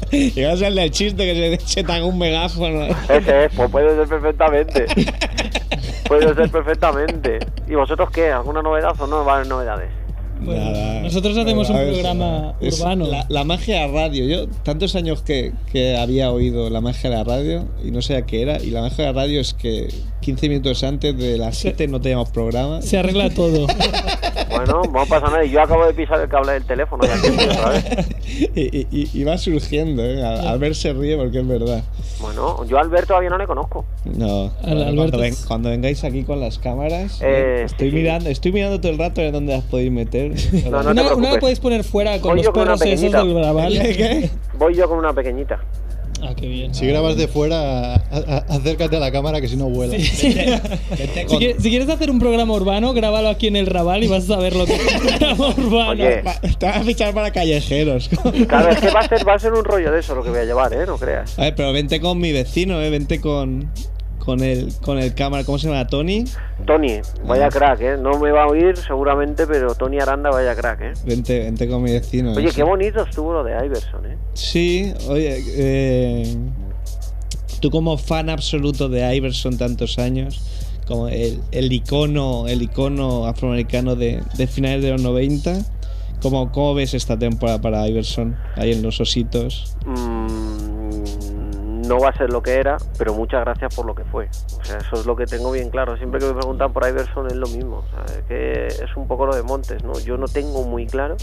Y 0.10 0.42
vas 0.42 0.62
a 0.62 0.68
el 0.68 0.76
del 0.76 0.90
chiste 0.90 1.18
que 1.18 1.60
se, 1.66 1.84
te 1.84 1.92
haga 1.92 2.06
un 2.06 2.18
megáfono. 2.18 2.86
Ese 3.10 3.46
es, 3.46 3.54
pues 3.54 3.70
puede 3.70 3.94
ser 3.94 4.08
perfectamente. 4.08 4.86
Puede 6.08 6.34
ser 6.34 6.50
perfectamente. 6.50 7.40
¿Y 7.68 7.76
vosotros 7.76 8.10
qué? 8.12 8.32
¿Alguna 8.32 8.62
novedad 8.62 8.94
o 8.98 9.06
no 9.06 9.26
va 9.26 9.34
a 9.34 9.36
haber 9.36 9.48
novedades? 9.48 9.90
Nada. 10.40 11.02
nosotros 11.02 11.36
hacemos 11.38 11.70
un 11.70 11.76
A 11.76 11.80
ver, 11.80 11.94
programa 11.94 12.56
es 12.62 12.80
urbano. 12.80 13.08
La, 13.08 13.26
la 13.28 13.44
magia 13.44 13.82
de 13.82 13.88
la 13.88 13.94
radio. 13.94 14.26
Yo, 14.26 14.48
tantos 14.64 14.96
años 14.96 15.22
que, 15.22 15.52
que 15.72 15.98
había 15.98 16.32
oído 16.32 16.70
la 16.70 16.80
magia 16.80 17.10
de 17.10 17.16
la 17.18 17.24
radio 17.24 17.68
y 17.84 17.92
no 17.92 18.02
sabía 18.02 18.26
qué 18.26 18.42
era. 18.42 18.62
Y 18.62 18.70
la 18.70 18.82
magia 18.82 19.06
de 19.06 19.14
la 19.14 19.22
radio 19.22 19.42
es 19.42 19.54
que 19.54 19.88
15 20.22 20.50
minutos 20.50 20.84
antes 20.84 21.18
de 21.18 21.38
las 21.38 21.58
7 21.58 21.88
no 21.88 22.00
teníamos 22.00 22.30
programa. 22.30 22.82
Se 22.82 22.98
arregla 22.98 23.30
todo. 23.30 23.68
Bueno, 24.50 24.82
no 24.92 25.06
pasa 25.06 25.28
nada. 25.28 25.44
Y 25.46 25.52
yo 25.52 25.62
acabo 25.62 25.86
de 25.86 25.94
pisar 25.94 26.20
el 26.22 26.30
cable 26.30 26.54
del 26.54 26.66
teléfono 26.66 27.04
y 27.06 27.10
aquí 27.10 27.28
estoy 27.28 27.46
otra 27.50 27.70
vez. 27.70 28.08
y, 28.56 29.20
y- 29.20 29.24
va 29.24 29.38
surgiendo, 29.38 30.04
¿eh? 30.04 30.24
Al, 30.24 30.48
Albert 30.48 30.76
se 30.76 30.94
ríe 30.94 31.18
porque 31.18 31.40
es 31.40 31.48
verdad. 31.48 31.84
Bueno, 32.20 32.66
yo 32.66 32.78
a 32.78 32.82
Albert 32.82 33.08
todavía 33.08 33.30
no 33.30 33.38
le 33.38 33.46
conozco. 33.46 33.86
No, 34.06 34.46
Al- 34.46 34.52
cuando, 34.62 34.86
Alberto 34.86 35.18
ven- 35.20 35.36
cuando 35.48 35.70
vengáis 35.70 36.04
aquí 36.04 36.24
con 36.24 36.40
las 36.40 36.58
cámaras, 36.60 37.20
Eh, 37.22 37.64
estoy 37.66 37.90
sí. 37.90 37.96
mirando, 37.96 38.30
estoy 38.30 38.52
mirando 38.52 38.80
todo 38.80 38.92
el 38.92 38.98
rato 38.98 39.22
de 39.22 39.32
dónde 39.32 39.54
las 39.54 39.64
podéis 39.64 39.92
meter. 39.92 40.34
No, 40.70 40.84
no 40.84 40.92
una 40.92 41.04
preocupes. 41.04 41.34
la 41.34 41.40
podéis 41.40 41.60
poner 41.60 41.84
fuera 41.84 42.20
con 42.20 42.32
Voy 42.36 42.44
los 42.44 42.54
con 42.54 42.64
perros 42.64 42.82
esos 42.82 43.12
del 43.12 43.34
Braval. 43.34 43.74
¿Qué? 43.82 44.30
Voy 44.58 44.76
yo 44.76 44.88
con 44.90 44.98
una 45.00 45.14
pequeñita. 45.14 45.60
Ah, 46.22 46.34
qué 46.36 46.48
bien. 46.48 46.74
Si 46.74 46.86
grabas 46.88 47.16
de 47.18 47.28
fuera, 47.28 47.94
a- 47.96 48.00
a- 48.12 48.46
acércate 48.56 48.96
a 48.98 49.00
la 49.00 49.12
cámara 49.12 49.40
que 49.42 49.48
si 49.48 49.56
no 49.56 49.70
vuela. 49.70 49.96
Si, 51.28 51.38
quieres, 51.38 51.62
si 51.62 51.70
quieres 51.70 51.90
hacer 51.90 52.10
un 52.10 52.20
programa 52.20 52.54
urbano, 52.54 52.94
grábalo 52.94 53.30
aquí 53.30 53.48
en 53.48 53.56
el 53.56 53.66
Raval 53.68 54.04
y 54.04 54.08
vas 54.08 54.30
a 54.30 54.38
ver 54.38 54.56
lo 54.56 54.66
que 54.66 54.76
es 54.76 54.82
un 54.82 55.00
programa 55.08 55.48
urbano. 55.50 55.90
Oye. 55.92 56.22
Va- 56.22 56.40
Te 56.58 56.66
vas 56.66 56.78
a 56.78 56.84
fichar 56.84 57.14
para 57.14 57.32
callejeros. 57.32 58.10
Claro, 58.48 58.70
es 58.70 58.80
que 58.80 58.90
va 58.90 59.00
a 59.02 59.08
ser, 59.08 59.28
va 59.28 59.34
a 59.34 59.40
ser 59.40 59.54
un 59.54 59.64
rollo 59.64 59.92
de 59.92 60.00
eso 60.00 60.16
lo 60.16 60.24
que 60.24 60.30
voy 60.30 60.40
a 60.40 60.46
llevar, 60.46 60.74
¿eh? 60.74 60.86
No 60.86 60.98
creas. 60.98 61.38
A 61.38 61.44
ver, 61.44 61.56
pero 61.56 61.74
vente 61.74 62.00
con 62.00 62.18
mi 62.20 62.32
vecino, 62.32 62.82
¿eh? 62.82 62.90
Vente 62.90 63.20
con, 63.22 63.70
con, 64.28 64.42
el, 64.44 64.74
con 64.82 65.00
el 65.00 65.16
cámara, 65.16 65.46
¿cómo 65.46 65.58
se 65.58 65.70
llama? 65.70 65.88
¿Tony? 65.88 66.26
Tony, 66.66 67.00
vaya 67.26 67.48
crack, 67.48 67.80
¿eh? 67.80 67.98
No 67.98 68.20
me 68.20 68.30
va 68.30 68.44
a 68.44 68.48
oír 68.48 68.76
seguramente, 68.76 69.48
pero 69.48 69.74
Tony 69.74 70.02
Aranda 70.02 70.30
vaya 70.30 70.54
crack, 70.54 70.82
¿eh? 70.82 70.94
Vente, 71.06 71.40
vente 71.40 71.66
con 71.70 71.82
mi 71.82 71.94
vecino. 71.94 72.34
Oye, 72.34 72.52
qué 72.54 72.62
bonito 72.62 73.04
estuvo 73.04 73.32
lo 73.32 73.46
de 73.46 73.54
Iverson, 73.66 74.06
¿eh? 74.06 74.18
Sí, 74.34 74.94
oye, 75.08 75.42
eh, 75.56 76.36
tú 77.62 77.70
como 77.70 77.98
fan 77.98 78.30
absoluto 78.30 78.90
de 78.90 79.16
Iverson 79.16 79.58
tantos 79.58 79.98
años, 79.98 80.42
como 80.86 81.08
el, 81.08 81.40
el 81.54 81.72
icono, 81.72 82.50
el 82.50 82.62
icono 82.62 83.28
afroamericano 83.28 83.96
de, 83.96 84.22
de 84.38 84.48
finales 84.48 84.84
de 84.84 84.92
los 84.92 85.02
90, 85.04 85.58
¿cómo, 86.22 86.52
¿cómo 86.52 86.74
ves 86.74 86.94
esta 86.94 87.18
temporada 87.18 87.62
para 87.62 87.88
Iverson 87.88 88.36
ahí 88.58 88.74
en 88.74 88.82
los 88.82 89.00
ositos? 89.00 89.78
Mm, 89.86 90.77
no 91.88 92.00
va 92.00 92.10
a 92.10 92.18
ser 92.18 92.32
lo 92.32 92.42
que 92.44 92.54
era, 92.56 92.78
pero 92.98 93.14
muchas 93.14 93.42
gracias 93.42 93.74
por 93.76 93.86
lo 93.86 93.96
que 93.96 94.04
fue. 94.06 94.30
O 94.60 94.64
sea, 94.66 94.78
eso 94.78 94.96
es 95.00 95.06
lo 95.06 95.16
que 95.16 95.26
tengo 95.26 95.52
bien 95.52 95.70
claro. 95.70 95.98
Siempre 95.98 96.20
que 96.20 96.26
me 96.28 96.34
preguntan 96.34 96.72
por 96.74 96.88
Iverson 96.88 97.28
es 97.28 97.36
lo 97.36 97.48
mismo. 97.48 97.78
O 97.78 97.86
sea, 98.08 98.18
es 98.18 98.24
que 98.26 98.68
es 98.68 98.96
un 98.96 99.08
poco 99.08 99.26
lo 99.26 99.36
de 99.36 99.44
Montes, 99.44 99.84
¿no? 99.84 99.94
Yo 100.00 100.18
no 100.18 100.28
tengo 100.28 100.64
muy 100.64 100.86
claro 100.88 101.16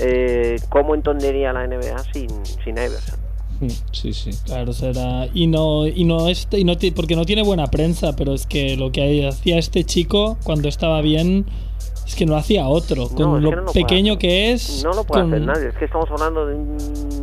eh, 0.00 0.56
cómo 0.68 0.94
entendería 0.94 1.52
la 1.52 1.66
NBA 1.66 1.98
sin, 2.12 2.28
sin 2.44 2.76
Iverson. 2.76 3.18
Sí, 3.90 4.12
sí. 4.12 4.30
Claro, 4.44 4.72
será. 4.72 5.26
Y 5.34 5.48
no, 5.48 5.86
y 5.86 6.04
no 6.04 6.28
este, 6.28 6.60
y 6.60 6.64
no 6.64 6.74
porque 6.94 7.16
no 7.16 7.24
tiene 7.24 7.42
buena 7.42 7.66
prensa, 7.66 8.14
pero 8.14 8.32
es 8.32 8.46
que 8.46 8.76
lo 8.76 8.92
que 8.92 9.26
hacía 9.26 9.58
este 9.58 9.82
chico 9.84 10.38
cuando 10.44 10.68
estaba 10.68 11.00
bien 11.00 11.44
es 12.06 12.14
que 12.14 12.24
no 12.24 12.36
hacía 12.36 12.68
otro. 12.68 13.08
Con 13.08 13.18
No, 13.18 13.40
lo 13.40 13.50
que 13.50 13.56
no 13.56 13.62
lo 13.62 13.72
puede 13.72 13.84
pequeño 13.84 14.16
que 14.16 14.52
es. 14.52 14.84
No 14.84 14.92
lo 14.92 15.02
puede 15.02 15.22
con- 15.24 15.34
hacer 15.34 15.46
nadie. 15.46 15.68
Es 15.70 15.74
que 15.76 15.86
estamos 15.86 16.08
hablando 16.10 16.46
de 16.46 16.54
un 16.54 17.17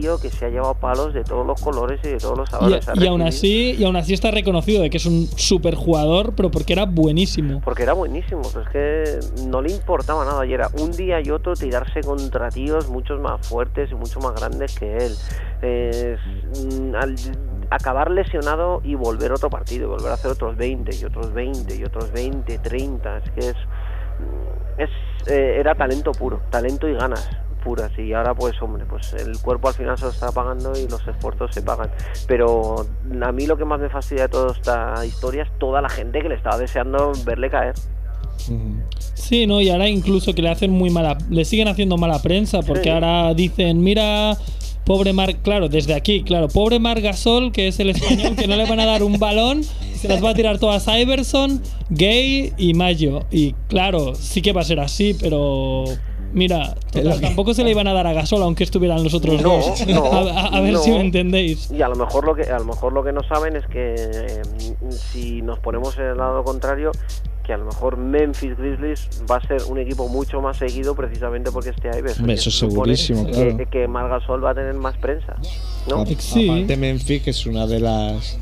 tío 0.00 0.18
que 0.18 0.30
se 0.30 0.46
ha 0.46 0.48
llevado 0.48 0.74
palos 0.74 1.14
de 1.14 1.24
todos 1.24 1.46
los 1.46 1.60
colores 1.60 2.00
y 2.04 2.08
de 2.08 2.18
todos 2.18 2.36
los 2.36 2.48
sabores. 2.48 2.86
Y 2.94 3.06
aún 3.06 3.22
así, 3.22 3.74
y 3.78 3.84
aún 3.84 3.96
así 3.96 4.14
está 4.14 4.30
reconocido 4.30 4.82
de 4.82 4.90
que 4.90 4.98
es 4.98 5.06
un 5.06 5.26
super 5.26 5.74
jugador, 5.74 6.34
pero 6.34 6.50
porque 6.50 6.72
era 6.72 6.84
buenísimo. 6.84 7.60
Porque 7.64 7.82
era 7.82 7.94
buenísimo, 7.94 8.42
pero 8.52 8.64
es 8.64 8.70
que 8.70 9.44
no 9.48 9.62
le 9.62 9.72
importaba 9.72 10.24
nada. 10.24 10.44
Y 10.46 10.52
era 10.52 10.68
un 10.78 10.92
día 10.92 11.20
y 11.20 11.30
otro 11.30 11.54
tirarse 11.54 12.00
contra 12.00 12.50
tíos 12.50 12.88
muchos 12.88 13.20
más 13.20 13.46
fuertes 13.46 13.90
y 13.90 13.94
mucho 13.94 14.20
más 14.20 14.34
grandes 14.34 14.78
que 14.78 14.96
él. 14.96 15.12
Es, 15.62 16.18
mm, 16.64 16.94
al 16.94 17.16
acabar 17.70 18.10
lesionado 18.10 18.80
y 18.84 18.94
volver 18.94 19.32
otro 19.32 19.50
partido, 19.50 19.84
y 19.84 19.88
volver 19.88 20.10
a 20.10 20.14
hacer 20.14 20.30
otros 20.30 20.56
20 20.56 20.94
y 20.94 21.04
otros 21.04 21.32
20 21.32 21.76
y 21.76 21.84
otros 21.84 22.12
20, 22.12 22.58
30. 22.58 23.18
Es 23.18 23.30
que 23.30 23.40
es. 23.40 23.56
mm, 23.56 24.80
es 24.80 24.90
eh, 25.28 25.56
era 25.58 25.74
talento 25.74 26.12
puro, 26.12 26.40
talento 26.50 26.88
y 26.88 26.94
ganas 26.94 27.45
puras 27.66 27.90
y 27.98 28.12
ahora 28.12 28.32
pues 28.34 28.54
hombre 28.62 28.84
pues 28.88 29.12
el 29.14 29.36
cuerpo 29.40 29.68
al 29.68 29.74
final 29.74 29.98
se 29.98 30.04
lo 30.04 30.10
está 30.12 30.30
pagando 30.30 30.72
y 30.78 30.86
los 30.88 31.06
esfuerzos 31.08 31.50
se 31.52 31.62
pagan 31.62 31.90
pero 32.28 32.86
a 33.22 33.32
mí 33.32 33.46
lo 33.46 33.56
que 33.56 33.64
más 33.64 33.80
me 33.80 33.88
fastidia 33.90 34.22
de 34.22 34.28
toda 34.28 34.52
esta 34.52 35.04
historia 35.04 35.42
es 35.42 35.50
toda 35.58 35.82
la 35.82 35.88
gente 35.88 36.20
que 36.20 36.28
le 36.28 36.36
estaba 36.36 36.56
deseando 36.58 37.10
verle 37.24 37.50
caer 37.50 37.74
Sí, 39.14 39.46
¿no? 39.46 39.60
Y 39.60 39.70
ahora 39.70 39.88
incluso 39.88 40.32
que 40.34 40.42
le 40.42 40.50
hacen 40.50 40.70
muy 40.70 40.90
mala. 40.90 41.16
Le 41.30 41.44
siguen 41.44 41.68
haciendo 41.68 41.96
mala 41.96 42.20
prensa 42.22 42.60
porque 42.62 42.84
Sí. 42.84 42.88
ahora 42.90 43.34
dicen, 43.34 43.80
mira. 43.82 44.36
Pobre 44.84 45.12
Mar, 45.12 45.34
claro, 45.42 45.68
desde 45.68 45.94
aquí, 45.94 46.22
claro, 46.22 46.46
pobre 46.46 46.78
Mar 46.78 47.00
Gasol, 47.00 47.50
que 47.50 47.66
es 47.66 47.80
el 47.80 47.90
español, 47.90 48.36
que 48.36 48.46
no 48.46 48.54
le 48.54 48.66
van 48.66 48.78
a 48.78 48.86
dar 48.86 49.02
un 49.02 49.18
balón, 49.18 49.64
se 49.64 50.06
las 50.06 50.22
va 50.22 50.30
a 50.30 50.34
tirar 50.34 50.60
todas 50.60 50.86
a 50.86 51.00
Iverson, 51.00 51.60
Gay 51.90 52.52
y 52.56 52.72
Mayo. 52.74 53.24
Y 53.32 53.54
claro, 53.68 54.14
sí 54.14 54.42
que 54.42 54.52
va 54.52 54.60
a 54.60 54.64
ser 54.64 54.78
así, 54.78 55.16
pero 55.20 55.82
mira, 56.32 56.74
total, 56.92 57.20
tampoco 57.20 57.54
se 57.54 57.64
le 57.64 57.70
iban 57.70 57.86
a 57.88 57.92
dar 57.92 58.06
a 58.06 58.12
Gasol, 58.12 58.42
aunque 58.42 58.64
estuvieran 58.64 59.02
los 59.02 59.14
otros 59.14 59.40
No, 59.42 59.58
dos. 59.58 59.86
no, 59.86 60.04
a, 60.06 60.46
a- 60.56 60.60
ver 60.60 60.72
no. 60.74 60.78
si 60.80 60.90
me 60.90 61.00
entendéis. 61.00 61.70
y 61.70 61.82
a 61.82 61.88
lo 61.88 61.96
mejor 61.96 62.24
lo 62.26 62.34
que 62.34 62.42
a 62.42 62.58
lo 62.58 62.64
mejor 62.64 62.92
lo 62.92 63.02
que 63.04 63.12
no 63.12 63.22
saben 63.22 63.56
es 63.56 63.66
que 63.66 63.94
eh, 63.96 64.42
si 64.90 65.42
nos 65.42 65.58
ponemos 65.58 65.96
en 65.98 66.04
el 66.04 66.16
lado 66.16 66.42
contrario 66.44 66.92
que 67.44 67.52
a 67.52 67.56
lo 67.58 67.66
mejor 67.66 67.96
Memphis 67.96 68.56
Grizzlies 68.58 69.08
va 69.30 69.36
a 69.36 69.40
ser 69.46 69.62
un 69.68 69.78
equipo 69.78 70.08
mucho 70.08 70.40
más 70.40 70.56
seguido 70.56 70.96
precisamente 70.96 71.52
porque. 71.52 71.70
Hombre, 71.70 72.32
Y 72.32 72.34
eso 72.34 72.50
supone 72.50 72.96
segurísimo, 72.96 73.24
que, 73.26 73.32
claro. 73.54 73.70
que 73.70 73.86
Margasol 73.88 74.44
va 74.44 74.50
a 74.50 74.54
tener 74.54 74.74
más 74.74 74.96
prensa, 74.96 75.36
¿no? 75.88 75.98
A- 75.98 76.02
Aparte 76.02 76.76
Memphis, 76.76 77.22
que 77.22 77.30
es 77.30 77.46
una 77.46 77.68
de 77.68 77.78
las, 77.78 78.36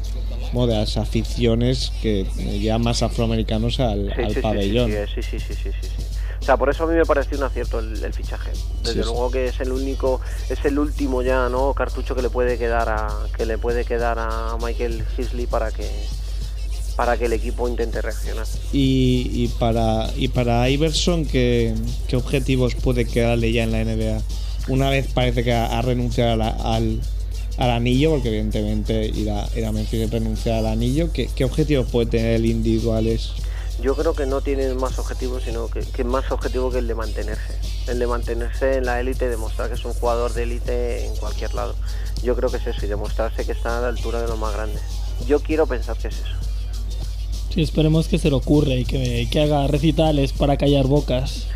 de 0.54 0.66
las 0.66 0.96
aficiones 0.96 1.92
que 2.00 2.24
lleva 2.58 2.78
más 2.78 3.02
afroamericanos 3.02 3.78
al, 3.78 4.10
Sí, 4.16 4.22
al 4.22 4.28
sí, 4.30 4.34
sí, 4.36 4.40
pabellón. 4.40 4.90
Sí, 4.90 4.96
sí, 5.16 5.22
sí, 5.22 5.38
sí, 5.38 5.54
sí, 5.54 5.70
sí, 5.82 5.88
sí. 5.98 6.04
O 6.44 6.46
sea, 6.46 6.58
por 6.58 6.68
eso 6.68 6.84
a 6.84 6.86
mí 6.86 6.92
me 6.94 7.06
pareció 7.06 7.38
un 7.38 7.44
acierto 7.44 7.78
el, 7.78 8.04
el 8.04 8.12
fichaje. 8.12 8.50
Desde 8.82 8.92
Sí, 8.92 8.98
luego 9.00 9.30
que 9.30 9.46
es 9.46 9.58
el 9.60 9.72
único, 9.72 10.20
es 10.50 10.62
el 10.66 10.78
último 10.78 11.22
ya, 11.22 11.48
¿no? 11.48 11.72
Cartucho 11.72 12.14
que 12.14 12.20
le 12.20 12.28
puede 12.28 12.58
quedar 12.58 12.86
a, 12.90 13.08
que 13.34 13.46
le 13.46 13.56
puede 13.56 13.86
quedar 13.86 14.18
a 14.18 14.58
Michael 14.62 15.02
Hisley 15.16 15.46
para 15.46 15.70
que, 15.70 15.88
para 16.96 17.16
que 17.16 17.24
el 17.24 17.32
equipo 17.32 17.66
intente 17.66 18.02
reaccionar. 18.02 18.46
Y, 18.74 19.30
y 19.32 19.48
para, 19.58 20.10
y 20.18 20.28
para 20.28 20.68
Iverson, 20.68 21.24
¿qué, 21.24 21.72
¿qué 22.08 22.16
objetivos 22.16 22.74
puede 22.74 23.06
quedarle 23.06 23.50
ya 23.50 23.62
en 23.64 23.72
la 23.72 23.82
NBA? 23.82 24.20
Una 24.68 24.90
vez 24.90 25.06
parece 25.14 25.44
que 25.44 25.52
ha, 25.54 25.78
ha 25.78 25.80
renunciado 25.80 26.34
a 26.34 26.36
la- 26.36 26.74
al, 26.76 27.00
al 27.56 27.70
anillo, 27.70 28.10
porque 28.10 28.28
evidentemente 28.28 29.06
ir 29.06 29.30
a, 29.30 29.48
ir 29.56 29.64
a 29.64 29.70
es 29.80 30.10
renunciar 30.10 30.56
al 30.58 30.66
anillo. 30.66 31.10
¿Qué, 31.10 31.30
qué 31.34 31.44
objetivos 31.46 31.88
puede 31.90 32.06
tener 32.10 32.34
el 32.34 32.44
individuales? 32.44 33.30
Yo 33.80 33.94
creo 33.96 34.14
que 34.14 34.24
no 34.26 34.40
tiene 34.40 34.72
más 34.74 34.98
objetivos, 34.98 35.42
sino 35.44 35.68
que, 35.68 35.80
que 35.80 36.04
más 36.04 36.30
objetivo 36.30 36.70
que 36.70 36.78
el 36.78 36.86
de 36.88 36.94
mantenerse. 36.94 37.58
El 37.88 37.98
de 37.98 38.06
mantenerse 38.06 38.76
en 38.76 38.86
la 38.86 39.00
élite, 39.00 39.28
demostrar 39.28 39.68
que 39.68 39.74
es 39.74 39.84
un 39.84 39.92
jugador 39.94 40.32
de 40.32 40.44
élite 40.44 41.06
en 41.06 41.16
cualquier 41.16 41.54
lado. 41.54 41.74
Yo 42.22 42.34
creo 42.36 42.50
que 42.50 42.58
es 42.58 42.66
eso, 42.66 42.86
y 42.86 42.88
demostrarse 42.88 43.44
que 43.44 43.52
está 43.52 43.78
a 43.78 43.82
la 43.82 43.88
altura 43.88 44.22
de 44.22 44.28
los 44.28 44.38
más 44.38 44.54
grandes. 44.54 44.82
Yo 45.26 45.40
quiero 45.40 45.66
pensar 45.66 45.96
que 45.96 46.08
es 46.08 46.14
eso. 46.14 46.36
Sí, 47.52 47.62
esperemos 47.62 48.08
que 48.08 48.18
se 48.18 48.30
le 48.30 48.36
ocurre 48.36 48.74
y 48.76 48.84
que, 48.84 49.28
que 49.30 49.42
haga 49.42 49.66
recitales 49.66 50.32
para 50.32 50.56
callar 50.56 50.86
bocas. 50.86 51.46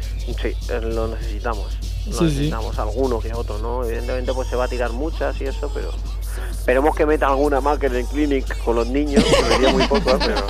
Sí, 0.40 0.48
eh, 0.70 0.80
lo 0.82 1.08
necesitamos. 1.08 1.66
Lo 2.06 2.12
Sí, 2.12 2.18
sí. 2.18 2.24
necesitamos 2.24 2.78
alguno 2.78 3.20
que 3.20 3.32
otro, 3.34 3.58
¿no? 3.58 3.84
Evidentemente 3.84 4.32
pues 4.32 4.48
se 4.48 4.56
va 4.56 4.64
a 4.64 4.68
tirar 4.68 4.92
muchas 4.92 5.40
y 5.40 5.44
eso, 5.44 5.70
pero 5.74 5.90
esperemos 6.50 6.94
que 6.94 7.04
meta 7.06 7.26
alguna 7.28 7.60
más 7.60 7.78
que 7.78 7.86
en 7.86 7.96
el 7.96 8.04
clinic 8.06 8.62
con 8.64 8.76
los 8.76 8.86
niños, 8.86 9.24
que 9.60 9.68
muy 9.72 9.86
poco, 9.88 10.10
¿eh? 10.10 10.18
pero 10.18 10.46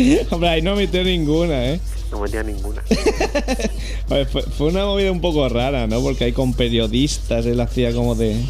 Hombre, 0.30 0.48
ahí 0.48 0.62
no 0.62 0.76
metió 0.76 1.02
ninguna, 1.04 1.66
¿eh? 1.70 1.80
no 2.10 2.20
metía 2.20 2.42
ninguna. 2.42 2.82
Fue, 4.08 4.24
fue 4.26 4.66
una 4.66 4.84
movida 4.84 5.12
un 5.12 5.20
poco 5.20 5.48
rara, 5.48 5.86
¿no? 5.86 6.00
Porque 6.00 6.24
ahí 6.24 6.32
con 6.32 6.52
periodistas 6.54 7.46
él 7.46 7.60
hacía 7.60 7.92
como 7.94 8.14
de... 8.16 8.42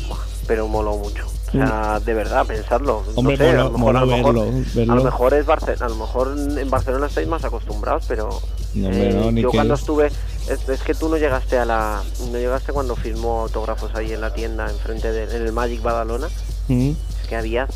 Pero 0.46 0.66
moló 0.68 0.96
mucho. 0.96 1.26
O 1.48 1.52
sea, 1.52 2.00
de 2.00 2.14
verdad, 2.14 2.46
pensarlo. 2.46 3.02
Hombre, 3.16 3.36
no 3.36 3.44
sé, 3.44 3.50
a 3.50 3.64
moló- 3.68 3.70
lo 3.70 3.76
mejor, 3.78 3.96
a 3.96 4.00
lo 4.00 4.06
moló 4.06 4.16
mejor, 4.16 4.34
verlo, 4.34 4.64
verlo. 4.74 4.92
a 4.92 4.96
lo 4.96 5.04
mejor 5.04 5.34
es 5.34 5.46
Barce- 5.46 5.80
a 5.80 5.88
lo 5.88 5.94
mejor 5.96 6.34
en 6.58 6.70
Barcelona 6.70 7.06
estáis 7.08 7.28
más 7.28 7.44
acostumbrados, 7.44 8.04
pero 8.08 8.40
No, 8.74 8.88
hombre, 8.88 9.10
eh, 9.10 9.32
ni 9.32 9.42
yo 9.42 9.50
que- 9.50 9.56
cuando 9.58 9.74
estuve, 9.74 10.06
es, 10.48 10.68
es 10.68 10.80
que 10.82 10.94
tú 10.94 11.08
no 11.08 11.16
llegaste 11.18 11.58
a 11.58 11.64
la, 11.64 12.02
no 12.32 12.38
llegaste 12.38 12.72
cuando 12.72 12.96
firmó 12.96 13.42
autógrafos 13.42 13.90
ahí 13.94 14.12
en 14.12 14.20
la 14.22 14.32
tienda 14.32 14.70
enfrente 14.70 15.10
de, 15.12 15.24
en 15.36 15.42
el 15.44 15.52
Magic 15.52 15.82
Badalona, 15.82 16.28
¿Mm? 16.68 16.90
es 17.22 17.28
que 17.28 17.36
había 17.36 17.66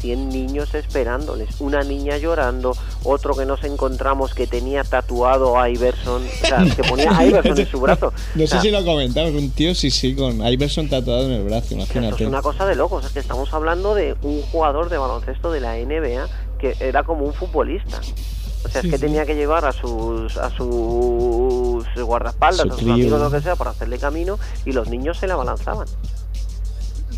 100 0.00 0.28
niños 0.28 0.74
esperándoles, 0.74 1.60
una 1.60 1.82
niña 1.82 2.16
llorando, 2.18 2.76
otro 3.04 3.34
que 3.34 3.44
nos 3.46 3.62
encontramos 3.64 4.34
que 4.34 4.46
tenía 4.46 4.84
tatuado 4.84 5.58
a 5.58 5.68
Iverson, 5.68 6.22
o 6.24 6.46
sea, 6.46 6.64
que 6.74 6.82
ponía 6.84 7.16
a 7.16 7.24
Iverson 7.26 7.58
en 7.58 7.66
su 7.70 7.80
brazo. 7.80 8.12
No 8.34 8.46
sé 8.46 8.60
si 8.60 8.70
lo 8.70 8.84
comentamos, 8.84 9.32
un 9.32 9.50
tío 9.50 9.74
sí, 9.74 9.90
sí, 9.90 10.14
con 10.14 10.40
Iverson 10.46 10.88
tatuado 10.88 11.24
en 11.26 11.32
el 11.32 11.42
brazo, 11.44 11.62
Esto 11.62 11.74
imagínate. 11.76 12.22
es 12.24 12.28
una 12.28 12.42
cosa 12.42 12.66
de 12.66 12.74
locos, 12.76 13.04
es 13.04 13.12
que 13.12 13.18
estamos 13.20 13.52
hablando 13.52 13.94
de 13.94 14.16
un 14.22 14.42
jugador 14.42 14.88
de 14.88 14.98
baloncesto 14.98 15.50
de 15.52 15.60
la 15.60 15.74
NBA 15.76 16.28
que 16.58 16.76
era 16.80 17.02
como 17.04 17.24
un 17.24 17.34
futbolista. 17.34 18.00
O 18.64 18.68
sea, 18.68 18.82
Sí, 18.82 18.88
es 18.88 18.92
que 18.92 18.98
sí. 18.98 19.04
tenía 19.06 19.24
que 19.24 19.36
llevar 19.36 19.64
a 19.64 19.70
sus 19.72 20.36
a 20.36 20.50
sus 20.50 21.84
guardaespaldas, 22.04 22.66
Su 22.66 22.72
a 22.72 22.76
sus 22.78 22.88
amigos, 22.90 23.20
lo 23.20 23.30
que 23.30 23.40
sea, 23.40 23.54
para 23.56 23.70
hacerle 23.70 23.98
camino 23.98 24.38
y 24.64 24.72
los 24.72 24.88
niños 24.88 25.16
se 25.18 25.26
le 25.28 25.32
abalanzaban. 25.34 25.86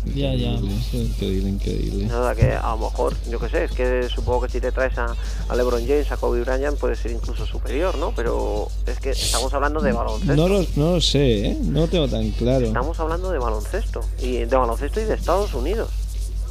Ya, 0.05 0.33
ya. 0.33 0.51
Increíble, 0.93 1.49
increíble. 1.49 2.05
Nada 2.05 2.35
que 2.35 2.51
a 2.53 2.71
lo 2.71 2.77
mejor, 2.77 3.15
yo 3.29 3.39
qué 3.39 3.49
sé, 3.49 3.63
es 3.65 3.71
que 3.71 4.09
supongo 4.09 4.41
que 4.41 4.49
si 4.49 4.59
te 4.59 4.71
traes 4.71 4.97
a, 4.97 5.15
a 5.47 5.55
LeBron 5.55 5.81
James, 5.85 6.11
a 6.11 6.17
Kobe 6.17 6.41
Bryant, 6.41 6.77
puede 6.77 6.95
ser 6.95 7.11
incluso 7.11 7.45
superior, 7.45 7.97
¿no? 7.97 8.11
Pero 8.15 8.67
es 8.87 8.99
que 8.99 9.11
estamos 9.11 9.53
hablando 9.53 9.79
de 9.79 9.91
baloncesto. 9.91 10.35
No 10.35 10.47
lo, 10.47 10.65
no 10.75 10.95
lo 10.95 11.01
sé, 11.01 11.47
¿eh? 11.47 11.57
No 11.61 11.81
lo 11.81 11.87
tengo 11.87 12.07
tan 12.07 12.29
claro. 12.31 12.65
Estamos 12.65 12.99
hablando 12.99 13.31
de 13.31 13.39
baloncesto 13.39 14.01
y 14.19 14.37
de 14.37 14.55
baloncesto 14.55 14.99
y 14.99 15.05
de 15.05 15.13
Estados 15.13 15.53
Unidos. 15.53 15.89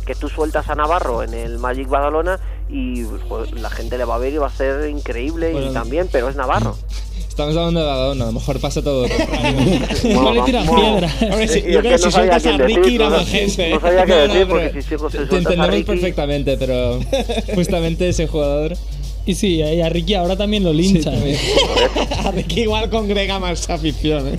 Que 0.07 0.15
tú 0.15 0.29
sueltas 0.29 0.69
a 0.69 0.75
Navarro 0.75 1.23
en 1.23 1.35
el 1.35 1.59
Magic 1.59 1.89
Badalona 1.89 2.41
y 2.69 3.05
pues, 3.05 3.53
la 3.53 3.71
gente 3.71 3.99
le 3.99 4.05
va 4.05 4.15
a 4.15 4.19
ver 4.19 4.33
y 4.33 4.39
va 4.39 4.47
a 4.47 4.51
ser 4.51 4.89
increíble 4.89 5.53
Bueno, 5.53 5.71
y 5.71 5.75
también, 5.75 6.09
pero 6.11 6.29
es 6.29 6.37
Navarro. 6.37 6.77
Estamos 7.31 7.57
hablando 7.57 7.81
de 7.81 7.87
Badalona, 7.87 8.25
a 8.25 8.27
lo 8.27 8.33
mejor 8.33 8.61
pasa 8.61 8.83
todo. 8.83 9.07
Igual 10.05 10.35
le 10.35 10.43
tiran 10.43 10.67
Bueno, 10.67 10.83
piedra. 11.09 11.15
Hombre, 11.33 11.49
sí, 11.49 11.63
y 11.67 11.73
yo 11.73 11.81
creo 11.81 11.93
que 11.93 11.99
si 11.99 12.05
no 12.05 12.11
sueltas 12.11 12.45
a 12.47 12.57
Ricky 12.59 12.75
decir, 12.81 12.93
irá 12.93 13.05
no 13.09 13.17
más 13.17 13.29
gente. 13.29 13.71
no 13.71 13.81
sabía 13.81 14.05
qué 14.05 14.13
No, 14.13 14.27
no, 14.27 14.33
decir, 14.35 14.47
porque 14.47 14.83
si 14.83 15.29
Te 15.29 15.37
entendemos 15.37 15.69
Ricky- 15.71 15.85
perfectamente, 15.87 16.57
pero 16.59 17.01
justamente 17.55 18.09
ese 18.09 18.27
jugador. 18.27 18.75
Y 19.27 19.35
sí, 19.35 19.57
y 19.63 19.81
a 19.81 19.89
Ricky 19.89 20.15
ahora 20.15 20.37
también 20.37 20.65
lo 20.65 20.73
linchan. 20.73 21.15
A 22.25 22.31
Ricky 22.33 22.63
igual 22.63 22.91
congrega 22.91 23.39
más 23.39 23.69
afición, 23.71 24.27
¿eh? 24.29 24.37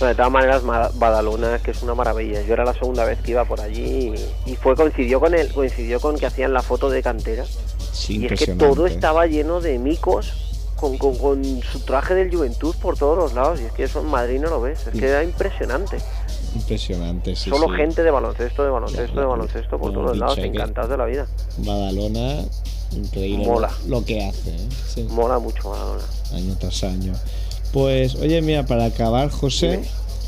De 0.00 0.14
todas 0.14 0.30
maneras, 0.32 0.62
Ma- 0.64 0.90
Badalona 0.94 1.56
es 1.56 1.62
que 1.62 1.72
es 1.72 1.82
una 1.82 1.94
maravilla. 1.94 2.40
Yo 2.42 2.54
era 2.54 2.64
la 2.64 2.72
segunda 2.72 3.04
vez 3.04 3.18
que 3.20 3.32
iba 3.32 3.44
por 3.44 3.60
allí 3.60 4.12
y, 4.46 4.52
y 4.52 4.56
fue 4.56 4.74
coincidió 4.74 5.20
con 5.20 5.34
el 5.34 5.52
coincidió 5.52 6.00
con 6.00 6.18
que 6.18 6.26
hacían 6.26 6.52
la 6.52 6.62
foto 6.62 6.88
de 6.88 7.02
cantera. 7.02 7.44
Sí, 7.92 8.20
Y 8.22 8.26
es 8.32 8.38
que 8.40 8.52
todo 8.54 8.86
estaba 8.86 9.26
lleno 9.26 9.60
de 9.60 9.78
micos 9.78 10.32
con, 10.82 10.98
con- 10.98 11.16
con 11.16 11.42
su 11.62 11.78
traje 11.80 12.14
del 12.14 12.34
Juventud 12.34 12.74
por 12.82 12.98
todos 12.98 13.16
los 13.16 13.32
lados. 13.32 13.60
Y 13.60 13.64
es 13.64 13.72
que 13.72 13.84
eso 13.84 14.00
en 14.00 14.06
Madrid 14.06 14.40
no 14.40 14.50
lo 14.50 14.60
ves. 14.60 14.80
Es 14.86 14.98
que 15.00 15.06
era 15.08 15.22
impresionante. 15.24 15.96
Impresionante, 16.54 17.34
sí. 17.36 17.48
Solo 17.50 17.68
sí. 17.68 17.76
gente 17.76 18.02
de 18.02 18.10
baloncesto, 18.10 18.64
de 18.64 18.70
baloncesto, 18.70 19.20
de 19.20 19.26
baloncesto 19.26 19.78
por 19.78 19.92
todos 19.92 20.06
hemos 20.08 20.18
lados, 20.18 20.38
encantados 20.38 20.90
de 20.90 20.96
la 20.98 21.06
vida. 21.06 21.26
Badalona, 21.58 22.42
increíble 22.94 23.46
Mola. 23.46 23.70
Lo, 23.86 24.00
lo 24.00 24.04
que 24.04 24.22
hace, 24.24 24.50
¿eh? 24.50 24.68
Sí, 24.94 25.06
Mola 25.10 25.38
mucho 25.38 25.70
Badalona. 25.70 26.04
año 26.34 26.56
tras 26.58 26.84
año. 26.84 27.14
Pues, 27.72 28.16
oye, 28.16 28.42
mira, 28.42 28.66
para 28.66 28.84
acabar, 28.84 29.30
José, 29.30 29.80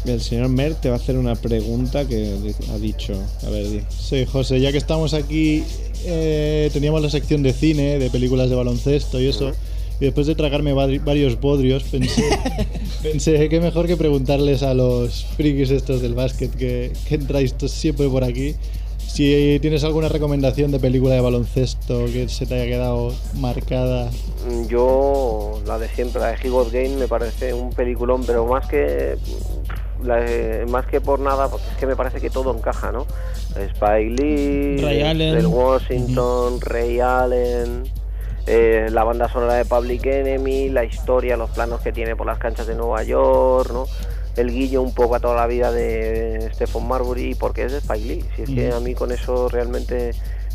el 0.07 0.21
señor 0.23 0.49
Mer 0.49 0.75
te 0.77 0.89
va 0.89 0.95
a 0.97 0.99
hacer 0.99 1.19
una 1.19 1.35
pregunta 1.35 2.07
que 2.07 2.39
ha 2.73 2.79
dicho. 2.79 3.13
A 3.47 3.51
ver, 3.51 3.69
di. 3.69 3.83
Sí, 3.91 4.25
José, 4.25 4.61
ya 4.61 4.73
que 4.73 4.79
estamos 4.79 5.13
aquí, 5.13 5.63
eh, 6.07 6.71
teníamos 6.73 7.03
la 7.03 7.11
sección 7.11 7.43
de 7.43 7.53
cine, 7.53 7.99
de 7.99 8.09
películas 8.09 8.49
de 8.49 8.57
baloncesto 8.57 9.21
y 9.21 9.29
eso. 9.29 9.53
Y 10.01 10.07
después 10.07 10.27
de 10.27 10.35
tragarme 10.35 10.75
vari- 10.75 11.03
varios 11.03 11.41
bodrios, 11.41 11.85
pensé, 11.85 12.25
pensé 13.03 13.49
que 13.49 13.61
mejor 13.61 13.87
que 13.87 13.97
preguntarles 13.97 14.63
a 14.63 14.75
los 14.75 15.25
frikis 15.37 15.71
estos 15.71 16.03
del 16.03 16.15
básquet 16.15 16.51
que, 16.55 16.93
que 17.09 17.15
entráis 17.15 17.55
todos 17.55 17.73
siempre 17.73 18.09
por 18.09 18.25
aquí. 18.25 18.55
Si 18.99 19.59
tienes 19.61 19.85
alguna 19.85 20.09
recomendación 20.09 20.73
de 20.73 20.81
película 20.81 21.15
de 21.15 21.21
baloncesto 21.21 22.07
que 22.07 22.29
se 22.29 22.47
te 22.47 22.55
haya 22.55 22.65
quedado 22.67 23.15
marcada. 23.37 24.11
Mm, 24.51 24.67
Yo, 24.67 25.61
la 25.67 25.79
de 25.79 25.89
siempre, 25.89 26.21
la 26.21 26.33
de 26.33 26.39
He 26.43 26.49
Got 26.51 26.73
Game, 26.73 26.97
me 26.97 27.07
parece 27.07 27.55
un 27.55 27.71
peliculón, 27.71 28.25
pero 28.27 28.45
más 28.47 28.67
que 28.67 29.15
la 30.03 30.17
de- 30.17 30.67
más 30.67 30.87
que 30.87 31.01
por 31.01 31.21
nada, 31.21 31.49
porque 31.49 31.67
es 31.71 31.77
que 31.79 31.87
me 31.87 31.95
parece 31.95 32.21
que 32.21 32.29
todo 32.29 32.53
encaja, 32.57 32.91
¿no? 32.91 33.07
Spike 33.51 34.21
Lee, 34.21 34.79
Ray 34.83 35.03
Allen. 35.03 35.35
del 35.37 35.47
Washington, 35.47 36.61
Ray 36.61 36.99
Allen, 36.99 37.85
eh, 38.47 38.89
la 38.91 39.05
banda 39.05 39.29
sonora 39.29 39.55
de 39.55 39.65
Public 39.65 40.05
Enemy, 40.05 40.69
la 40.69 40.85
historia, 40.85 41.37
los 41.37 41.51
planos 41.51 41.81
que 41.81 41.93
tiene 41.93 42.15
por 42.17 42.27
las 42.27 42.39
canchas 42.39 42.67
de 42.67 42.75
Nueva 42.75 43.03
York, 43.03 43.71
¿no? 43.73 43.87
El 44.37 44.51
guillo 44.51 44.83
un 44.83 44.93
poco 44.93 45.15
a 45.15 45.21
toda 45.21 45.37
la 45.37 45.47
vida 45.47 45.71
de 45.73 46.51
Stephen 46.53 46.87
Marbury, 46.87 47.35
porque 47.35 47.65
es 47.65 47.73
de 47.73 47.79
Spike 47.79 48.05
Lee. 48.05 48.25
Si 48.37 48.43
es 48.43 48.51
que 48.51 48.73
a 48.73 48.81
mí 48.81 48.95
con 48.95 49.13
eso 49.13 49.49
realmente 49.49 50.13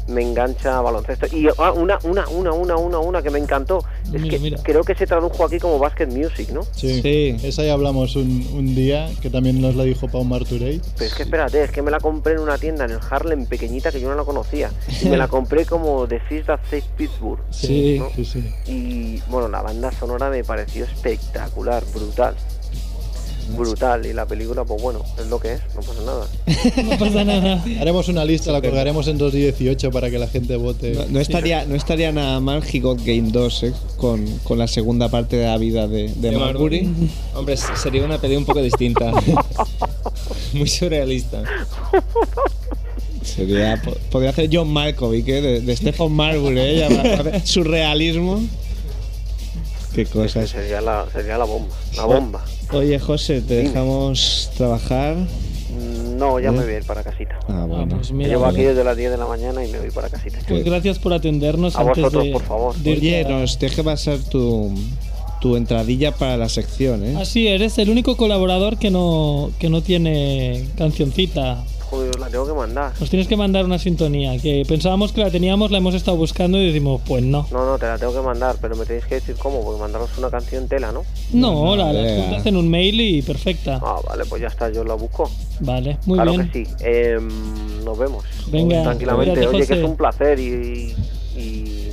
me 0.10 0.22
engancha 0.24 0.78
a 0.78 0.82
baloncesto. 0.82 1.28
Y 1.36 1.48
ah, 1.58 1.72
una, 1.72 2.00
una, 2.04 2.28
una, 2.28 2.52
una, 2.52 2.76
una, 2.78 3.00
una 3.00 3.22
que 3.22 3.30
me 3.30 3.40
encantó. 3.40 3.84
Es 4.06 4.12
Mira, 4.22 4.30
que 4.30 4.40
mira. 4.40 4.60
creo 4.64 4.84
que 4.84 4.96
se 4.96 5.06
tradujo 5.08 5.46
aquí 5.46 5.60
como 5.60 5.80
Basket 5.80 6.08
Music, 6.08 6.50
¿no? 6.50 6.64
Sí, 6.76 7.02
Sí. 7.02 7.38
esa 7.44 7.64
ya 7.64 7.74
hablamos 7.74 8.16
un, 8.16 8.48
un 8.54 8.76
día, 8.76 9.10
que 9.22 9.30
también 9.30 9.62
nos 9.62 9.76
la 9.76 9.84
dijo 9.84 10.08
Pau 10.08 10.24
Marturey. 10.24 10.82
Pero 10.98 11.06
es 11.08 11.14
que 11.16 11.24
espérate, 11.24 11.64
es 11.64 11.72
que 11.72 11.82
me 11.82 11.92
la 11.92 12.00
compré 12.00 12.34
en 12.34 12.40
una 12.40 12.58
tienda 12.58 12.86
en 12.86 12.92
el 12.92 13.00
Harlem 13.10 13.46
pequeñita 13.46 13.92
que 13.92 14.02
yo 14.02 14.10
no 14.10 14.16
la 14.16 14.24
conocía. 14.24 14.72
Y 15.02 15.06
me 15.10 15.18
la 15.18 15.28
compré 15.30 15.66
como 15.66 16.08
The 16.08 16.20
Fish 16.22 16.46
That 16.46 16.60
Saved 16.70 16.84
Pittsburgh. 16.98 17.40
Sí. 17.52 17.98
¿no? 18.00 18.10
Sí, 18.16 18.26
sí. 18.26 18.54
Y 18.66 19.22
bueno, 19.30 19.48
la 19.48 19.62
banda 19.62 19.92
sonora 19.92 20.30
me 20.30 20.44
pareció 20.44 20.86
espectacular, 20.86 21.84
brutal. 21.94 22.36
Brutal. 23.58 24.06
Y 24.06 24.14
la 24.14 24.26
película, 24.26 24.64
pues 24.66 24.82
bueno, 24.82 25.04
es 25.20 25.28
lo 25.28 25.40
que 25.40 25.54
es, 25.54 25.62
no 25.76 25.82
pasa 25.82 26.02
nada. 26.06 26.28
No 26.84 26.98
pasa 26.98 27.24
nada. 27.24 27.64
Haremos 27.80 28.08
una 28.08 28.26
lista, 28.26 28.52
la 28.52 28.62
colgaremos 28.62 29.08
en 29.08 29.18
2 29.18 29.34
y 29.36 29.38
18 29.44 29.92
para 29.92 30.10
que 30.10 30.20
la 30.20 30.28
gente 30.28 30.56
vote. 30.56 30.92
No, 30.94 31.06
no 31.10 31.20
estaría, 31.20 31.66
no 31.66 31.76
estaría 31.76 32.12
nada 32.12 32.40
mal 32.40 32.64
He 32.72 32.80
Got 32.80 33.00
Game 33.04 33.30
2 33.32 33.64
¿eh? 33.64 33.74
con, 33.98 34.26
con 34.40 34.58
la 34.58 34.68
segunda 34.68 35.10
parte 35.10 35.38
de 35.38 35.46
la 35.48 35.58
vida 35.58 35.88
de, 35.88 36.10
de 36.14 36.32
De 36.32 36.38
Marbury. 36.38 36.90
Hombre, 37.36 37.58
sería 37.58 38.04
una 38.04 38.20
peli 38.20 38.36
un 38.36 38.46
poco 38.46 38.62
distinta. 38.62 39.12
Muy 40.54 40.68
surrealista. 40.68 41.44
Sería, 43.24 43.80
po- 43.84 43.96
podría 44.12 44.32
hacer 44.32 44.50
John 44.52 44.70
Malkovich, 44.72 45.28
¿eh? 45.28 45.42
de, 45.42 45.62
de 45.62 45.76
Stephen 45.76 46.12
Marbury, 46.12 46.60
¿eh? 46.60 46.88
Ya 46.90 47.46
surrealismo. 47.46 48.42
Qué 49.94 50.06
cosas. 50.06 50.50
Sería 50.50 50.82
la, 50.82 51.06
sería 51.12 51.38
la 51.38 51.46
bomba. 51.46 51.76
La 51.96 52.06
bomba. 52.06 52.46
Oye, 52.72 53.00
José, 53.00 53.42
te 53.42 53.58
Dime. 53.58 53.70
dejamos 53.70 54.52
trabajar. 54.58 55.16
No, 56.18 56.40
ya 56.40 56.50
¿Eh? 56.50 56.52
me 56.52 56.64
voy 56.64 56.74
a 56.74 56.78
ir 56.78 56.84
para 56.84 57.04
casita. 57.04 57.40
Ah, 57.48 57.62
Ah, 57.62 57.66
bueno. 57.66 57.96
pues 57.96 58.12
mira, 58.12 58.30
Llevo 58.30 58.44
pues, 58.44 58.56
aquí 58.56 58.64
desde 58.64 58.84
las 58.84 58.98
10 58.98 59.12
de 59.12 59.18
la 59.18 59.26
mañana 59.26 59.64
y 59.66 59.72
me 59.72 59.80
voy 59.80 59.92
para 59.92 60.10
casita. 60.10 60.40
pues 60.48 60.64
gracias 60.64 61.00
por 61.00 61.14
atendernos 61.14 61.76
A 61.76 61.82
antes 61.82 61.98
vosotros, 62.04 62.24
de, 62.26 62.32
por 62.32 62.44
favor. 62.44 62.76
de 62.76 62.92
Oye, 62.92 63.26
a- 63.26 63.30
nos 63.30 63.58
deje 63.58 63.84
pasar 63.84 64.18
tu, 64.20 64.72
tu 65.42 65.56
entradilla 65.56 66.12
para 66.12 66.38
la 66.38 66.50
sección, 66.50 67.04
¿eh? 67.06 67.16
Ah, 67.18 67.26
sí, 67.26 67.48
eres 67.48 67.78
el 67.78 67.90
único 67.90 68.18
colaborador 68.18 68.78
que 68.78 68.92
no, 68.92 69.52
que 69.60 69.70
no 69.70 69.82
tiene 69.82 70.66
cancioncita. 70.78 71.64
Joder, 71.90 72.20
la 72.20 72.30
la 72.30 72.32
tengo 72.32 72.46
que 72.46 72.54
mandar. 72.54 72.94
Nos 73.00 73.10
tienes 73.10 73.28
que 73.28 73.36
mandar 73.36 73.66
una 73.66 73.80
sintonía, 73.80 74.38
que 74.38 74.64
pensábamos 74.68 75.12
que 75.12 75.22
la 75.22 75.32
teníamos, 75.32 75.72
la 75.72 75.80
hemos 75.80 75.96
estado 75.96 76.16
buscando 76.18 76.58
y 76.60 76.68
decimos, 76.68 77.02
pues 77.08 77.24
no. 77.24 77.48
No, 77.52 77.66
no, 77.66 77.78
te 77.80 77.88
la 77.88 77.98
tengo 77.98 78.14
que 78.14 78.22
mandar, 78.22 78.56
pero 78.62 78.76
me 78.76 78.86
tenéis 78.86 79.06
que 79.06 79.16
decir 79.16 79.36
cómo, 79.38 79.64
porque 79.64 79.80
mandaros 79.82 80.16
una 80.18 80.30
canción 80.30 80.68
tela, 80.68 80.92
¿no? 80.92 81.04
No, 81.34 81.76
la, 81.76 81.92
la 81.92 82.38
en 82.38 82.56
un 82.56 82.70
mail 82.70 83.02
y 83.02 83.22
perfecta. 83.22 83.80
Ah, 83.82 84.00
vale, 84.08 84.26
pues 84.26 84.42
ya 84.42 84.48
está, 84.48 84.72
yo 84.72 84.84
la 84.84 84.94
busco. 84.94 85.30
Vale, 85.62 85.98
muy 86.06 86.18
claro 86.18 86.32
bien. 86.32 86.52
que 86.52 86.66
sí. 86.66 86.72
Em, 86.82 87.84
nos 87.84 87.98
vemos. 87.98 88.24
Venga, 88.52 88.84
Tranquilamente. 88.84 89.48
Oye, 89.48 89.66
que 89.66 89.74
es 89.74 89.84
un 89.84 89.98
placer 89.98 90.40
y, 90.40 90.94
y 91.36 91.89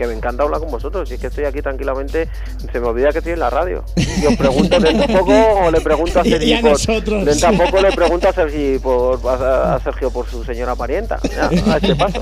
que 0.00 0.06
me 0.06 0.14
encanta 0.14 0.44
hablar 0.44 0.60
con 0.60 0.70
vosotros. 0.70 1.06
Si 1.06 1.14
es 1.16 1.20
que 1.20 1.26
estoy 1.26 1.44
aquí 1.44 1.60
tranquilamente, 1.60 2.26
se 2.72 2.80
me 2.80 2.86
olvida 2.86 3.12
que 3.12 3.18
estoy 3.18 3.34
en 3.34 3.40
la 3.40 3.50
radio. 3.50 3.84
Y 3.96 4.24
os 4.26 4.34
pregunto 4.36 4.80
dentro 4.80 5.06
de 5.06 5.18
poco 5.18 5.32
o 5.66 5.70
le 5.70 5.80
pregunto 5.82 6.20
a 6.20 6.22
Y- 6.26 6.28
y 6.28 6.30
Sergi 6.32 6.52
a 6.54 6.60
por, 6.62 6.70
nosotros. 6.70 7.24
dentro 7.26 7.50
de 7.52 7.56
poco 7.58 7.82
le 7.82 7.92
pregunto 7.92 8.28
a 8.28 8.32
Sergi 8.32 8.78
por 8.78 9.20
a, 9.28 9.74
a 9.74 9.80
Sergio 9.84 10.10
por 10.10 10.26
su 10.26 10.42
señora 10.42 10.74
parienta. 10.74 11.20
Ya, 11.30 11.50
a 11.72 11.76
este 11.76 11.94
paso. 11.96 12.18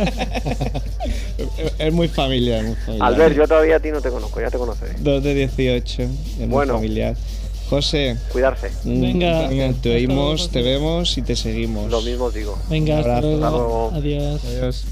Es- 1.78 1.92
muy 1.92 2.08
familiar, 2.08 2.64
muy 2.64 2.74
familiar. 2.74 3.06
Albert, 3.12 3.36
yo 3.36 3.46
todavía 3.46 3.76
a 3.76 3.80
ti 3.80 3.90
no 3.92 4.00
te 4.00 4.10
conozco, 4.10 4.40
ya 4.40 4.50
te 4.50 4.58
conoceré. 4.58 4.94
2 4.98 5.22
de 5.22 5.34
18, 5.34 6.02
es 6.02 6.08
muy 6.38 6.48
Bueno. 6.48 6.74
familiar. 6.74 7.14
José, 7.70 8.16
Cuidarse. 8.32 8.70
mm, 8.82 9.00
Venga. 9.00 9.48
te 9.80 9.94
oímos, 9.94 10.50
te 10.50 10.62
vemos 10.62 11.16
y 11.16 11.22
te 11.22 11.36
seguimos. 11.36 11.88
Lo 11.92 12.00
mismo 12.00 12.28
digo. 12.32 12.58
Venga, 12.68 12.98
hasta 12.98 13.20
luego. 13.20 13.44
Hasta 13.44 13.50
luego. 13.56 13.90
Adiós. 13.94 14.44
Adiós. 14.44 14.84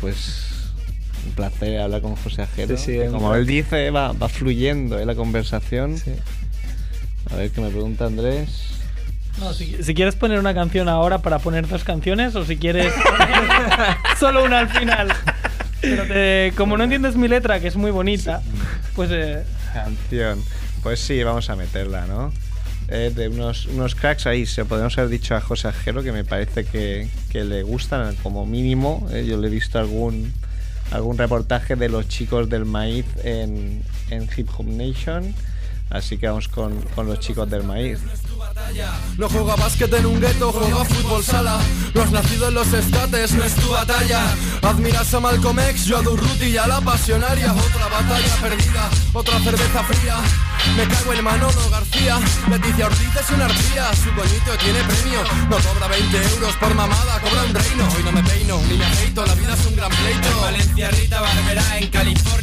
Pues 0.00 0.46
un 1.26 1.32
placer 1.32 1.80
hablar 1.80 2.00
con 2.02 2.16
José 2.16 2.42
Ajero. 2.42 2.76
Sí, 2.76 2.84
sí, 2.84 2.92
que 2.92 3.08
un 3.08 3.12
como 3.12 3.34
él 3.34 3.46
dice, 3.46 3.90
va, 3.90 4.12
va 4.12 4.28
fluyendo 4.28 4.98
en 4.98 5.06
la 5.06 5.14
conversación. 5.14 5.96
A 7.30 7.36
ver 7.36 7.50
qué 7.50 7.60
me 7.60 7.68
pregunta 7.70 8.06
Andrés. 8.06 8.66
No, 9.38 9.54
si, 9.54 9.82
si 9.82 9.94
quieres 9.94 10.16
poner 10.16 10.38
una 10.38 10.54
canción 10.54 10.88
ahora 10.88 11.18
para 11.18 11.38
poner 11.38 11.66
dos 11.68 11.84
canciones 11.84 12.34
o 12.34 12.44
si 12.44 12.56
quieres 12.56 12.92
solo 14.18 14.44
una 14.44 14.58
al 14.60 14.68
final. 14.68 15.08
Pero 15.80 16.04
te- 16.06 16.52
como 16.56 16.76
no 16.76 16.84
entiendes 16.84 17.16
mi 17.16 17.28
letra, 17.28 17.60
que 17.60 17.68
es 17.68 17.76
muy 17.76 17.90
bonita, 17.90 18.42
pues 18.94 19.10
eh, 19.12 19.44
Canción. 19.72 20.42
Pues 20.82 21.00
sí, 21.00 21.22
vamos 21.22 21.48
a 21.48 21.56
meterla, 21.56 22.06
¿no? 22.06 22.32
Eh, 22.92 23.12
de 23.14 23.28
unos, 23.28 23.66
unos 23.66 23.94
cracks 23.94 24.26
ahí, 24.26 24.46
se 24.46 24.64
podemos 24.64 24.98
haber 24.98 25.10
dicho 25.10 25.36
a 25.36 25.40
José 25.40 25.68
Ajero 25.68 26.02
que 26.02 26.10
me 26.10 26.24
parece 26.24 26.64
que, 26.64 27.08
que 27.30 27.44
le 27.44 27.62
gustan 27.62 28.16
como 28.16 28.46
mínimo. 28.46 29.06
eh, 29.12 29.24
yo 29.24 29.36
le 29.36 29.46
he 29.46 29.50
visto 29.50 29.78
algún, 29.78 30.32
algún 30.90 31.16
reportaje 31.16 31.76
de 31.76 31.88
los 31.88 32.08
chicos 32.08 32.48
del 32.48 32.64
maíz 32.64 33.06
en, 33.22 33.82
en 34.10 34.28
Hip 34.36 34.48
Hop 34.56 34.66
Nation. 34.66 35.32
Así 35.88 36.18
que 36.18 36.26
vamos 36.26 36.48
con, 36.48 36.82
con 36.96 37.06
los 37.06 37.20
chicos 37.20 37.48
del 37.48 37.62
maíz. 37.62 38.00
No 39.16 39.28
juega 39.28 39.54
básquet 39.56 39.92
en 39.92 40.06
un 40.06 40.18
gueto, 40.18 40.50
juega 40.52 40.84
fútbol 40.84 41.22
sala. 41.22 41.58
No 41.92 42.02
has 42.02 42.10
nacido 42.10 42.48
en 42.48 42.54
los 42.54 42.72
estates, 42.72 43.32
no 43.32 43.44
es 43.44 43.54
tu 43.54 43.68
batalla. 43.68 44.22
Admiras 44.62 45.12
a 45.12 45.20
Malcolm 45.20 45.58
X, 45.58 45.84
yo 45.84 45.98
a 45.98 46.02
Durruti 46.02 46.46
y 46.46 46.56
a 46.56 46.66
la 46.66 46.80
pasionaria. 46.80 47.52
Otra 47.52 47.88
batalla 47.88 48.36
perdida, 48.40 48.88
otra 49.12 49.38
cerveza 49.40 49.84
fría. 49.84 50.16
Me 50.76 50.88
cago 50.88 51.12
en 51.12 51.24
Manolo 51.24 51.70
García. 51.70 52.18
Leticia 52.48 52.86
Ortiz 52.86 53.16
es 53.20 53.30
una 53.30 53.44
arpía, 53.44 53.90
su 53.94 54.10
coñito 54.14 54.56
tiene 54.58 54.80
premio. 54.84 55.20
No 55.50 55.56
cobra 55.56 55.88
20 55.88 56.16
euros 56.16 56.56
por 56.56 56.74
mamada, 56.74 57.20
cobra 57.20 57.42
un 57.42 57.54
reino. 57.54 57.88
Hoy 57.94 58.02
no 58.04 58.12
me 58.12 58.22
peino, 58.22 58.60
ni 58.70 58.78
me 58.78 58.86
afeito, 58.86 59.26
la 59.26 59.34
vida 59.34 59.54
es 59.54 59.66
un 59.66 59.76
gran 59.76 59.90
pleito. 59.90 60.28
En 60.28 60.40
Valencia, 60.40 60.90
Rita 60.90 61.20
Barberá, 61.20 61.78
en 61.78 61.88
California. 61.88 62.40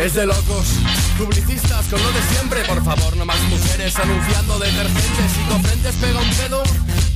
Es 0.00 0.14
de 0.14 0.26
locos, 0.26 0.66
publicistas 1.16 1.86
con 1.86 2.02
lo 2.02 2.10
de 2.12 2.22
siempre. 2.22 2.64
Por 2.64 2.84
favor, 2.84 3.16
no 3.16 3.24
más 3.24 3.40
mujeres 3.42 3.96
anunciando 3.98 4.58
detergentes. 4.58 5.21
Frentes 5.28 5.94
pega 6.00 6.18
un 6.18 6.30
pedo, 6.30 6.62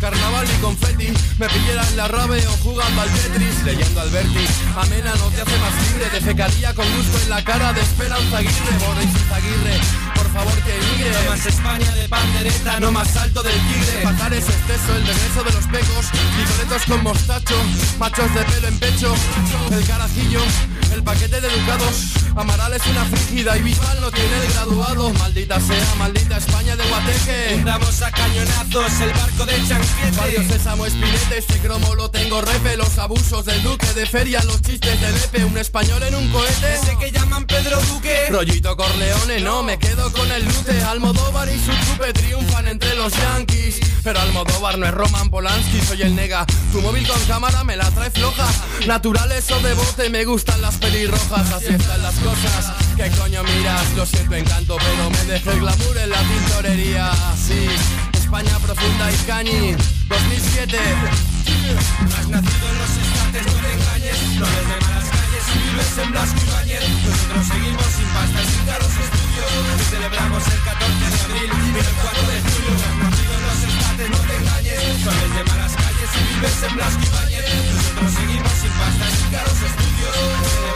carnaval 0.01 0.47
y 0.47 0.61
confeti. 0.61 1.09
Me 1.39 1.49
pillera 1.49 1.83
en 1.89 1.97
la 1.97 2.07
rave 2.07 2.47
o 2.47 2.51
jugando 2.63 3.03
al 3.03 3.11
Tetris. 3.11 3.65
Leyendo 3.65 4.01
Alberti, 4.01 4.47
amena 4.77 5.13
no 5.17 5.29
te 5.31 5.43
hace 5.43 5.59
más 5.59 5.75
libre. 5.89 6.07
Te 6.13 6.21
fecaría 6.21 6.73
con 6.75 6.85
gusto 6.97 7.19
en 7.23 7.31
la 7.31 7.43
cara 7.43 7.73
de 7.73 7.81
Esperanza 7.81 8.39
Aguirre. 8.39 8.79
Boris 8.87 9.33
Aguirre, 9.33 9.81
por 10.15 10.33
favor 10.33 10.55
que 10.63 10.77
emigre. 10.77 11.11
No 11.11 11.31
más 11.31 11.47
España 11.47 11.93
de 11.95 12.09
pandereta, 12.09 12.81
No 12.81 12.93
más 12.93 13.17
alto 13.17 13.43
del 13.43 13.55
tigre, 13.55 14.03
Pajares 14.05 14.45
exceso, 14.49 14.97
el 14.97 15.07
regreso 15.07 15.43
de 15.45 15.53
los 15.53 15.67
pecos, 15.67 16.07
picoletos 16.37 16.83
con 16.87 17.03
mostacho, 17.03 17.57
machos 17.99 18.33
de 18.35 18.43
pelo 18.45 18.69
en 18.69 18.79
pecho, 18.79 19.15
el 19.73 19.85
carajillo, 19.85 20.41
el 20.93 21.03
paquete 21.27 21.41
de 21.41 21.55
educados, 21.55 22.13
Amaral 22.37 22.73
es 22.75 22.87
una 22.87 23.05
frígida 23.07 23.57
y 23.57 23.63
Bisbal 23.63 24.01
no 24.01 24.11
tiene 24.11 24.37
el 24.45 24.53
graduado, 24.53 25.11
maldita 25.15 25.59
sea, 25.61 25.95
maldita 25.97 26.37
España 26.37 26.77
de 26.77 26.85
Guateque. 26.85 27.55
Entramos 27.55 28.03
a 28.03 28.11
cañonazos, 28.11 29.01
el 29.01 29.13
barco 29.13 29.47
de 29.47 29.53
Chanquete. 29.67 30.17
Barrio 30.17 30.43
Sésamo 30.49 30.87
Espinete, 30.87 31.39
este 31.39 31.59
cromo 31.61 31.95
lo 31.95 32.11
tengo 32.11 32.41
repe, 32.43 32.77
los 32.77 32.99
abusos 32.99 33.45
del 33.45 33.63
duque 33.63 33.87
de 33.95 34.07
feria, 34.07 34.43
los 34.45 34.61
chistes 34.63 35.01
de 35.01 35.13
Lepe, 35.13 35.45
un 35.45 35.57
español 35.59 36.03
en 36.03 36.15
un 36.15 36.31
cohete. 36.31 36.75
Ese 36.75 36.97
que 36.99 37.11
llaman 37.11 37.47
Pedro 37.47 37.81
Duque. 37.83 38.27
Rollito 38.31 38.77
Corleone, 38.77 39.41
no, 39.41 39.63
me 39.63 39.79
quedo 39.79 40.13
con 40.13 40.31
el 40.31 40.45
lute. 40.45 40.83
Almodóvar 40.83 41.49
y 41.49 41.59
su 41.59 41.73
trupe 41.87 42.13
triunfan 42.13 42.69
entre 42.69 42.95
los 42.95 43.13
yankees 43.13 43.81
Pero 44.05 44.21
Almodóvar 44.21 44.79
no 44.79 44.87
es 44.87 44.93
Roman 44.93 45.31
Polanski, 45.31 45.81
soy 45.81 46.03
el 46.03 46.15
nega. 46.15 46.45
Tu 46.73 46.81
móvil 46.81 47.07
con 47.09 47.21
cámara 47.25 47.65
me 47.65 47.77
la 47.77 47.91
trae 47.91 48.11
floja. 48.11 48.47
Naturales 48.87 49.51
o 49.51 49.61
de 49.61 49.75
bote, 49.75 50.11
me 50.11 50.25
gustan 50.25 50.61
las 50.61 50.77
pelirrojas 50.77 51.16
Así 51.57 51.75
están 51.75 52.03
las 52.03 52.15
cosas, 52.17 52.75
¿qué 52.97 53.11
coño 53.19 53.43
miras? 53.43 53.93
Lo 53.97 54.07
siento 54.07 54.35
encanto, 54.35 54.77
pero 54.77 55.11
me 55.11 55.33
dejé 55.33 55.51
el 55.51 55.61
glamour 55.61 55.99
en 55.99 56.11
la 56.11 56.19
tintorería 56.21 57.11
Sí, 57.37 57.67
España 58.13 58.59
profunda 58.61 59.11
y 59.11 59.17
cañi 59.27 59.77
2007 60.09 60.79
No 61.67 62.17
has 62.17 62.29
nacido 62.29 62.69
en 62.69 62.79
los 62.79 62.91
estates, 62.91 63.47
no 63.47 63.59
te 63.61 63.73
engañes. 63.75 64.19
No 64.39 64.47
eres 64.47 64.69
de 64.69 64.77
malas 64.87 65.09
calles 65.11 65.45
y 65.51 65.59
vives 65.67 65.99
en 65.99 66.11
Blasco 66.13 66.41
Ibáñez. 66.47 66.85
Nosotros 67.07 67.47
seguimos 67.47 67.91
sin 67.97 68.09
pasta 68.15 68.39
y 68.43 68.47
sin 68.47 68.65
caros 68.67 68.95
estudios. 68.97 69.51
Y 69.81 69.85
celebramos 69.91 70.43
el 70.47 70.61
14 70.63 71.07
de 71.11 71.21
abril 71.27 71.51
y 71.51 71.79
el 71.79 71.95
4 72.07 72.23
de 72.31 72.39
julio. 72.47 72.75
Has 72.77 72.97
nacido 73.03 73.33
en 73.35 73.43
los 73.47 73.59
estates, 73.67 74.11
no 74.11 74.21
te 74.27 74.35
engañes. 74.37 74.81
No 75.05 75.11
eres 75.11 75.33
de 75.37 75.43
malas 75.45 75.73
calles 75.75 76.11
y 76.15 76.23
vives 76.35 76.63
en 76.63 76.73
Blasco 76.77 77.03
Ibáñez. 77.03 77.45
Nosotros 77.75 78.11
seguimos 78.15 78.55
sin 78.63 78.73
pasta 78.79 79.05
y 79.07 79.15
sin 79.17 79.31
caros 79.31 79.59
estudios. 79.67 80.76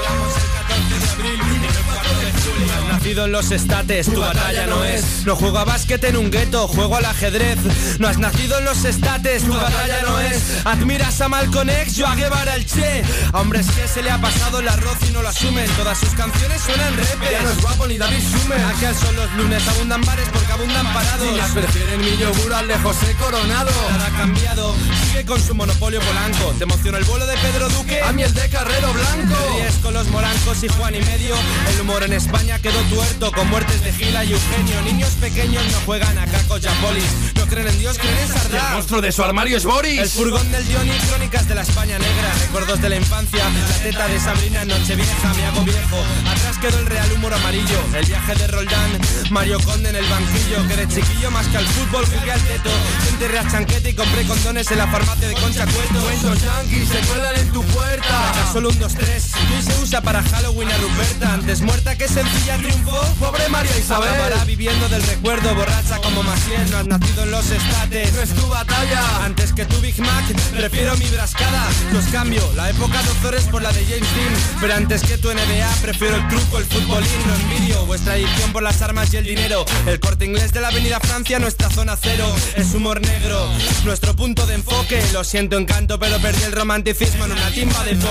Nacido 3.01 3.25
en 3.25 3.33
los 3.33 3.51
estates, 3.51 4.13
tu 4.13 4.21
batalla 4.21 4.67
no 4.67 4.85
es. 4.85 5.25
No 5.25 5.35
juego 5.35 5.57
a 5.59 5.65
básquet 5.65 6.05
en 6.05 6.19
un 6.19 6.31
gueto, 6.31 6.69
juego 6.69 6.97
al 6.97 7.07
ajedrez. 7.07 7.57
No 7.99 8.07
has 8.07 8.19
nacido 8.19 8.59
en 8.59 8.67
los 8.67 8.85
estates, 8.85 9.43
tu 9.43 9.55
batalla 9.55 10.03
no 10.03 10.21
es. 10.21 10.67
Admiras 10.67 11.19
a 11.23 11.29
Malcolm 11.31 11.71
X, 11.71 11.97
yo 11.97 12.07
a 12.07 12.15
Guevara 12.15 12.57
el 12.57 12.67
Che. 12.67 13.03
A 13.33 13.41
hombres 13.41 13.67
que 13.71 13.89
se 13.89 14.03
le 14.03 14.11
ha 14.11 14.21
pasado 14.21 14.61
el 14.61 14.69
arroz 14.69 14.99
y 15.09 15.13
no 15.13 15.23
lo 15.23 15.29
asumen. 15.29 15.67
Todas 15.79 15.99
sus 15.99 16.11
canciones 16.11 16.61
suenan 16.61 16.95
repes. 16.95 17.31
Ya 17.31 17.41
no 17.41 17.51
es 17.51 17.63
guapo 17.63 17.87
ni 17.87 17.97
David 17.97 18.21
Sumer 18.21 18.61
Aquel 18.61 18.95
son 18.95 19.17
los 19.17 19.33
lunes, 19.33 19.67
abundan 19.67 20.03
bares 20.03 20.29
porque 20.31 20.53
abundan 20.53 20.93
parados. 20.93 21.27
Niñas 21.27 21.51
prefieren 21.53 22.01
mi 22.01 22.19
yogur 22.19 22.53
al 22.53 22.69
de 22.69 22.77
José 22.81 23.17
Coronado 23.19 23.71
Nada 23.93 24.07
ha 24.07 24.19
cambiado, 24.19 24.75
sigue 25.07 25.25
con 25.25 25.41
su 25.41 25.55
monopolio 25.55 26.01
polanco. 26.01 26.55
Te 26.59 26.65
emociona 26.65 26.99
el 26.99 27.05
vuelo 27.05 27.27
de 27.27 27.37
Pedro 27.39 27.71
Duque. 27.71 28.03
A 28.03 28.13
mí 28.13 28.25
el 28.25 28.35
de 28.35 28.47
Carrero 28.51 28.93
Blanco 28.93 29.35
Te 29.35 29.53
ríes 29.53 29.75
con 29.77 29.95
los 29.95 30.07
morancos 30.09 30.63
y 30.65 30.69
Juan 30.69 30.95
y 30.95 31.01
medio. 31.01 31.35
El 31.73 31.81
humor 31.81 32.03
en 32.03 32.13
España 32.13 32.59
quedó 32.59 32.90
tuerto 32.91 33.33
con 33.33 33.49
muertes 33.49 33.83
de 33.83 33.93
Gila 33.93 34.25
y 34.25 34.33
Eugenio. 34.33 34.83
Niños 34.83 35.11
pequeños 35.21 35.65
no 35.73 35.81
juegan 35.87 36.19
a 36.19 36.27
cacos 36.27 36.61
y 36.63 36.67
a 36.67 36.73
polis. 36.83 37.05
No 37.37 37.47
creen 37.47 37.69
en 37.69 37.79
Dios, 37.79 37.99
creen 37.99 38.17
en 38.19 38.23
El 38.25 38.29
Sardá. 38.29 38.71
monstruo 38.75 39.01
de 39.01 39.13
su 39.13 39.23
armario 39.23 39.57
es 39.57 39.65
Boris 39.65 39.99
El 39.99 40.09
furgón 40.09 40.51
del 40.53 40.67
Diony, 40.67 40.93
crónicas 41.09 41.49
de 41.49 41.55
la 41.55 41.63
España 41.63 41.99
negra, 41.99 42.33
recuerdos 42.41 42.81
de 42.81 42.89
la 42.89 42.97
infancia, 42.97 43.45
la 43.45 43.79
teta 43.83 44.09
de 44.09 44.21
Sabrina 44.21 44.63
en 44.63 44.69
Nochevieja, 44.69 45.35
me 45.35 45.45
hago 45.47 45.63
viejo. 45.63 46.05
Atrás 46.29 46.59
quedó 46.61 46.79
el 46.79 46.87
real 46.87 47.13
humor 47.13 47.33
amarillo, 47.33 47.81
el 47.95 48.05
viaje 48.07 48.35
de 48.35 48.47
Roldán, 48.49 49.01
Mario 49.31 49.61
Conde 49.61 49.89
en 49.91 49.97
el 49.97 50.07
banquillo, 50.07 50.69
que 50.69 50.77
de 50.77 50.89
chiquillo 50.89 51.31
más 51.31 51.47
que 51.47 51.57
al 51.59 51.67
fútbol 51.67 52.05
jugué 52.07 52.33
al 52.33 52.41
teto. 52.43 52.71
Enterré 53.11 53.39
a 53.39 53.49
chanquete 53.49 53.91
y 53.91 53.95
compré 53.95 54.27
condones 54.27 54.71
en 54.71 54.79
la 54.79 54.87
farmacia 54.89 55.29
de 55.29 55.35
Concha 55.35 55.65
Cueto. 55.65 56.01
Cuentos 56.01 56.43
yankees 56.43 56.89
se 56.89 56.99
cuelan 57.07 57.37
en 57.37 57.53
tu 57.53 57.63
puerta 57.65 58.31
Acá 58.31 58.53
solo 58.53 58.71
un 58.71 58.79
2, 58.79 58.95
3 58.95 59.33
y 59.59 59.63
se 59.63 59.83
usa 59.83 60.01
para 60.01 60.23
Halloween 60.23 60.71
a 60.71 60.77
Ruperta 60.79 61.35
Antes 61.35 61.61
muerta 61.61 61.97
que 61.97 62.09
sencilla 62.09 62.57
Pobre 62.85 63.49
María 63.49 63.77
Isabel. 63.79 64.09
Acabará 64.09 64.45
viviendo 64.45 64.89
del 64.89 65.03
recuerdo 65.03 65.55
Borracha 65.55 65.99
como 65.99 66.23
Maciel 66.23 66.71
No 66.71 66.79
has 66.79 66.87
nacido 66.87 67.23
en 67.25 67.31
los 67.31 67.51
estates. 67.51 68.13
No 68.13 68.23
es 68.23 68.35
tu 68.35 68.47
batalla. 68.49 69.25
Antes 69.25 69.53
que 69.53 69.65
tu 69.65 69.81
Big 69.81 69.99
Mac 70.01 70.25
Prefiero 70.57 70.97
mi 70.97 71.07
brascada. 71.07 71.69
Los 71.93 72.05
cambio 72.07 72.43
La 72.57 72.71
época 72.71 73.03
de 73.03 73.09
Ozores 73.11 73.45
por 73.45 73.63
la 73.63 73.73
de 73.73 73.85
James 73.85 74.15
Dean. 74.15 74.35
Pero 74.61 74.75
antes 74.75 75.03
que 75.03 75.19
tu 75.19 75.29
NBA 75.29 75.69
Prefiero 75.83 76.17
el 76.17 76.29
truco, 76.29 76.59
el 76.59 76.65
futbolín. 76.65 77.11
No 77.27 77.35
envidio 77.35 77.87
vuestra 77.87 78.15
adicción 78.15 78.53
por 78.53 78.63
las 78.63 78.81
armas 78.83 79.13
y 79.13 79.19
el 79.19 79.25
dinero. 79.25 79.65
El 79.87 80.01
corte 80.01 80.25
inglés 80.25 80.53
de 80.53 80.61
la 80.61 80.69
avenida 80.69 81.01
Francia 81.01 81.39
Nuestra 81.39 81.71
zona 81.71 81.97
cero. 82.01 82.27
Es 82.57 82.73
humor 82.75 83.01
negro 83.01 83.49
Nuestro 83.85 84.15
punto 84.17 84.47
de 84.47 84.55
enfoque. 84.55 85.03
Lo 85.13 85.25
siento 85.25 85.59
encanto 85.59 85.99
Pero 85.99 86.19
perdí 86.19 86.43
el 86.45 86.53
romanticismo 86.53 87.25
En 87.25 87.33
una 87.33 87.51
timba 87.51 87.85
de 87.85 87.95
no 87.95 88.09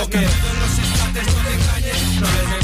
engañes, 1.50 2.20
no 2.20 2.59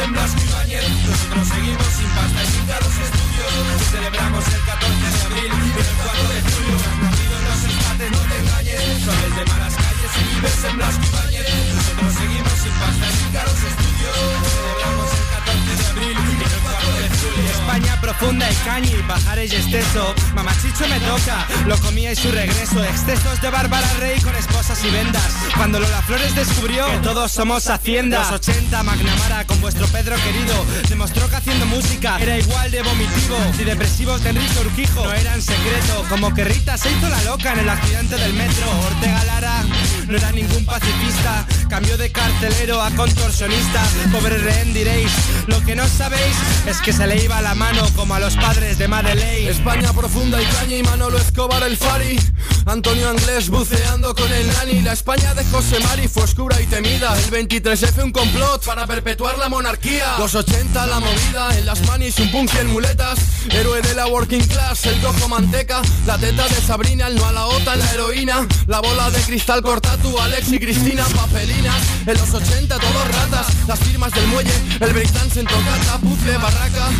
en. 0.00 0.80
Nosotros 1.06 1.48
seguimos 1.48 1.90
sin 1.98 2.08
pasta 2.16 2.42
y 2.42 2.46
sin 2.46 2.64
caros 2.66 2.94
estudios. 3.04 3.52
Celebramos 3.90 4.44
el 4.48 4.62
14 4.64 5.10
de 5.12 5.20
abril 5.28 5.52
y 5.60 5.78
el 5.80 5.92
4 6.00 6.28
de 6.30 6.40
julio. 6.50 6.76
Nacido 7.04 7.34
en 7.36 7.44
los 7.44 7.60
empates, 7.68 8.10
no 8.10 8.20
te 8.28 8.36
engañes. 8.40 8.80
Eres 8.80 9.36
de 9.36 9.44
malas 9.44 9.74
calles 9.76 10.12
y 10.16 10.22
vives 10.34 10.64
en 10.64 10.76
Blasco 10.76 11.06
y. 11.12 11.44
Nosotros 11.76 12.12
seguimos 12.16 12.56
sin 12.64 12.74
pasta 12.80 13.04
y 13.04 13.14
sin 13.20 13.30
caros 13.36 13.60
estudios. 13.70 14.16
Celebramos 14.56 15.10
el 15.20 15.26
14 15.36 15.72
de 15.76 15.86
abril 15.90 16.16
y 16.16 16.42
el 16.48 16.60
4 16.64 16.88
de 16.96 17.06
julio. 17.20 17.69
Profunda 18.00 18.50
y 18.50 18.54
cañi, 18.64 18.94
pajares 19.06 19.52
y 19.52 19.56
exceso. 19.56 20.14
Mamachicho 20.34 20.88
me 20.88 20.98
toca, 21.00 21.46
lo 21.66 21.78
comía 21.78 22.12
y 22.12 22.16
su 22.16 22.30
regreso. 22.30 22.82
Excesos 22.82 23.40
de 23.40 23.50
Bárbara 23.50 23.86
Rey 24.00 24.18
con 24.20 24.34
esposas 24.34 24.82
y 24.84 24.90
vendas. 24.90 25.22
Cuando 25.56 25.78
Lola 25.78 26.00
Flores 26.02 26.34
descubrió 26.34 26.86
que 26.86 26.98
todos 26.98 27.30
somos 27.30 27.68
hacienda. 27.68 28.20
Los 28.20 28.32
80, 28.32 28.82
Magnamara 28.82 29.46
con 29.46 29.60
vuestro 29.60 29.86
Pedro 29.88 30.16
querido. 30.16 30.54
Demostró 30.88 31.28
que 31.28 31.36
haciendo 31.36 31.66
música 31.66 32.18
era 32.20 32.38
igual 32.38 32.70
de 32.70 32.82
vomitivo. 32.82 33.36
Si 33.56 33.64
depresivos 33.64 34.22
de 34.22 34.30
Enrique 34.30 34.58
Urquijo 34.60 35.04
no 35.04 35.12
eran 35.12 35.40
secreto. 35.40 36.04
Como 36.08 36.34
que 36.34 36.44
Rita 36.44 36.76
se 36.78 36.90
hizo 36.90 37.08
la 37.08 37.22
loca 37.24 37.52
en 37.52 37.60
el 37.60 37.68
accidente 37.68 38.16
del 38.16 38.32
metro. 38.32 38.66
Ortega 38.86 39.24
Lara 39.24 39.62
no 40.06 40.16
era 40.16 40.32
ningún 40.32 40.64
pacifista. 40.64 41.46
Cambió 41.68 41.96
de 41.96 42.10
carcelero 42.10 42.82
a 42.82 42.90
contorsionista. 42.92 43.82
Pobre 44.10 44.38
rehén 44.38 44.72
diréis. 44.72 45.12
Lo 45.46 45.60
que 45.64 45.76
no 45.76 45.86
sabéis 45.86 46.36
es 46.66 46.80
que 46.80 46.92
se 46.92 47.06
le 47.06 47.22
iba 47.22 47.40
la 47.40 47.54
mano 47.54 47.69
como 47.94 48.14
a 48.14 48.20
los 48.20 48.34
padres 48.36 48.78
de 48.78 48.88
Madeleine. 48.88 49.48
España 49.48 49.92
profunda 49.92 50.40
y 50.42 50.44
caña 50.46 50.76
y 50.76 50.82
Manolo 50.82 51.18
Escobar 51.18 51.62
el 51.62 51.76
Fari. 51.76 52.18
Antonio 52.66 53.08
Anglés 53.08 53.48
buceando 53.48 54.14
con 54.14 54.32
el 54.32 54.46
Nani. 54.54 54.80
La 54.82 54.92
España 54.92 55.34
de 55.34 55.44
José 55.44 55.78
Mari 55.80 56.08
fue 56.08 56.24
oscura 56.24 56.60
y 56.60 56.66
temida. 56.66 57.16
El 57.18 57.30
23F 57.30 58.02
un 58.02 58.10
complot 58.10 58.64
para 58.64 58.86
perpetuar 58.86 59.38
la 59.38 59.48
monarquía. 59.48 60.16
Los 60.18 60.34
80 60.34 60.86
la 60.86 61.00
movida, 61.00 61.58
en 61.58 61.66
las 61.66 61.86
manis 61.86 62.18
un 62.18 62.30
punk 62.32 62.50
y 62.54 62.58
en 62.58 62.72
muletas. 62.72 63.18
Héroe 63.50 63.80
de 63.80 63.94
la 63.94 64.06
working 64.08 64.44
class, 64.46 64.86
el 64.86 65.00
cojo 65.00 65.28
manteca. 65.28 65.80
La 66.06 66.18
teta 66.18 66.48
de 66.48 66.56
Sabrina, 66.56 67.06
el 67.06 67.16
no 67.16 67.26
a 67.26 67.32
la 67.32 67.46
OTAN, 67.46 67.78
la 67.78 67.92
heroína. 67.92 68.48
La 68.66 68.80
bola 68.80 69.10
de 69.10 69.20
cristal 69.22 69.62
cortatu, 69.62 70.18
Alex 70.18 70.52
y 70.52 70.58
Cristina, 70.58 71.04
papelinas. 71.04 71.82
En 72.06 72.18
los 72.18 72.34
80 72.34 72.78
todos 72.78 73.08
ratas, 73.08 73.46
las 73.68 73.78
firmas 73.78 74.12
del 74.12 74.26
muelle. 74.26 74.54
El 74.80 74.92
breakdance 74.92 75.40
en 75.40 75.46
tocata, 75.46 75.98
puzzle, 75.98 76.36
barraca. 76.36 76.90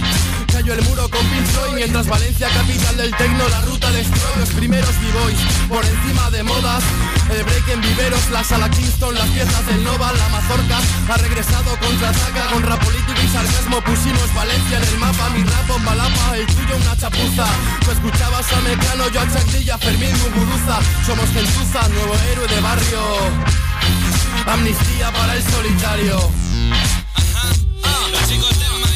Cayó 0.53 0.75
el 0.75 0.83
muro 0.83 1.09
con 1.09 1.25
Pink 1.27 1.47
mientras 1.75 2.07
Valencia, 2.07 2.49
capital 2.49 2.97
del 2.97 3.17
tecno, 3.17 3.49
la 3.49 3.61
ruta 3.63 3.91
destroy 3.91 4.39
los 4.39 4.51
primeros 4.51 5.01
b-boys 5.01 5.39
por 5.69 5.85
encima 5.85 6.31
de 6.31 6.43
modas. 6.43 6.83
El 7.31 7.45
break 7.45 7.69
en 7.69 7.81
viveros, 7.81 8.29
la 8.31 8.45
sala 8.45 8.69
Kingston, 8.71 9.15
las 9.15 9.29
piezas 9.29 9.67
del 9.67 9.83
Nova, 9.85 10.13
la 10.13 10.29
mazorca 10.29 10.79
ha 11.09 11.17
regresado 11.17 11.77
contraataca 11.79 12.51
con 12.53 12.63
rap 12.65 12.85
político 12.85 13.21
y 13.25 13.29
sarcasmo. 13.29 13.81
Pusimos 13.81 14.35
Valencia 14.35 14.77
en 14.79 14.85
el 14.85 14.99
mapa, 14.99 15.31
mi 15.31 15.43
rap 15.43 15.71
en 15.77 15.85
balapa, 15.85 16.37
el 16.37 16.47
tuyo 16.47 16.77
una 16.77 16.97
chapuza. 16.97 17.47
Tú 17.85 17.91
escuchabas 17.93 18.53
a 18.53 18.61
Mecano, 18.61 19.09
yo 19.09 19.21
a 19.21 19.33
Chanclilla, 19.33 19.79
Fermín 19.79 20.13
Muguruza. 20.19 20.81
Somos 21.07 21.31
gentuza, 21.31 21.89
nuevo 21.89 22.15
héroe 22.33 22.49
de 22.49 22.61
barrio. 22.61 23.01
Amnistía 24.47 25.13
para 25.13 25.37
el 25.37 25.43
solitario. 25.43 26.31
Ah, 27.85 28.07
los 28.13 28.29
chicos 28.29 28.59
del 28.59 28.90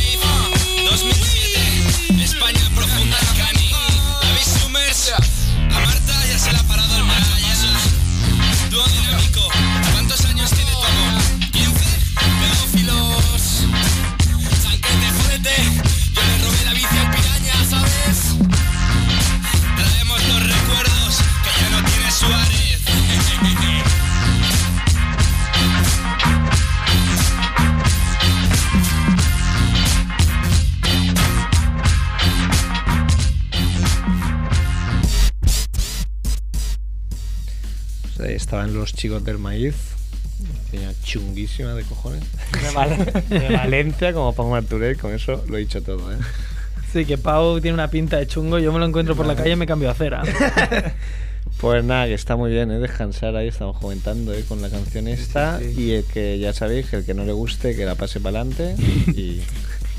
estaban 38.55 38.74
los 38.74 38.94
chicos 38.94 39.24
del 39.24 39.38
maíz. 39.38 39.74
Peña 40.70 40.92
chunguísima 41.02 41.74
de 41.74 41.82
cojones. 41.82 42.22
De 42.52 42.70
Val- 42.72 43.24
De 43.28 43.48
Valencia, 43.48 44.12
como 44.12 44.32
Pau 44.32 44.48
Marturell, 44.48 44.96
con 44.96 45.12
eso 45.12 45.44
lo 45.48 45.57
he 45.57 45.61
dicho 45.61 45.82
todo, 45.82 46.12
¿eh? 46.12 46.16
Sí, 46.92 47.05
que 47.05 47.18
Pau 47.18 47.61
tiene 47.61 47.74
una 47.74 47.90
pinta 47.90 48.16
de 48.18 48.28
chungo. 48.28 48.61
Yo 48.61 48.72
me 48.72 48.78
lo 48.78 48.86
encuentro 48.86 49.16
por 49.16 49.26
la 49.26 49.34
calle 49.34 49.50
y 49.52 49.57
me 49.57 49.66
cambio 49.66 49.90
a 49.90 49.94
cera. 49.94 50.22
Pues 51.61 51.82
nada, 51.84 52.07
que 52.07 52.14
está 52.14 52.36
muy 52.36 52.50
bien, 52.50 52.70
¿eh? 52.72 52.78
Descansar 52.78 53.36
ahí, 53.36 53.48
estamos 53.48 53.78
comentando 53.78 54.34
¿eh? 54.34 54.44
con 54.46 54.61
la 54.61 54.68
canción 54.68 55.07
esta. 55.09 55.61
Y 55.62 55.92
el 55.92 56.05
que 56.05 56.38
ya 56.38 56.52
sabéis, 56.52 56.92
el 56.92 57.05
que 57.07 57.14
no 57.14 57.24
le 57.24 57.32
guste, 57.32 57.74
que 57.76 57.86
la 57.86 57.94
pase 57.94 58.20
para 58.20 58.40
adelante. 58.40 58.74
Y 59.14 59.40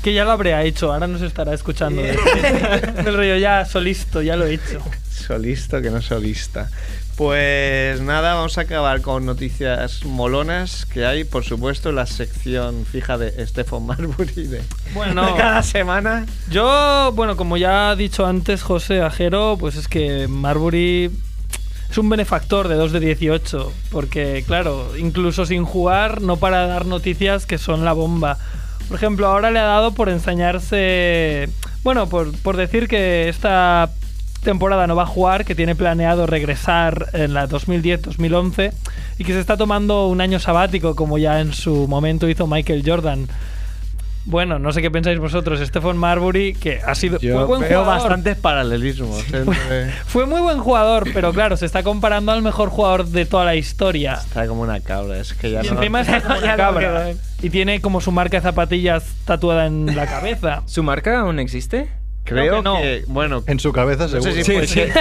que 0.02 0.12
ya 0.12 0.24
lo 0.24 0.32
habría 0.32 0.62
hecho, 0.62 0.92
ahora 0.92 1.06
nos 1.08 1.22
estará 1.22 1.54
escuchando. 1.54 2.02
Del 2.02 3.16
rollo, 3.16 3.36
ya 3.38 3.64
solisto, 3.64 4.22
ya 4.22 4.36
lo 4.36 4.46
he 4.46 4.54
hecho. 4.54 4.80
solisto 5.10 5.80
que 5.82 5.90
no 5.90 6.00
solista. 6.02 6.70
Pues 7.16 8.02
nada, 8.02 8.34
vamos 8.34 8.58
a 8.58 8.62
acabar 8.62 9.00
con 9.00 9.24
noticias 9.24 10.04
molonas 10.04 10.84
que 10.84 11.06
hay, 11.06 11.24
por 11.24 11.44
supuesto, 11.44 11.88
en 11.88 11.96
la 11.96 12.04
sección 12.04 12.84
fija 12.84 13.16
de 13.16 13.46
Stephen 13.46 13.86
Marbury 13.86 14.46
de, 14.46 14.62
Bueno, 14.92 15.24
de 15.24 15.34
cada 15.34 15.62
semana. 15.62 16.26
Yo, 16.50 17.12
bueno, 17.14 17.38
como 17.38 17.56
ya 17.56 17.88
ha 17.88 17.96
dicho 17.96 18.26
antes 18.26 18.62
José 18.62 19.00
Ajero, 19.00 19.56
pues 19.58 19.76
es 19.76 19.88
que 19.88 20.28
Marbury 20.28 21.10
es 21.90 21.96
un 21.96 22.10
benefactor 22.10 22.68
de 22.68 22.74
2 22.74 22.92
de 22.92 23.00
18, 23.00 23.72
porque 23.90 24.44
claro, 24.46 24.94
incluso 24.98 25.46
sin 25.46 25.64
jugar 25.64 26.20
no 26.20 26.36
para 26.36 26.64
de 26.64 26.68
dar 26.68 26.84
noticias 26.84 27.46
que 27.46 27.56
son 27.56 27.86
la 27.86 27.94
bomba. 27.94 28.36
Por 28.88 28.98
ejemplo, 28.98 29.26
ahora 29.26 29.50
le 29.50 29.58
ha 29.58 29.64
dado 29.64 29.92
por 29.92 30.10
enseñarse, 30.10 31.48
bueno, 31.82 32.10
por, 32.10 32.36
por 32.40 32.58
decir 32.58 32.88
que 32.88 33.30
esta 33.30 33.90
temporada 34.42 34.86
no 34.86 34.94
va 34.96 35.02
a 35.04 35.06
jugar, 35.06 35.44
que 35.44 35.54
tiene 35.54 35.74
planeado 35.74 36.26
regresar 36.26 37.08
en 37.12 37.34
la 37.34 37.48
2010-2011 37.48 38.72
y 39.18 39.24
que 39.24 39.32
se 39.32 39.40
está 39.40 39.56
tomando 39.56 40.06
un 40.08 40.20
año 40.20 40.38
sabático 40.38 40.94
como 40.94 41.18
ya 41.18 41.40
en 41.40 41.52
su 41.52 41.88
momento 41.88 42.28
hizo 42.28 42.46
Michael 42.46 42.82
Jordan. 42.86 43.26
Bueno, 44.28 44.58
no 44.58 44.72
sé 44.72 44.82
qué 44.82 44.90
pensáis 44.90 45.20
vosotros, 45.20 45.60
Stephen 45.60 45.96
Marbury, 45.96 46.54
que 46.54 46.80
ha 46.84 46.96
sido 46.96 47.20
fue 47.20 47.28
Yo 47.28 47.46
buen 47.46 47.60
veo 47.60 47.82
jugador. 47.82 47.86
bastantes 48.02 48.36
paralelismos. 48.36 49.22
entre- 49.32 49.90
Fue 50.06 50.26
muy 50.26 50.40
buen 50.40 50.58
jugador, 50.58 51.08
pero 51.14 51.32
claro, 51.32 51.56
se 51.56 51.64
está 51.64 51.84
comparando 51.84 52.32
al 52.32 52.42
mejor 52.42 52.70
jugador 52.70 53.06
de 53.06 53.24
toda 53.24 53.44
la 53.44 53.54
historia. 53.54 54.14
Está 54.14 54.48
como 54.48 54.62
una 54.62 54.80
cabra, 54.80 55.18
es 55.18 55.32
que 55.32 55.52
ya 55.52 55.62
Y 55.64 55.68
no. 55.68 55.74
encima 55.74 56.00
está 56.00 56.20
como 56.22 56.38
una 56.40 56.56
cabra. 56.56 57.12
Y 57.40 57.50
tiene 57.50 57.80
como 57.80 58.00
su 58.00 58.10
marca 58.10 58.38
de 58.38 58.42
zapatillas 58.42 59.04
tatuada 59.26 59.66
en 59.66 59.94
la 59.94 60.06
cabeza. 60.08 60.62
¿Su 60.66 60.82
marca 60.82 61.20
aún 61.20 61.38
existe? 61.38 61.88
Creo 62.26 62.62
que, 62.62 62.68
que 62.70 63.04
no. 63.06 63.12
bueno, 63.14 63.44
En 63.46 63.58
su 63.60 63.72
cabeza 63.72 64.04
no 64.04 64.08
seguro. 64.20 64.32
sé 64.32 64.44
si 64.44 64.52
fue, 64.52 64.92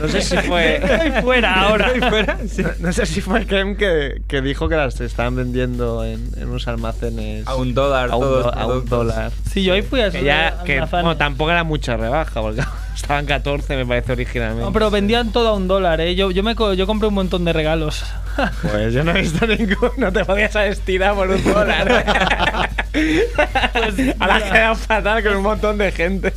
no 0.00 0.08
sé 0.08 0.22
si 0.22 0.36
fue 0.38 0.80
Ahí 1.00 1.22
fuera 1.22 1.54
ahora. 1.68 1.92
No, 2.00 2.68
no 2.80 2.92
sé 2.92 3.06
si 3.06 3.20
fue 3.20 3.46
Kem 3.46 3.76
que, 3.76 4.22
que 4.26 4.40
dijo 4.40 4.68
que 4.68 4.76
las 4.76 5.00
estaban 5.00 5.36
vendiendo 5.36 6.04
en, 6.04 6.30
en 6.36 6.48
unos 6.48 6.66
almacenes 6.68 7.46
A 7.46 7.54
un 7.56 7.74
dólar 7.74 8.10
a 8.10 8.16
un, 8.16 8.22
todos 8.22 8.44
do- 8.44 8.54
a 8.54 8.60
un 8.62 8.66
productos. 8.66 8.90
dólar. 8.90 9.32
Sí, 9.50 9.62
yo 9.62 9.74
ahí 9.74 9.82
fui 9.82 10.00
a 10.00 10.06
esos 10.08 10.22
ya, 10.22 10.62
que 10.64 10.80
bueno, 10.90 11.16
tampoco 11.16 11.50
era 11.50 11.62
mucha 11.64 11.96
rebaja, 11.96 12.40
porque 12.40 12.62
estaban 12.94 13.26
14, 13.26 13.76
me 13.76 13.86
parece 13.86 14.12
originalmente. 14.12 14.64
No, 14.64 14.72
pero 14.72 14.90
vendían 14.90 15.32
todo 15.32 15.48
a 15.48 15.54
un 15.54 15.68
dólar, 15.68 16.00
¿eh? 16.00 16.14
Yo, 16.14 16.30
yo, 16.30 16.42
me, 16.42 16.54
co- 16.54 16.74
yo 16.74 16.86
compré 16.86 17.08
un 17.08 17.14
montón 17.14 17.44
de 17.44 17.52
regalos. 17.52 18.04
Pues 18.62 18.94
yo 18.94 19.04
no 19.04 19.12
he 19.12 19.20
visto 19.20 19.46
ninguno, 19.46 19.92
no 19.96 20.12
te 20.12 20.24
podías 20.24 20.54
vestir 20.54 21.02
por 21.14 21.30
un 21.30 21.44
dólar. 21.44 22.68
Ahora 24.18 24.36
has 24.36 24.42
quedado 24.42 24.74
fatal 24.74 25.22
con 25.22 25.36
un 25.36 25.42
montón 25.42 25.78
de 25.78 25.92
gente. 25.92 26.32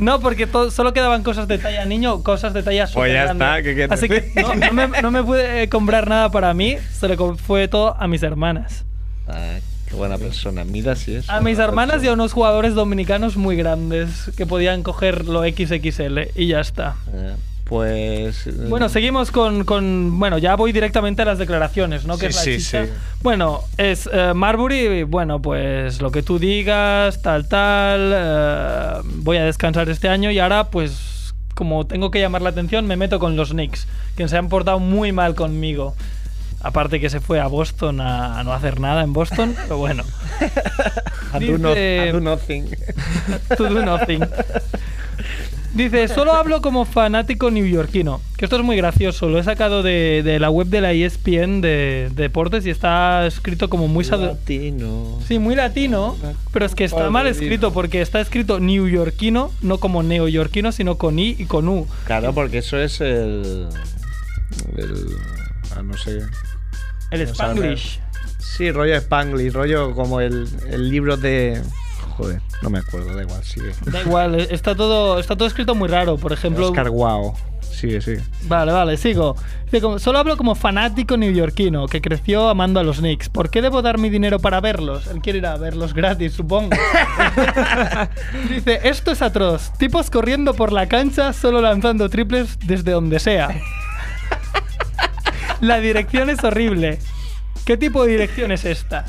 No, 0.00 0.20
porque 0.20 0.48
solo 0.70 0.92
quedaban 0.92 1.22
cosas 1.22 1.48
de 1.48 1.58
talla 1.58 1.84
niño, 1.84 2.22
cosas 2.22 2.54
de 2.54 2.62
talla 2.62 2.88
Pues 2.92 3.12
ya 3.12 3.24
está, 3.24 3.62
¿qué 3.62 3.74
quieres 3.74 3.92
Así 3.92 4.08
que 4.08 4.32
no, 4.36 4.54
no 4.54 4.72
me, 4.72 5.02
no 5.02 5.10
me 5.10 5.22
pude 5.22 5.62
eh, 5.62 5.68
comprar 5.68 6.08
nada 6.08 6.30
para 6.30 6.54
mí, 6.54 6.76
se 6.92 7.08
lo 7.08 7.36
fue 7.36 7.68
todo 7.68 7.96
a 7.98 8.06
mis 8.08 8.22
hermanas. 8.22 8.84
Ah, 9.28 9.58
qué 9.88 9.94
buena 9.94 10.18
persona, 10.18 10.64
mira 10.64 10.96
si 10.96 11.16
es. 11.16 11.28
A 11.28 11.40
mis 11.40 11.58
hermanas 11.58 12.02
y 12.02 12.08
a 12.08 12.12
unos 12.12 12.32
jugadores 12.32 12.74
dominicanos 12.74 13.36
muy 13.36 13.56
grandes 13.56 14.30
que 14.36 14.46
podían 14.46 14.82
coger 14.82 15.26
lo 15.26 15.42
XXL 15.42 16.30
y 16.34 16.48
ya 16.48 16.60
está. 16.60 16.96
Eh, 17.12 17.34
Pues. 17.68 18.48
Bueno, 18.68 18.88
seguimos 18.88 19.32
con, 19.32 19.64
con- 19.64 20.20
Bueno, 20.20 20.38
ya 20.38 20.54
voy 20.54 20.70
directamente 20.70 21.22
a 21.22 21.24
las 21.24 21.38
declaraciones, 21.38 22.04
¿no? 22.06 22.16
Que 22.16 22.30
Sí, 22.32 22.52
es 22.52 22.72
la 22.72 22.84
sí, 22.84 22.86
sí. 22.86 22.92
Bueno, 23.22 23.62
es 23.76 24.08
eh, 24.12 24.32
Marbury, 24.34 25.02
bueno, 25.02 25.42
pues 25.42 26.00
lo 26.00 26.12
que 26.12 26.22
tú 26.22 26.38
digas, 26.38 27.20
tal, 27.22 27.48
tal. 27.48 28.12
eh, 28.14 29.00
voy 29.16 29.38
a 29.38 29.44
descansar 29.44 29.88
este 29.88 30.08
año 30.08 30.30
y 30.30 30.38
ahora, 30.38 30.70
pues, 30.70 31.34
como 31.56 31.84
tengo 31.88 32.12
que 32.12 32.20
llamar 32.20 32.42
la 32.42 32.50
atención, 32.50 32.86
me 32.86 32.96
meto 32.96 33.18
con 33.18 33.34
los 33.34 33.50
Knicks, 33.50 33.88
que 34.16 34.28
se 34.28 34.36
han 34.36 34.48
portado 34.48 34.78
muy 34.78 35.10
mal 35.10 35.34
conmigo. 35.34 35.96
Aparte 36.62 37.00
que 37.00 37.10
se 37.10 37.20
fue 37.20 37.40
a 37.40 37.48
Boston 37.48 38.00
a, 38.00 38.38
a 38.38 38.44
no 38.44 38.52
hacer 38.52 38.78
nada 38.78 39.02
en 39.02 39.12
Boston, 39.12 39.56
pero 39.64 39.78
bueno. 39.78 40.04
A 41.32 41.40
do, 41.40 41.58
no- 41.58 41.70
a 41.70 42.12
do 42.12 42.20
nothing. 42.20 42.66
To 43.56 43.64
do 43.68 43.82
nothing. 43.84 44.20
Dice, 45.76 46.08
solo 46.08 46.32
hablo 46.32 46.62
como 46.62 46.86
fanático 46.86 47.50
neoyorquino. 47.50 48.22
Que 48.38 48.46
esto 48.46 48.56
es 48.56 48.62
muy 48.62 48.76
gracioso. 48.76 49.28
Lo 49.28 49.38
he 49.38 49.44
sacado 49.44 49.82
de, 49.82 50.22
de 50.24 50.40
la 50.40 50.48
web 50.48 50.68
de 50.68 50.80
la 50.80 50.92
ESPN 50.92 51.60
de, 51.60 52.10
de 52.14 52.22
deportes 52.22 52.64
y 52.64 52.70
está 52.70 53.26
escrito 53.26 53.68
como 53.68 53.86
muy... 53.86 54.04
Latino. 54.04 55.18
Sí, 55.26 55.38
muy 55.38 55.54
latino, 55.54 56.16
pero 56.52 56.64
es 56.64 56.74
que 56.74 56.84
está 56.84 57.10
mal 57.10 57.26
escrito 57.26 57.72
porque 57.72 58.00
está 58.00 58.20
escrito 58.20 58.60
neoyorquino, 58.60 59.52
no 59.60 59.78
como 59.78 60.02
neoyorquino, 60.02 60.72
sino 60.72 60.96
con 60.96 61.18
I 61.18 61.36
y 61.38 61.44
con 61.44 61.68
U. 61.68 61.86
Claro, 62.06 62.32
porque 62.32 62.58
eso 62.58 62.78
es 62.78 63.00
el. 63.00 63.68
el 64.76 65.06
ah, 65.76 65.82
no 65.82 65.96
sé. 65.96 66.20
El 67.10 67.24
no 67.24 67.30
Spanglish. 67.30 68.00
Sí, 68.38 68.70
rollo 68.70 68.94
Spanglish, 68.96 69.52
rollo 69.52 69.94
como 69.94 70.20
el, 70.20 70.48
el 70.70 70.88
libro 70.88 71.16
de. 71.16 71.60
Joder, 72.16 72.40
no 72.62 72.70
me 72.70 72.78
acuerdo, 72.78 73.14
da 73.14 73.22
igual, 73.22 73.44
sigue. 73.44 73.72
Da 73.84 74.00
igual, 74.00 74.40
está 74.40 74.74
todo, 74.74 75.18
está 75.18 75.36
todo 75.36 75.46
escrito 75.46 75.74
muy 75.74 75.88
raro. 75.88 76.16
Por 76.16 76.32
ejemplo, 76.32 76.68
Oscar 76.68 76.88
Wow. 76.88 77.34
Sigue, 77.60 78.00
sigue. 78.00 78.22
Vale, 78.44 78.72
vale, 78.72 78.96
sigo. 78.96 79.36
Solo 79.98 80.18
hablo 80.18 80.38
como 80.38 80.54
fanático 80.54 81.18
neoyorquino 81.18 81.88
que 81.88 82.00
creció 82.00 82.48
amando 82.48 82.80
a 82.80 82.82
los 82.82 82.98
Knicks. 82.98 83.28
¿Por 83.28 83.50
qué 83.50 83.60
debo 83.60 83.82
dar 83.82 83.98
mi 83.98 84.08
dinero 84.08 84.38
para 84.38 84.62
verlos? 84.62 85.08
Él 85.08 85.20
quiere 85.20 85.40
ir 85.40 85.46
a 85.46 85.58
verlos 85.58 85.92
gratis, 85.92 86.32
supongo. 86.32 86.74
Dice, 88.48 88.80
esto 88.84 89.10
es 89.10 89.20
atroz. 89.20 89.72
Tipos 89.76 90.08
corriendo 90.08 90.54
por 90.54 90.72
la 90.72 90.88
cancha 90.88 91.34
solo 91.34 91.60
lanzando 91.60 92.08
triples 92.08 92.58
desde 92.64 92.92
donde 92.92 93.18
sea. 93.18 93.50
La 95.60 95.78
dirección 95.78 96.30
es 96.30 96.42
horrible. 96.44 96.98
¿Qué 97.66 97.76
tipo 97.76 98.04
de 98.04 98.12
dirección 98.12 98.52
es 98.52 98.64
esta? 98.64 99.04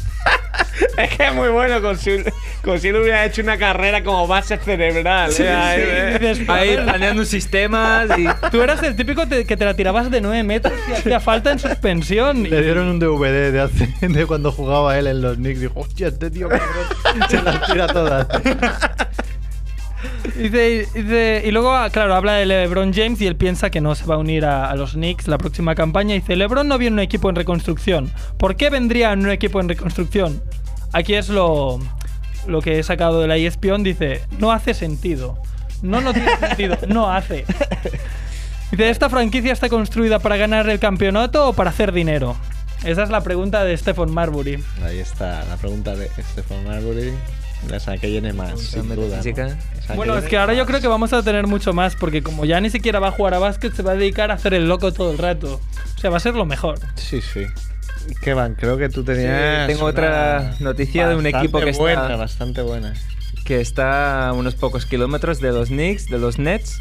Es 0.97 1.15
que 1.15 1.27
es 1.27 1.33
muy 1.33 1.49
bueno, 1.49 1.79
con 1.81 1.97
si, 1.97 2.17
con 2.63 2.79
si 2.79 2.91
hubiera 2.91 3.23
hecho 3.25 3.41
una 3.41 3.57
carrera 3.57 4.03
como 4.03 4.27
base 4.27 4.57
cerebral. 4.57 5.31
Sí, 5.31 5.43
¿eh? 5.43 5.49
Ahí, 5.53 6.35
sí, 6.35 6.41
¿eh? 6.43 6.45
Ahí 6.47 6.69
"Joder". 6.69 6.83
planeando 6.83 7.23
sistemas 7.25 8.09
y. 8.17 8.25
Tú 8.51 8.61
eras 8.61 8.81
el 8.83 8.95
típico 8.95 9.27
te- 9.27 9.45
que 9.45 9.55
te 9.57 9.65
la 9.65 9.75
tirabas 9.75 10.09
de 10.09 10.21
9 10.21 10.43
metros 10.43 10.73
y 10.89 10.93
hacía 10.93 11.19
falta 11.19 11.51
en 11.51 11.59
suspensión. 11.59 12.43
Le 12.43 12.61
dieron 12.63 12.87
un 12.87 12.99
DVD 12.99 13.51
de, 13.51 13.59
hace, 13.61 13.89
de 14.07 14.25
cuando 14.25 14.51
jugaba 14.51 14.97
él 14.97 15.07
en 15.07 15.21
los 15.21 15.35
Knicks. 15.37 15.61
Dijo, 15.61 15.79
hostia, 15.79 16.07
este 16.07 16.31
tío 16.31 16.49
cabrón, 16.49 16.69
se 17.29 17.41
las 17.41 17.65
tira 17.67 17.87
todas. 17.87 18.27
Dice, 20.35 20.87
dice- 20.93 21.43
y 21.45 21.51
luego, 21.51 21.73
ah, 21.75 21.89
claro, 21.89 22.13
habla 22.15 22.33
de 22.33 22.45
LeBron 22.45 22.93
James 22.93 23.19
y 23.21 23.27
él 23.27 23.35
piensa 23.35 23.69
que 23.69 23.81
no 23.81 23.95
se 23.95 24.05
va 24.05 24.15
a 24.15 24.17
unir 24.17 24.45
a, 24.45 24.75
los 24.75 24.93
Knicks 24.93 25.27
la 25.27 25.37
próxima 25.37 25.75
campaña. 25.75 26.13
Dice, 26.13 26.35
LeBron 26.35 26.67
no 26.67 26.77
viene 26.77 26.87
en 26.87 26.93
un 26.93 26.99
equipo 26.99 27.29
en 27.29 27.35
reconstrucción. 27.35 28.11
¿Por 28.37 28.55
qué 28.55 28.69
vendría 28.69 29.13
en 29.13 29.21
un 29.21 29.31
equipo 29.31 29.59
en 29.59 29.69
reconstrucción? 29.69 30.41
Aquí 30.93 31.15
es 31.15 31.29
lo, 31.29 31.79
lo 32.47 32.61
que 32.61 32.79
he 32.79 32.83
sacado 32.83 33.21
de 33.21 33.27
la 33.27 33.37
ESPN. 33.37 33.83
Dice, 33.83 34.21
no 34.37 34.51
hace 34.51 34.73
sentido. 34.73 35.37
No, 35.81 36.01
no 36.01 36.13
tiene 36.13 36.37
sentido. 36.37 36.77
No 36.87 37.11
hace. 37.11 37.45
Dice, 38.71 38.89
¿esta 38.89 39.09
franquicia 39.09 39.53
está 39.53 39.69
construida 39.69 40.19
para 40.19 40.37
ganar 40.37 40.69
el 40.69 40.79
campeonato 40.79 41.49
o 41.49 41.53
para 41.53 41.69
hacer 41.69 41.91
dinero? 41.91 42.35
Esa 42.83 43.03
es 43.03 43.09
la 43.09 43.21
pregunta 43.21 43.63
de 43.63 43.75
Stephen 43.75 44.11
Marbury. 44.11 44.63
Ahí 44.83 44.99
está 44.99 45.43
la 45.45 45.57
pregunta 45.57 45.95
de 45.95 46.09
Stephen 46.21 46.63
Marbury. 46.65 47.13
La 47.69 47.79
semana 47.79 47.99
que 47.99 48.07
viene 48.07 48.33
más, 48.33 48.59
sin 48.61 48.87
duda. 48.95 49.17
¿no? 49.17 49.23
La 49.23 49.23
semana 49.23 49.57
Bueno, 49.95 50.13
que 50.13 50.19
es 50.19 50.23
viene 50.25 50.29
que 50.29 50.37
ahora 50.37 50.53
yo 50.53 50.59
más. 50.59 50.67
creo 50.67 50.81
que 50.81 50.87
vamos 50.87 51.13
a 51.13 51.23
tener 51.23 51.47
mucho 51.47 51.73
más, 51.73 51.95
porque 51.95 52.21
como 52.23 52.45
ya 52.45 52.61
ni 52.61 52.69
siquiera 52.69 52.99
va 52.99 53.09
a 53.09 53.11
jugar 53.11 53.33
a 53.33 53.39
básquet, 53.39 53.73
se 53.73 53.83
va 53.83 53.91
a 53.91 53.95
dedicar 53.95 54.31
a 54.31 54.35
hacer 54.35 54.53
el 54.53 54.67
loco 54.67 54.93
todo 54.93 55.11
el 55.11 55.17
rato. 55.17 55.59
O 55.95 55.99
sea, 55.99 56.09
va 56.09 56.17
a 56.17 56.19
ser 56.21 56.35
lo 56.35 56.45
mejor. 56.45 56.79
Sí, 56.95 57.19
sí. 57.21 57.45
¿Qué 58.21 58.33
van? 58.33 58.55
Creo 58.55 58.77
que 58.77 58.87
tú 58.89 59.03
tenías. 59.03 59.67
tengo 59.67 59.85
otra 59.85 60.55
noticia 60.59 61.09
de 61.09 61.15
un 61.15 61.23
bastante 61.23 61.45
equipo 61.45 61.59
que 61.59 61.69
está- 61.71 61.81
buena, 61.83 62.15
bastante 62.15 62.61
buena. 62.61 62.93
que 63.43 63.59
está 63.59 64.29
a 64.29 64.33
unos 64.33 64.55
pocos 64.55 64.85
kilómetros 64.85 65.39
de 65.41 65.51
los 65.51 65.69
Knicks, 65.69 66.05
de 66.07 66.17
los 66.19 66.37
Nets. 66.39 66.79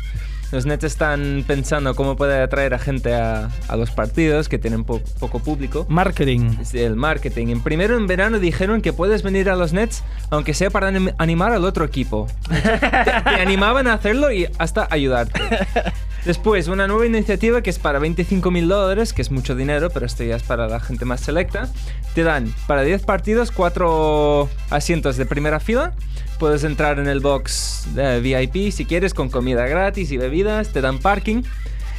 Los 0.52 0.64
Nets 0.64 0.84
están 0.84 1.44
pensando 1.46 1.94
cómo 1.96 2.16
puede 2.16 2.40
atraer 2.40 2.72
a 2.74 2.78
gente 2.78 3.14
a, 3.14 3.50
a 3.68 3.76
los 3.76 3.90
partidos 3.90 4.48
que 4.48 4.58
tienen 4.58 4.84
po- 4.84 5.00
poco 5.18 5.40
público. 5.40 5.86
Marketing. 5.88 6.50
Es 6.60 6.72
el 6.74 6.94
marketing. 6.96 7.48
En 7.48 7.62
primero 7.62 7.96
en 7.96 8.06
verano 8.06 8.38
dijeron 8.38 8.80
que 8.80 8.92
puedes 8.92 9.22
venir 9.22 9.50
a 9.50 9.56
los 9.56 9.72
Nets 9.72 10.04
aunque 10.30 10.54
sea 10.54 10.70
para 10.70 10.90
anim- 10.90 11.14
animar 11.18 11.52
al 11.52 11.64
otro 11.64 11.84
equipo. 11.84 12.26
te, 12.48 12.60
te 12.60 13.40
animaban 13.40 13.86
a 13.88 13.94
hacerlo 13.94 14.30
y 14.32 14.46
hasta 14.58 14.86
ayudarte. 14.90 15.40
Después, 16.26 16.66
una 16.66 16.88
nueva 16.88 17.06
iniciativa 17.06 17.62
que 17.62 17.70
es 17.70 17.78
para 17.78 18.00
25 18.00 18.50
mil 18.50 18.66
dólares, 18.66 19.12
que 19.12 19.22
es 19.22 19.30
mucho 19.30 19.54
dinero, 19.54 19.90
pero 19.90 20.06
esto 20.06 20.24
ya 20.24 20.34
es 20.34 20.42
para 20.42 20.66
la 20.66 20.80
gente 20.80 21.04
más 21.04 21.20
selecta. 21.20 21.68
Te 22.16 22.24
dan 22.24 22.52
para 22.66 22.82
10 22.82 23.04
partidos 23.04 23.52
4 23.52 24.48
asientos 24.70 25.16
de 25.18 25.24
primera 25.24 25.60
fila. 25.60 25.94
Puedes 26.40 26.64
entrar 26.64 26.98
en 26.98 27.06
el 27.06 27.20
box 27.20 27.86
de 27.94 28.18
VIP 28.18 28.72
si 28.72 28.86
quieres, 28.86 29.14
con 29.14 29.30
comida 29.30 29.68
gratis 29.68 30.10
y 30.10 30.16
bebidas. 30.16 30.70
Te 30.70 30.80
dan 30.80 30.98
parking. 30.98 31.44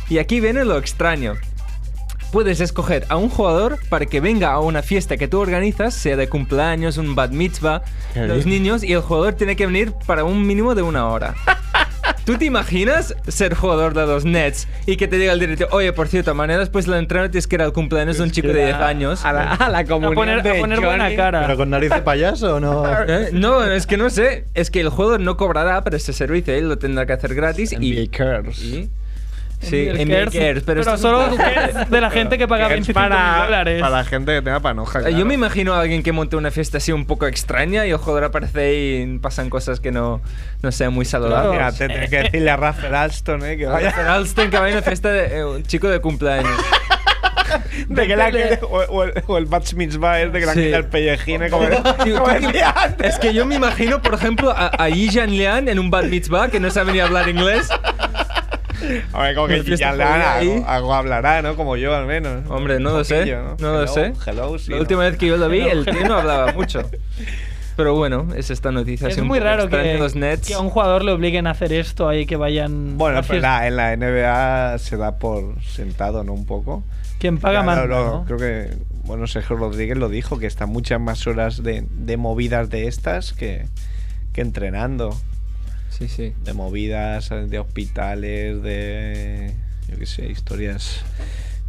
Y 0.09 0.17
aquí 0.17 0.41
viene 0.41 0.65
lo 0.65 0.77
extraño. 0.77 1.35
Puedes 2.33 2.59
escoger 2.59 3.05
a 3.07 3.15
un 3.15 3.29
jugador 3.29 3.79
para 3.87 4.07
que 4.07 4.19
venga 4.19 4.51
a 4.51 4.59
una 4.59 4.81
fiesta 4.83 5.15
que 5.15 5.29
tú 5.29 5.39
organizas, 5.39 5.93
sea 5.93 6.17
de 6.17 6.27
cumpleaños, 6.27 6.97
un 6.97 7.15
bat 7.15 7.31
mitzvah, 7.31 7.81
¿Qué 8.13 8.27
los 8.27 8.45
niños, 8.45 8.83
y 8.83 8.91
el 8.91 8.99
jugador 8.99 9.35
tiene 9.35 9.55
que 9.55 9.65
venir 9.65 9.93
para 10.05 10.25
un 10.25 10.45
mínimo 10.45 10.75
de 10.75 10.81
una 10.81 11.07
hora. 11.07 11.33
¿Tú 12.27 12.37
te 12.37 12.43
imaginas 12.43 13.15
ser 13.29 13.53
jugador 13.55 13.93
de 13.93 14.05
los 14.05 14.25
Nets 14.25 14.67
y 14.85 14.97
que 14.97 15.07
te 15.07 15.17
diga 15.17 15.31
el 15.31 15.39
director, 15.39 15.69
oye, 15.71 15.93
por 15.93 16.09
cierto, 16.09 16.35
mañana 16.35 16.59
después 16.59 16.85
del 16.85 16.95
entreno 16.95 17.29
tienes 17.31 17.47
que 17.47 17.55
ir 17.55 17.61
al 17.61 17.71
cumpleaños 17.71 18.17
de 18.17 18.23
un 18.23 18.31
chico 18.31 18.49
de 18.49 18.65
10 18.65 18.75
años? 18.75 19.23
A 19.23 19.31
la, 19.31 19.53
a 19.53 19.69
la 19.69 19.85
comunión 19.85 20.13
poner- 20.13 20.39
a 20.39 20.43
de 20.43 20.59
poner 20.59 20.81
buena 20.81 21.15
cara. 21.15 21.41
¿Pero 21.43 21.55
con 21.55 21.69
nariz 21.69 21.89
de 21.89 22.01
payaso 22.01 22.55
o 22.55 22.59
no? 22.59 22.83
¿Eh? 23.07 23.29
No, 23.31 23.63
es 23.63 23.87
que 23.87 23.95
no 23.95 24.09
sé. 24.09 24.43
Es 24.55 24.69
que 24.69 24.81
el 24.81 24.89
jugador 24.89 25.21
no 25.21 25.37
cobrará, 25.37 25.81
pero 25.85 25.95
ese 25.95 26.11
servicio 26.11 26.53
él 26.53 26.67
lo 26.67 26.77
tendrá 26.77 27.05
que 27.05 27.13
hacer 27.13 27.33
gratis 27.33 27.71
y... 27.71 27.77
NBA 27.77 28.11
Cares. 28.11 28.61
y- 28.61 28.89
Sí, 29.59 29.87
NBA 29.89 30.05
Cares, 30.07 30.33
Cares, 30.33 30.63
pero, 30.63 30.81
es 30.81 31.01
solo 31.01 31.35
cares 31.35 31.89
de 31.89 32.01
la 32.01 32.11
gente 32.11 32.37
que 32.37 32.47
paga 32.47 32.67
Que 32.67 32.75
es 32.75 32.87
25 32.87 32.99
mil 32.99 33.09
para, 33.09 33.43
dólares. 33.45 33.81
para 33.81 33.97
la 33.97 34.03
gente 34.03 34.33
que 34.35 34.41
tenga 34.43 34.59
panoja. 34.59 34.99
Eh, 34.99 35.01
claro. 35.03 35.17
Yo 35.17 35.25
me 35.25 35.33
imagino 35.33 35.73
a 35.73 35.81
alguien 35.81 36.03
que 36.03 36.11
monte 36.11 36.35
una 36.35 36.51
fiesta 36.51 36.77
así 36.77 36.91
un 36.91 37.05
poco 37.05 37.25
extraña 37.25 37.85
y 37.87 37.89
el 37.89 37.97
jugador 37.97 38.25
aparece 38.25 38.59
ahí 38.61 39.01
y 39.15 39.17
pasan 39.17 39.49
cosas 39.49 39.79
que 39.79 39.91
no, 39.91 40.21
no 40.61 40.71
sean 40.71 40.93
muy 40.93 41.05
saludables. 41.05 41.57
Claro. 41.57 41.71
Fíjate, 41.73 41.93
tenés 41.93 42.09
que 42.09 42.17
decirle 42.23 42.51
a 42.51 42.55
Rafael 42.57 42.93
Alston, 42.95 43.45
¿eh? 43.45 43.57
Que 43.57 43.65
vaya. 43.65 43.91
Vaya 43.95 44.13
Alston 44.13 44.49
que 44.51 44.57
vaya 44.59 44.75
a 44.75 44.77
una 44.77 44.85
fiesta 44.85 45.09
de 45.09 45.37
eh, 45.37 45.45
un 45.45 45.63
chico 45.63 45.89
de 45.89 45.99
cumpleaños. 46.01 46.51
De 47.87 48.07
que 48.07 48.15
la 48.17 48.31
que, 48.31 48.59
o, 48.61 48.67
o 48.67 49.03
el, 49.03 49.13
o 49.25 49.37
el 49.37 49.45
Bat 49.45 49.71
Mitzvah 49.73 50.21
es 50.21 50.33
de 50.33 50.39
que 50.41 50.45
la 50.45 50.53
Sí. 50.53 50.63
quita 50.65 50.77
el 50.77 51.43
¿eh? 51.43 51.49
como, 51.49 51.65
Tío, 52.03 52.19
como 52.19 52.31
el 52.31 52.41
Lian. 52.51 52.95
es 52.99 53.17
que 53.19 53.33
yo 53.33 53.45
me 53.45 53.55
imagino, 53.55 54.01
por 54.01 54.13
ejemplo, 54.13 54.51
a, 54.51 54.71
a 54.77 54.89
Yi 54.89 55.09
Jan 55.11 55.29
Lian 55.31 55.69
en 55.69 55.79
un 55.79 55.89
bar 55.89 56.05
mitzvah 56.05 56.49
que 56.49 56.59
no 56.59 56.69
sabe 56.69 56.91
ni 56.91 56.99
hablar 56.99 57.29
inglés. 57.29 57.69
Hombre, 59.13 59.35
como 59.35 59.47
que 59.47 59.75
ya 59.77 59.89
algo, 59.91 60.67
algo 60.67 60.93
hablará, 60.93 61.41
¿no? 61.41 61.55
Como 61.55 61.77
yo, 61.77 61.95
al 61.95 62.05
menos. 62.05 62.43
Hombre, 62.49 62.79
no 62.79 62.91
lo 62.91 63.03
sé. 63.03 63.25
No 63.59 63.71
lo 63.73 63.87
sé. 63.87 64.13
Hello, 64.25 64.57
sí, 64.59 64.69
La 64.71 64.77
¿no? 64.77 64.81
última 64.81 65.03
vez 65.03 65.17
que 65.17 65.27
yo 65.27 65.37
lo 65.37 65.49
vi, 65.49 65.59
el 65.61 65.85
tío 65.85 66.07
no 66.07 66.15
hablaba 66.19 66.51
mucho. 66.53 66.89
Pero 67.75 67.93
bueno, 67.95 68.27
es 68.35 68.49
esta 68.49 68.71
noticia. 68.71 69.07
Es 69.07 69.21
muy 69.21 69.39
raro 69.39 69.69
que, 69.69 69.97
los 69.99 70.15
Nets. 70.15 70.47
que 70.47 70.53
a 70.55 70.59
un 70.59 70.69
jugador 70.69 71.03
le 71.03 71.11
obliguen 71.11 71.45
a 71.45 71.51
hacer 71.51 71.71
esto 71.73 72.09
ahí 72.09 72.25
que 72.25 72.35
vayan. 72.35 72.97
Bueno, 72.97 73.21
pero 73.27 73.39
la- 73.41 73.67
en 73.67 73.75
la 73.75 73.95
NBA 73.95 74.77
se 74.79 74.97
da 74.97 75.17
por 75.19 75.61
sentado, 75.63 76.23
¿no? 76.23 76.33
Un 76.33 76.45
poco. 76.47 76.83
Quien 77.19 77.37
paga 77.37 77.63
lo- 77.85 77.87
¿no? 77.87 78.25
Creo 78.25 78.37
que, 78.39 78.69
bueno, 79.03 79.27
Sergio 79.27 79.55
Rodríguez 79.57 79.95
lo 79.97 80.09
dijo, 80.09 80.39
que 80.39 80.47
está 80.47 80.65
muchas 80.65 80.99
más 80.99 81.25
horas 81.27 81.61
de, 81.63 81.85
de 81.89 82.17
movidas 82.17 82.69
de 82.71 82.87
estas 82.87 83.33
que, 83.33 83.65
que 84.33 84.41
entrenando. 84.41 85.15
Sí, 85.89 86.07
sí. 86.07 86.33
De 86.43 86.53
movidas, 86.53 87.29
de 87.29 87.59
hospitales, 87.59 88.61
de. 88.61 89.53
Yo 89.89 89.97
qué 89.97 90.05
sé, 90.05 90.27
historias. 90.27 91.01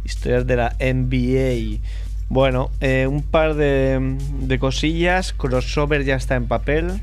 Historias 0.03 0.45
de 0.45 0.55
la 0.55 0.75
NBA. 0.79 1.81
Bueno, 2.29 2.69
eh, 2.79 3.07
un 3.07 3.23
par 3.23 3.55
de, 3.55 4.17
de 4.41 4.59
cosillas. 4.59 5.33
Crossover 5.33 6.03
ya 6.03 6.15
está 6.15 6.35
en 6.35 6.47
papel. 6.47 7.01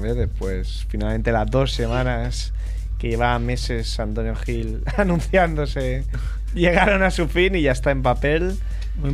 Después, 0.00 0.86
finalmente, 0.88 1.32
las 1.32 1.50
dos 1.50 1.72
semanas 1.72 2.52
que 2.98 3.08
llevaba 3.08 3.38
meses 3.38 3.98
Antonio 4.00 4.34
Gil 4.34 4.82
anunciándose 4.96 6.04
llegaron 6.54 7.02
a 7.02 7.10
su 7.10 7.28
fin 7.28 7.54
y 7.54 7.62
ya 7.62 7.72
está 7.72 7.90
en 7.90 8.02
papel. 8.02 8.56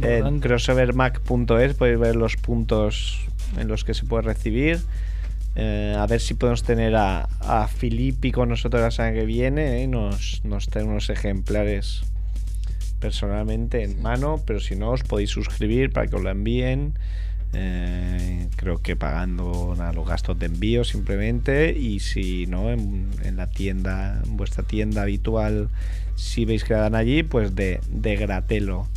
En 0.01 0.41
crossovermac.es 0.41 1.75
podéis 1.75 1.99
ver 1.99 2.17
los 2.17 2.37
puntos 2.37 3.21
en 3.59 3.69
los 3.69 3.85
que 3.85 3.93
se 3.93 4.05
puede 4.05 4.23
recibir. 4.23 4.81
Eh, 5.57 5.95
a 5.97 6.07
ver 6.07 6.21
si 6.21 6.35
podemos 6.35 6.65
tener 6.65 6.97
a, 6.97 7.29
a 7.41 7.69
Filippi 7.69 8.33
con 8.33 8.49
nosotros 8.49 8.83
la 8.83 8.91
semana 8.91 9.15
que 9.15 9.25
viene. 9.25 9.83
¿eh? 9.83 9.87
Nos, 9.87 10.43
nos 10.45 10.69
trae 10.69 10.85
unos 10.85 11.11
ejemplares 11.11 12.03
personalmente 12.99 13.83
en 13.83 14.01
mano, 14.03 14.43
pero 14.47 14.61
si 14.61 14.77
no, 14.77 14.91
os 14.91 15.03
podéis 15.03 15.31
suscribir 15.31 15.93
para 15.93 16.07
que 16.07 16.17
os 16.17 16.23
lo 16.23 16.31
envíen. 16.31 16.95
Eh, 17.53 18.49
creo 18.57 18.83
que 18.83 18.97
pagando 18.97 19.75
nada, 19.79 19.93
los 19.93 20.09
gastos 20.09 20.39
de 20.39 20.47
envío 20.47 20.83
simplemente. 20.83 21.77
Y 21.79 22.01
si 22.01 22.47
no, 22.47 22.71
en, 22.71 23.11
en 23.23 23.37
la 23.37 23.49
tienda, 23.49 24.21
en 24.25 24.37
vuestra 24.37 24.65
tienda 24.65 25.03
habitual, 25.03 25.69
si 26.17 26.45
veis 26.45 26.65
que 26.65 26.75
la 26.75 26.81
dan 26.81 26.95
allí, 26.95 27.23
pues 27.23 27.55
de, 27.55 27.81
de 27.89 28.17
gratelo. 28.17 28.89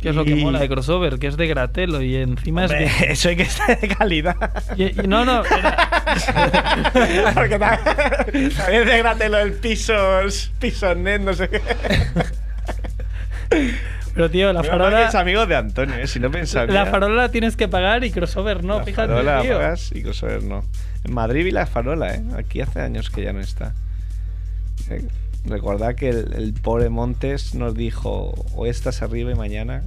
Que 0.00 0.08
es 0.10 0.14
lo 0.14 0.24
que 0.24 0.34
mola 0.36 0.58
de 0.58 0.68
crossover, 0.68 1.18
que 1.18 1.26
es 1.26 1.36
de 1.36 1.46
gratelo 1.46 2.00
y 2.02 2.16
encima 2.16 2.62
Hombre, 2.62 2.84
es 2.86 3.00
de... 3.00 3.06
eso 3.12 3.28
hay 3.28 3.36
que 3.36 3.42
estar 3.42 3.78
de 3.80 3.88
calidad. 3.88 4.36
Y- 4.76 5.00
y- 5.02 5.06
no, 5.06 5.24
no, 5.24 5.44
era- 5.44 7.32
Porque 7.34 7.58
también, 7.58 8.86
de 8.86 8.98
gratelo 8.98 9.38
el 9.38 9.52
pisos, 9.52 10.52
pisos 10.58 10.96
net, 10.96 11.20
no 11.20 11.34
sé 11.34 11.48
qué. 11.48 11.60
Pero 14.14 14.30
tío, 14.30 14.52
la 14.52 14.62
que 14.62 14.68
farola... 14.68 15.08
es 15.08 15.14
amigo 15.14 15.46
de 15.46 15.56
Antonio, 15.56 15.94
¿eh? 15.96 16.06
si 16.06 16.18
no 16.20 16.30
pensaría. 16.30 16.74
La 16.74 16.86
farola 16.86 17.22
la 17.22 17.30
tienes 17.30 17.56
que 17.56 17.68
pagar 17.68 18.02
y 18.04 18.10
crossover 18.10 18.64
no, 18.64 18.78
La 18.78 18.84
fíjate, 18.84 19.08
farola 19.08 19.42
tío. 19.42 19.54
pagas 19.56 19.92
y 19.94 20.02
crossover 20.02 20.42
no. 20.42 20.64
En 21.04 21.14
Madrid 21.14 21.44
vi 21.44 21.50
la 21.50 21.66
farola, 21.66 22.14
¿eh? 22.14 22.22
Aquí 22.36 22.60
hace 22.60 22.80
años 22.80 23.08
que 23.10 23.22
ya 23.22 23.32
no 23.32 23.40
está. 23.40 23.72
Eh, 24.90 25.04
recordad 25.44 25.94
que 25.94 26.10
el, 26.10 26.32
el 26.34 26.52
pobre 26.52 26.88
Montes 26.88 27.54
nos 27.54 27.74
dijo, 27.74 28.34
o 28.54 28.66
estás 28.66 29.02
arriba 29.02 29.30
y 29.30 29.34
mañana 29.34 29.82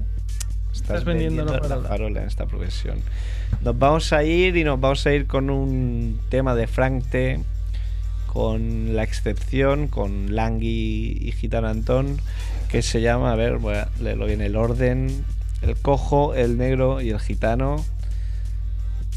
estás, 0.72 1.00
Estás 1.00 1.06
vendiendo 1.06 1.46
la 1.46 1.82
farola". 1.82 2.22
en 2.22 2.28
esta 2.28 2.46
profesión. 2.46 3.00
Nos 3.62 3.78
vamos 3.78 4.12
a 4.14 4.24
ir 4.24 4.58
y 4.58 4.64
nos 4.64 4.80
vamos 4.80 5.06
a 5.06 5.14
ir 5.14 5.28
con 5.28 5.50
un 5.50 6.20
tema 6.30 6.56
de 6.56 6.68
Frank 6.68 7.06
T, 7.10 7.40
con 8.28 8.96
La 8.96 9.04
Excepción, 9.04 9.88
con 9.88 10.36
Langui 10.36 11.18
y 11.22 11.32
Gitano 11.34 11.68
Antón, 11.68 12.18
que 12.68 12.82
se 12.82 13.02
llama, 13.02 13.32
a 13.32 13.36
ver, 13.36 13.58
voy 13.58 13.76
a 13.76 13.90
leerlo 14.00 14.26
bien, 14.26 14.42
el 14.42 14.56
orden, 14.56 15.24
el 15.62 15.76
cojo, 15.76 16.34
el 16.34 16.58
negro 16.58 17.02
y 17.02 17.12
el 17.12 17.20
gitano. 17.20 17.86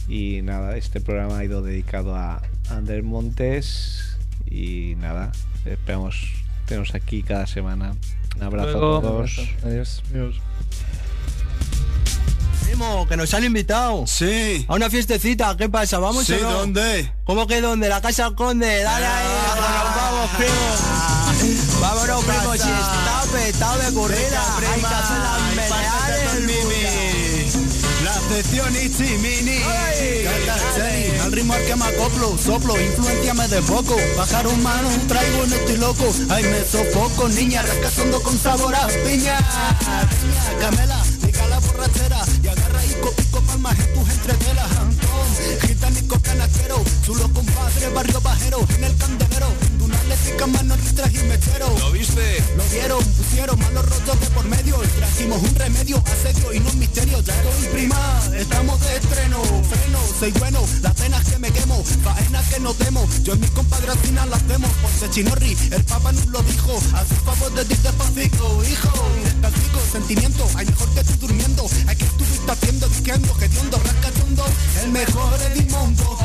Y 0.08 0.42
nada, 0.42 0.76
este 0.76 1.00
programa 1.00 1.38
ha 1.38 1.44
ido 1.44 1.62
dedicado 1.62 2.14
a 2.14 2.42
Ander 2.68 3.02
Montes. 3.02 4.18
Y 4.48 4.94
nada, 4.98 5.32
esperamos 5.66 6.16
tenernos 6.66 6.94
aquí 6.94 7.22
cada 7.22 7.46
semana. 7.46 7.94
Un 8.36 8.42
abrazo 8.42 8.70
Luego. 8.72 8.98
a 8.98 9.00
todos. 9.02 9.40
Adiós. 9.64 10.02
Primo, 12.64 13.06
que 13.08 13.16
nos 13.16 13.32
han 13.32 13.44
invitado. 13.44 14.06
Sí. 14.06 14.64
A 14.68 14.74
una 14.74 14.90
fiestecita, 14.90 15.56
¿qué 15.56 15.68
pasa? 15.68 15.98
¿Vamos 15.98 16.26
Sí, 16.26 16.32
o 16.34 16.42
no? 16.42 16.50
¿dónde? 16.52 17.10
¿Cómo 17.24 17.46
que 17.46 17.60
dónde? 17.60 17.88
La 17.88 18.00
casa 18.00 18.24
del 18.24 18.34
conde. 18.34 18.82
Dale 18.82 19.06
ahí, 19.06 19.26
nos 19.54 19.96
vamos, 19.96 20.30
primo. 20.36 20.52
Vámonos, 21.80 22.24
primo, 22.24 22.52
si 22.52 22.58
está 22.58 23.22
petado 23.32 23.78
de 23.78 23.92
corrida. 23.94 24.56
Hay 24.72 24.80
que 24.80 24.86
hacer 24.86 25.16
del 25.16 25.35
La 28.28 28.34
sección 28.34 28.74
Itzy 28.74 29.18
Mini. 29.18 29.60
Canta, 29.60 30.58
Jenny, 30.74 31.18
Al 31.20 31.30
ritmo 31.32 31.54
al 31.54 31.64
que 31.64 31.76
me 31.76 31.84
acoplo, 31.84 32.36
soplo, 32.36 32.80
influenciame 32.80 33.46
de 33.46 33.62
poco. 33.62 33.96
Bajaron 34.16 34.60
manos, 34.64 34.92
traigo 35.06 35.44
en 35.44 35.52
estoy 35.52 35.76
loco. 35.76 36.12
Ay, 36.28 36.42
me 36.42 36.64
sofoco, 36.64 37.28
niña, 37.28 37.62
rascazondo 37.62 38.20
con 38.22 38.36
sabor 38.36 38.74
a 38.74 38.88
piña. 38.88 39.38
Piña, 40.20 40.58
Camela, 40.60 41.02
diga 41.22 41.46
la 41.46 41.60
borrachera. 41.60 42.24
Y 42.42 42.48
agarra 42.48 42.75
palmas 43.56 43.78
en 43.78 43.94
tus 43.94 44.10
entretelas. 44.10 44.70
Antón, 44.76 45.28
gitanico 45.66 46.20
canachero. 46.20 46.82
Chulo 47.04 47.32
compadre, 47.32 47.88
barrio 47.94 48.20
bajero. 48.20 48.66
En 48.76 48.84
el 48.84 48.96
candelero, 48.96 49.48
dunales 49.78 50.18
y 50.28 50.36
camanos, 50.36 50.80
ristras 50.80 51.14
y 51.14 51.18
mechero. 51.24 51.74
¿Lo 51.78 51.92
viste? 51.92 52.44
Lo 52.56 52.64
vieron, 52.64 53.04
pusieron 53.04 53.58
malos 53.58 53.86
rollos 53.88 54.20
de 54.20 54.26
por 54.30 54.44
medio 54.46 54.82
y 54.84 54.86
trajimos 54.88 55.42
un 55.42 55.54
remedio 55.54 56.02
a 56.04 56.22
serio 56.22 56.52
y 56.52 56.60
no 56.60 56.70
un 56.70 56.78
misterio. 56.78 57.20
Ya 57.20 57.34
estoy 57.34 57.68
prima, 57.72 58.20
estamos 58.36 58.80
de 58.80 58.96
estreno. 58.96 59.42
Freno, 59.42 60.00
soy 60.18 60.32
bueno, 60.32 60.60
las 60.82 60.94
penas 60.94 61.24
que 61.24 61.38
me 61.38 61.50
quemo, 61.50 61.82
faena 62.02 62.42
que 62.42 62.60
no 62.60 62.74
temo. 62.74 63.08
Yo 63.22 63.34
y 63.34 63.38
mis 63.38 63.50
compadres 63.50 63.90
al 63.90 63.98
final 63.98 64.30
las 64.30 64.42
hacemos. 64.42 64.70
Por 64.82 65.10
Chinorri, 65.10 65.56
el 65.70 65.84
papa 65.84 66.12
nos 66.12 66.26
lo 66.26 66.42
dijo. 66.42 66.76
A 66.94 67.04
su 67.04 67.14
favor 67.24 67.52
de 67.54 67.64
ti 67.64 67.74
despacito, 67.82 68.64
hijo. 68.64 68.92
Descalcico, 69.24 69.80
sentimiento, 69.92 70.46
hay 70.56 70.66
mejor 70.66 70.88
que 70.90 71.04
tú 71.04 71.26
durmiendo. 71.26 71.66
Hay 71.86 71.96
que 71.96 72.04
estuviste 72.04 72.52
haciendo, 72.52 72.88
disqueando, 72.88 73.34
El 74.82 74.90
mejor 74.90 75.40
Edimondo. 75.42 76.18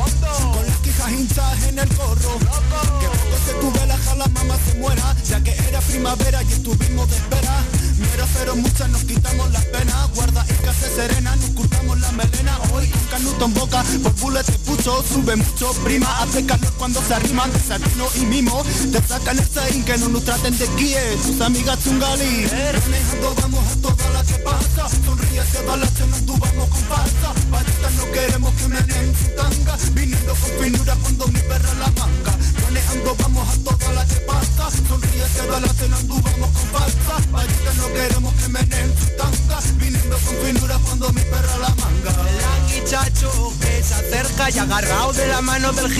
Con 0.52 0.66
las 0.66 0.76
quijas 0.78 1.12
hinchas 1.12 1.62
en 1.68 1.78
el 1.78 1.88
gorro. 1.94 2.38
Que 2.38 3.06
poco 3.06 3.36
se 3.46 3.52
tuve 3.60 3.86
la 3.86 3.96
jala, 3.96 4.26
mamá 4.28 4.58
se 4.66 4.78
muera. 4.78 5.16
Ya 5.28 5.42
que 5.42 5.52
era 5.68 5.80
primavera 5.80 6.42
y 6.42 6.52
estuvimos 6.52 7.10
de 7.10 7.16
espera. 7.16 7.64
Mira, 7.98 8.26
pero 8.34 8.56
muchas 8.56 8.88
nos 8.90 9.04
quitamos 9.04 9.50
las 9.52 9.64
penas. 9.66 10.10
Guarda 10.14 10.44
y 10.48 10.64
casa 10.64 10.88
serena, 10.94 11.34
nos 11.36 11.50
curtamos 11.50 12.00
la 12.00 12.12
melena. 12.12 12.58
Hoy 12.72 12.88
con 12.88 13.04
canuto 13.06 13.44
en 13.44 13.54
boca, 13.54 13.84
por 14.02 14.14
bullet 14.16 14.44
te 14.44 14.52
pucho. 14.60 15.02
Sube 15.02 15.36
mucho, 15.36 15.72
prima, 15.84 16.22
hace 16.22 16.44
calor 16.46 16.72
cuando 16.78 17.02
se 17.02 17.14
arriman. 17.14 17.52
Desayuno 17.52 18.06
y 18.16 18.26
mimo, 18.26 18.64
te 18.92 19.02
sacan 19.02 19.38
el 19.38 19.48
sein 19.48 19.84
que 19.84 19.98
no 19.98 20.08
nos 20.08 20.24
traten 20.24 20.56
de 20.58 20.66
guíe. 20.76 21.16
Tus 21.26 21.40
amigas 21.40 21.78
chungali. 21.84 22.46
Manejando, 22.82 23.34
vamos 23.40 23.64
a 23.72 23.76
toda 23.82 24.10
la 24.10 24.24
que 24.24 24.34
pasa. 24.34 24.88
Sonríe, 25.04 25.42
se 25.52 25.62
va 25.64 25.76
la 25.76 25.86
cena, 25.86 26.16
tú 26.26 26.36
vamos 26.38 26.68
con 26.68 26.82
falsa. 26.82 27.32
Patitas 27.50 27.92
no 27.94 28.12
queremos 28.12 28.51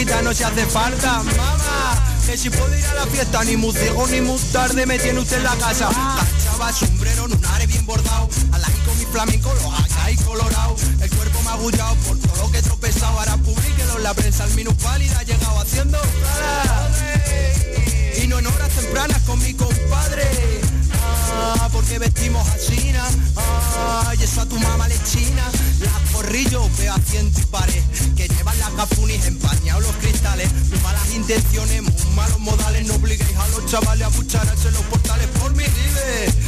gitano 0.05 0.35
si 0.35 0.43
hace 0.43 0.67
falta. 0.67 1.23
Mamá, 1.23 2.19
que 2.27 2.37
si 2.37 2.51
puedo 2.51 2.77
ir 2.77 2.85
a 2.87 2.95
la 2.95 3.07
fiesta, 3.07 3.45
ni 3.45 3.57
muy 3.57 3.73
ciego 3.73 4.07
ni 4.09 4.21
muy 4.21 4.39
tarde 4.53 4.85
me 4.85 4.99
tiene 4.99 5.21
usted 5.21 5.37
en 5.37 5.45
la 5.45 5.55
casa. 5.57 5.89
Cachaba, 5.89 6.73
sombrero, 6.73 7.29
lunares 7.29 7.69
bien 7.69 7.87
bordado. 7.87 8.29
Al 8.51 8.63
con 8.85 8.99
mi 8.99 9.05
flamenco, 9.05 9.55
los 9.55 9.97
ahí 9.99 10.17
colorado. 10.17 10.75
El 11.01 11.11
cuerpo 11.11 11.43
magullado 11.43 11.95
por 12.07 12.19
todo 12.19 12.37
lo 12.43 12.51
que 12.51 12.59
he 12.59 12.63
tropezado. 12.63 13.19
Ahora 13.19 13.37
publíquelo 13.37 13.97
en 13.99 14.03
la 14.03 14.15
prensa, 14.15 14.45
el 14.45 14.55
minusválida 14.55 15.19
ha 15.21 15.23
llegado 15.23 15.61
haciendo. 15.61 15.99
Y 18.21 18.27
no 18.27 18.39
en 18.41 18.47
horas 18.47 18.71
tempranas 18.71 19.23
con 19.23 19.39
mi 19.39 19.55
compadre. 19.55 20.29
Ah, 21.35 21.69
porque 21.73 21.99
vestimos 21.99 22.47
así, 22.49 22.93
ah, 23.37 24.13
y 24.19 24.23
eso 24.23 24.41
a 24.41 24.47
tu 24.47 24.59
mamá 24.59 24.89
le 24.89 24.99
china. 25.05 25.45
Las 25.81 26.13
corrillos 26.13 26.77
veo 26.79 26.93
a 26.93 26.99
ciento 26.99 27.41
y 27.41 27.45
pares, 27.47 27.83
intenciones, 31.35 31.83
malos 32.15 32.39
modales, 32.41 32.87
no 32.87 32.95
obliguéis 32.95 33.37
a 33.37 33.49
los 33.49 33.65
chavales 33.67 34.07
a 34.07 34.11
bucharse 34.11 34.69
en 34.69 34.75
los 34.75 34.83
portales 34.85 35.27
por 35.41 35.51
mi 35.55 35.65
vive. 35.65 36.42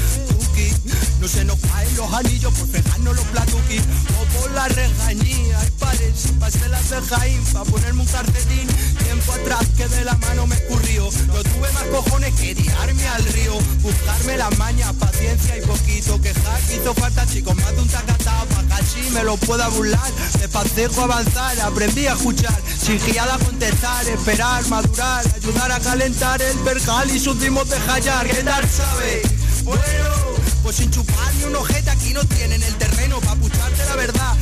No 1.25 1.31
se 1.31 1.45
nos 1.47 1.59
caen 1.59 1.97
los 1.97 2.13
anillos 2.13 2.53
por 2.53 2.69
pegarnos 2.69 3.17
los 3.17 3.25
platuquis 3.25 3.81
o 3.81 4.39
por 4.39 4.51
la 4.51 4.69
regañía. 4.69 5.59
Hay 5.59 5.71
pares, 5.71 6.27
pasé 6.39 6.69
las 6.69 6.91
de 6.91 7.01
Jaime 7.01 7.43
para 7.51 7.65
ponerme 7.65 8.03
un 8.03 8.07
cartetín. 8.09 8.69
Tiempo 9.03 9.33
atrás 9.33 9.67
que 9.75 9.89
de 9.89 10.05
la 10.05 10.15
mano 10.19 10.47
me 10.47 10.55
escurrió. 10.55 11.09
No 11.29 11.43
tuve 11.43 11.73
más 11.73 11.83
cojones 11.85 12.35
que 12.35 12.55
tirarme 12.55 13.09
al 13.09 13.25
río, 13.25 13.55
buscarme 13.81 14.37
las 14.37 14.59
mañas, 14.59 14.93
paciencia 15.01 15.57
y 15.57 15.63
poquito 15.63 16.21
quejar. 16.21 16.61
Hizo 16.71 16.93
falta 16.93 17.27
chicos, 17.27 17.57
más 17.57 17.75
de 17.75 17.81
un 17.81 17.89
tacatao 17.89 18.45
para 18.45 18.69
casi 18.69 19.01
me 19.13 19.25
lo 19.25 19.39
pueda 19.39 19.69
burlar. 19.69 20.13
Despacito 20.39 21.05
avanzar, 21.05 21.59
aprendí 21.61 22.07
a 22.07 22.13
escuchar, 22.13 22.61
sin 22.79 22.99
guiada 22.99 23.39
contestar, 23.39 24.07
esperar, 24.09 24.69
madurar, 24.69 25.25
ayudar 25.35 25.73
a 25.73 25.81
calentar 25.81 26.43
el 26.43 26.59
percal 26.59 27.11
y 27.11 27.19
sus 27.19 27.41
dimos 27.41 27.67
de 27.71 27.79
hallar. 27.79 28.27
¿Qué 28.27 28.43
tal 28.43 28.69
sabe? 28.69 29.23
Bueno, 29.65 30.34
pues 30.65 30.77
sin 30.77 30.91
chupar 30.91 31.35
ni 31.35 31.45
un 31.45 31.57
ojete 31.57 31.91
aquí 31.91 32.15
no 32.15 32.25
tienen 32.25 32.63
el 32.63 32.75
terreno 32.77 33.21
la 33.87 33.97
verdad. 33.97 34.37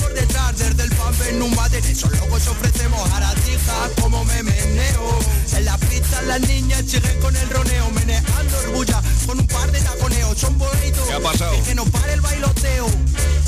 Por 0.00 0.12
detrás, 0.12 0.58
desde 0.58 0.82
el 0.82 0.90
pamper 0.90 1.28
en 1.28 1.42
un 1.42 1.54
váter, 1.54 1.84
esos 1.86 2.10
locos 2.10 2.46
ofrecemos 2.48 3.10
aratijas 3.12 3.90
como 4.00 4.24
me 4.24 4.42
meneo. 4.42 5.18
En 5.56 5.64
la 5.64 5.78
pista 5.78 6.20
las 6.22 6.40
niñas 6.40 6.82
siguen 6.86 7.18
con 7.20 7.34
el 7.34 7.48
roneo, 7.48 7.90
meneando 7.90 8.58
orgulla 8.58 9.00
con 9.26 9.38
un 9.38 9.46
par 9.46 9.70
de 9.72 9.80
taconeos. 9.80 10.36
Son 10.38 10.58
bonitos. 10.58 11.06
¿Qué 11.06 11.14
ha 11.14 11.20
pasado? 11.20 11.56
Y 11.56 11.60
que 11.60 11.74
no 11.74 11.84
pare 11.86 12.12
el 12.14 12.20
bailoteo. 12.20 12.86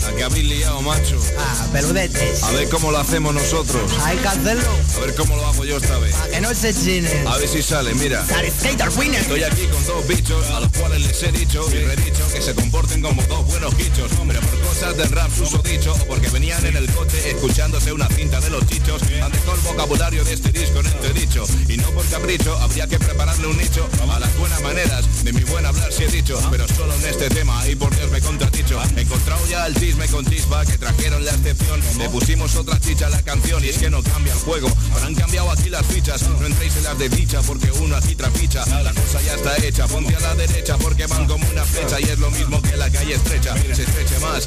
¿A 0.06 0.12
qué 0.16 0.24
habéis 0.24 0.44
liado, 0.44 0.80
macho? 0.80 1.20
Ah, 1.38 1.66
peludetes. 1.72 2.42
A 2.42 2.50
ver 2.52 2.68
cómo 2.70 2.90
lo 2.90 2.98
hacemos 2.98 3.34
nosotros. 3.34 3.90
Hay 4.02 4.16
que 4.16 4.28
hacerlo. 4.28 4.70
A 4.96 5.00
ver 5.00 5.14
cómo 5.14 5.36
lo 5.36 5.46
hago 5.46 5.64
yo 5.64 5.76
esta 5.76 5.98
vez. 5.98 6.14
Para 6.14 6.30
que 6.30 6.40
no 6.40 6.54
se 6.54 6.72
chinen. 6.72 7.26
A 7.26 7.36
ver 7.36 7.48
si 7.48 7.62
sale, 7.62 7.94
mira. 7.94 8.24
Dar 8.24 8.44
skater 8.50 8.88
winner. 8.96 9.20
Estoy 9.20 9.42
aquí 9.42 9.66
con 9.66 9.84
dos 9.86 10.06
bichos 10.06 10.48
a 10.50 10.60
los 10.60 10.72
cuales 10.72 11.02
les 11.02 11.22
he 11.24 11.32
dicho 11.32 11.68
y 11.72 11.84
redicho 11.84 12.26
que 12.32 12.40
se 12.40 12.54
comporten 12.54 13.02
como 13.02 13.22
dos 13.24 13.44
buenos 13.46 13.76
bichos. 13.76 14.10
Pero 14.26 14.40
por 14.40 14.60
cosas 14.60 14.96
del 14.98 15.10
rap 15.12 15.30
uso 15.40 15.58
dicho 15.58 15.92
o 15.92 16.06
porque 16.06 16.28
venían 16.28 16.66
en 16.66 16.76
el 16.76 16.90
coche 16.90 17.30
escuchándose 17.30 17.92
una 17.92 18.08
cinta 18.08 18.40
de 18.40 18.50
los 18.50 18.66
chichos. 18.66 19.00
Han 19.22 19.30
dejado 19.30 19.54
el 19.54 19.60
vocabulario 19.60 20.24
de 20.24 20.32
este 20.32 20.50
disco 20.50 20.80
en 20.80 20.86
entredicho. 20.86 21.44
Y 21.68 21.76
no 21.76 21.88
por 21.92 22.04
capricho, 22.08 22.58
habría 22.58 22.88
que 22.88 22.98
prepararle 22.98 23.46
un 23.46 23.56
nicho 23.56 23.88
a 24.10 24.18
las 24.18 24.36
buenas 24.38 24.60
maneras 24.60 25.06
de 25.22 25.32
mi 25.32 25.44
buen 25.44 25.64
hablar 25.64 25.92
si 25.92 26.02
he 26.02 26.08
dicho. 26.08 26.40
Pero 26.50 26.66
solo 26.66 26.92
en 26.94 27.06
este 27.06 27.28
tema 27.28 27.64
y 27.68 27.76
por 27.76 27.94
Dios 27.94 28.10
me 28.10 28.20
contradicho. 28.20 28.80
He 28.96 29.02
encontrado 29.02 29.46
ya 29.46 29.66
el 29.68 29.76
chisme 29.76 30.08
con 30.08 30.26
chispa 30.26 30.66
que 30.66 30.76
trajeron 30.78 31.24
la 31.24 31.30
excepción. 31.30 31.80
Le 31.96 32.08
pusimos 32.08 32.56
otra 32.56 32.80
chicha 32.80 33.06
a 33.06 33.10
la 33.10 33.22
canción 33.22 33.64
y 33.64 33.68
es 33.68 33.78
que 33.78 33.90
no 33.90 34.02
cambia 34.02 34.32
el 34.32 34.40
juego. 34.40 34.68
Pero 34.94 35.06
han 35.06 35.14
cambiado 35.14 35.52
aquí 35.52 35.68
las 35.68 35.86
fichas. 35.86 36.22
No 36.22 36.44
entréis 36.44 36.76
en 36.76 36.82
las 36.82 36.98
de 36.98 37.08
dicha 37.08 37.40
porque 37.42 37.70
uno 37.70 37.94
aquí 37.94 38.16
trapicha. 38.16 38.66
La 38.82 38.92
cosa 38.92 39.22
ya 39.22 39.34
está 39.34 39.56
hecha. 39.64 39.86
Ponte 39.86 40.16
a 40.16 40.20
la 40.20 40.34
derecha 40.34 40.76
porque 40.76 41.06
van 41.06 41.26
como 41.26 41.48
una 41.50 41.64
flecha 41.64 42.00
y 42.00 42.04
es 42.04 42.18
lo 42.18 42.32
mismo 42.32 42.60
que 42.62 42.76
la 42.76 42.90
calle 42.90 43.14
estrecha. 43.14 43.54
Se 43.72 43.84
estreche 43.84 44.18
más, 44.18 44.44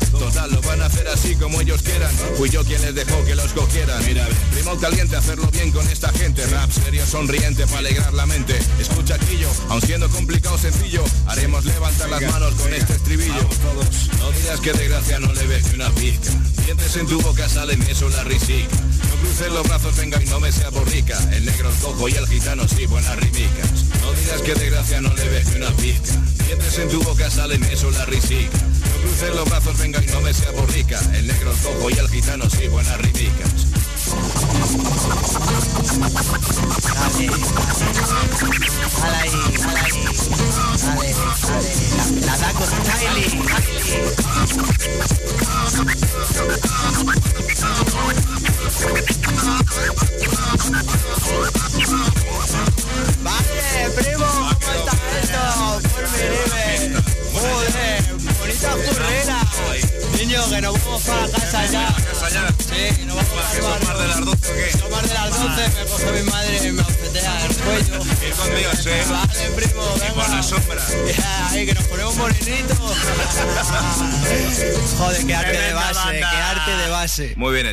lo 0.47 0.61
van 0.61 0.81
a 0.81 0.85
hacer 0.85 1.07
así 1.07 1.35
como 1.35 1.61
ellos 1.61 1.81
quieran. 1.81 2.11
Fui 2.37 2.49
yo 2.49 2.63
quien 2.63 2.81
les 2.81 2.95
dejó 2.95 3.23
que 3.25 3.35
los 3.35 3.53
cogieran. 3.53 4.03
Mira, 4.05 4.27
primo 4.51 4.77
caliente, 4.79 5.15
hacerlo 5.15 5.47
bien 5.51 5.71
con 5.71 5.87
esta 5.89 6.11
gente. 6.13 6.45
Rap 6.47 6.71
serio, 6.71 7.05
sonriente, 7.05 7.65
para 7.67 7.79
alegrar 7.79 8.13
la 8.13 8.25
mente. 8.25 8.57
Escucha 8.79 9.15
aquillo, 9.15 9.49
aun 9.69 9.81
siendo 9.81 10.09
complicado 10.09 10.57
sencillo, 10.57 11.03
haremos 11.27 11.65
levantar 11.65 12.09
las 12.09 12.21
manos 12.21 12.53
con 12.55 12.73
este 12.73 12.93
estribillo. 12.93 13.47
No 14.19 14.31
digas 14.31 14.59
que 14.61 14.73
de 14.73 14.87
gracia 14.87 15.19
no 15.19 15.31
le 15.33 15.45
ves 15.47 15.65
ni 15.67 15.75
una 15.75 15.89
pizca. 15.91 16.31
Dientes 16.65 16.95
en 16.95 17.07
tu 17.07 17.21
boca 17.21 17.49
salen 17.49 17.81
eso 17.83 18.09
la 18.09 18.23
risica. 18.23 18.75
No 19.09 19.15
cruces 19.21 19.51
los 19.51 19.67
brazos, 19.67 19.95
venga 19.97 20.21
y 20.21 20.25
no 20.27 20.39
me 20.39 20.51
sea 20.51 20.69
borrica. 20.69 21.17
El 21.31 21.45
negro 21.45 21.69
el 21.69 21.75
cojo 21.75 22.09
y 22.09 22.13
el 22.13 22.27
gitano 22.27 22.67
sí, 22.67 22.85
buenas 22.85 23.15
rimicas. 23.17 23.85
No 24.01 24.11
digas 24.13 24.41
que 24.41 24.53
de 24.55 24.69
gracia 24.69 25.01
no 25.01 25.13
le 25.13 25.27
ves 25.29 25.47
ni 25.49 25.55
una 25.57 25.71
pizca. 25.77 26.13
Dientes 26.45 26.77
en 26.79 26.89
tu 26.89 27.03
boca 27.03 27.29
salen 27.29 27.63
eso 27.65 27.91
la 27.91 28.05
risica. 28.05 28.57
No 28.57 29.07
cruces 29.07 29.35
los 29.35 29.49
brazos, 29.49 29.77
venga 29.77 30.03
y 30.03 30.07
no 30.07 30.21
me 30.21 30.30
sea 30.33 30.51
borrica. 30.51 30.99
El 31.13 31.27
negro 31.27 31.51
el 31.51 31.57
cojo 31.57 31.89
y 31.89 31.93
el 31.93 32.09
gitano 32.09 32.49
sí, 32.49 32.67
buenas 32.67 32.97
rimicas. 32.99 33.51
Dale 39.01 39.27
dale 39.59 39.79
ahí. 39.79 40.01
Dale, 40.81 41.13
dale. 41.13 41.71
La, 41.97 42.05
la 42.25 42.37
da 42.37 42.53
con 42.53 42.69
Kylie. 42.83 43.41
Vale, 53.23 53.89
primo, 53.95 54.25
¿cómo 54.25 54.49
está 54.51 54.93
esto? 55.21 55.41
Por 55.93 56.05
mi 56.11 56.23
libre. 56.29 56.63
Joder, 57.33 58.03
bonita 58.39 58.71
currera. 58.75 59.40
Niño, 60.21 60.37
que 60.51 60.61
nos 60.61 60.77
vamos 60.85 61.01
para 61.01 61.27
casa 61.29 61.65
ya. 61.65 61.95
Sí, 62.59 63.05
nos 63.07 63.15
vamos 63.15 63.31
para 63.59 63.79
más 63.79 63.97
de 63.97 64.07
las 64.07 64.23
12 64.23 64.29
o 64.29 64.33
qué? 64.53 64.69
Más 64.91 65.01
de 65.01 65.13
las 65.15 65.31
12, 65.31 65.69
me 65.69 65.83
coge 65.89 66.11
mi 66.11 66.21
madre 66.29 66.57
y 66.57 66.59
me 66.73 66.81
abofetea 66.81 67.45
el 67.47 67.55
cuello. 67.55 67.95
Ir 68.27 68.33
conmigo, 68.35 68.69
sí. 68.79 68.89
Vale, 69.09 69.49
primo, 69.55 69.81
venga. 69.99 70.13
por 70.13 70.29
la 70.29 70.43
sombra. 70.43 70.79
Ahí 71.49 71.65
que 71.65 71.73
nos 71.73 71.85
ponemos 71.85 72.15
morenitos. 72.17 72.77
Joder, 74.99 75.25
qué 75.25 75.33
arte 75.33 75.59
de 75.59 75.73
base, 75.73 76.09
qué 76.11 76.23
arte 76.23 76.71
de 76.77 76.89
base. 76.89 77.33
Muy 77.35 77.53
bien. 77.55 77.65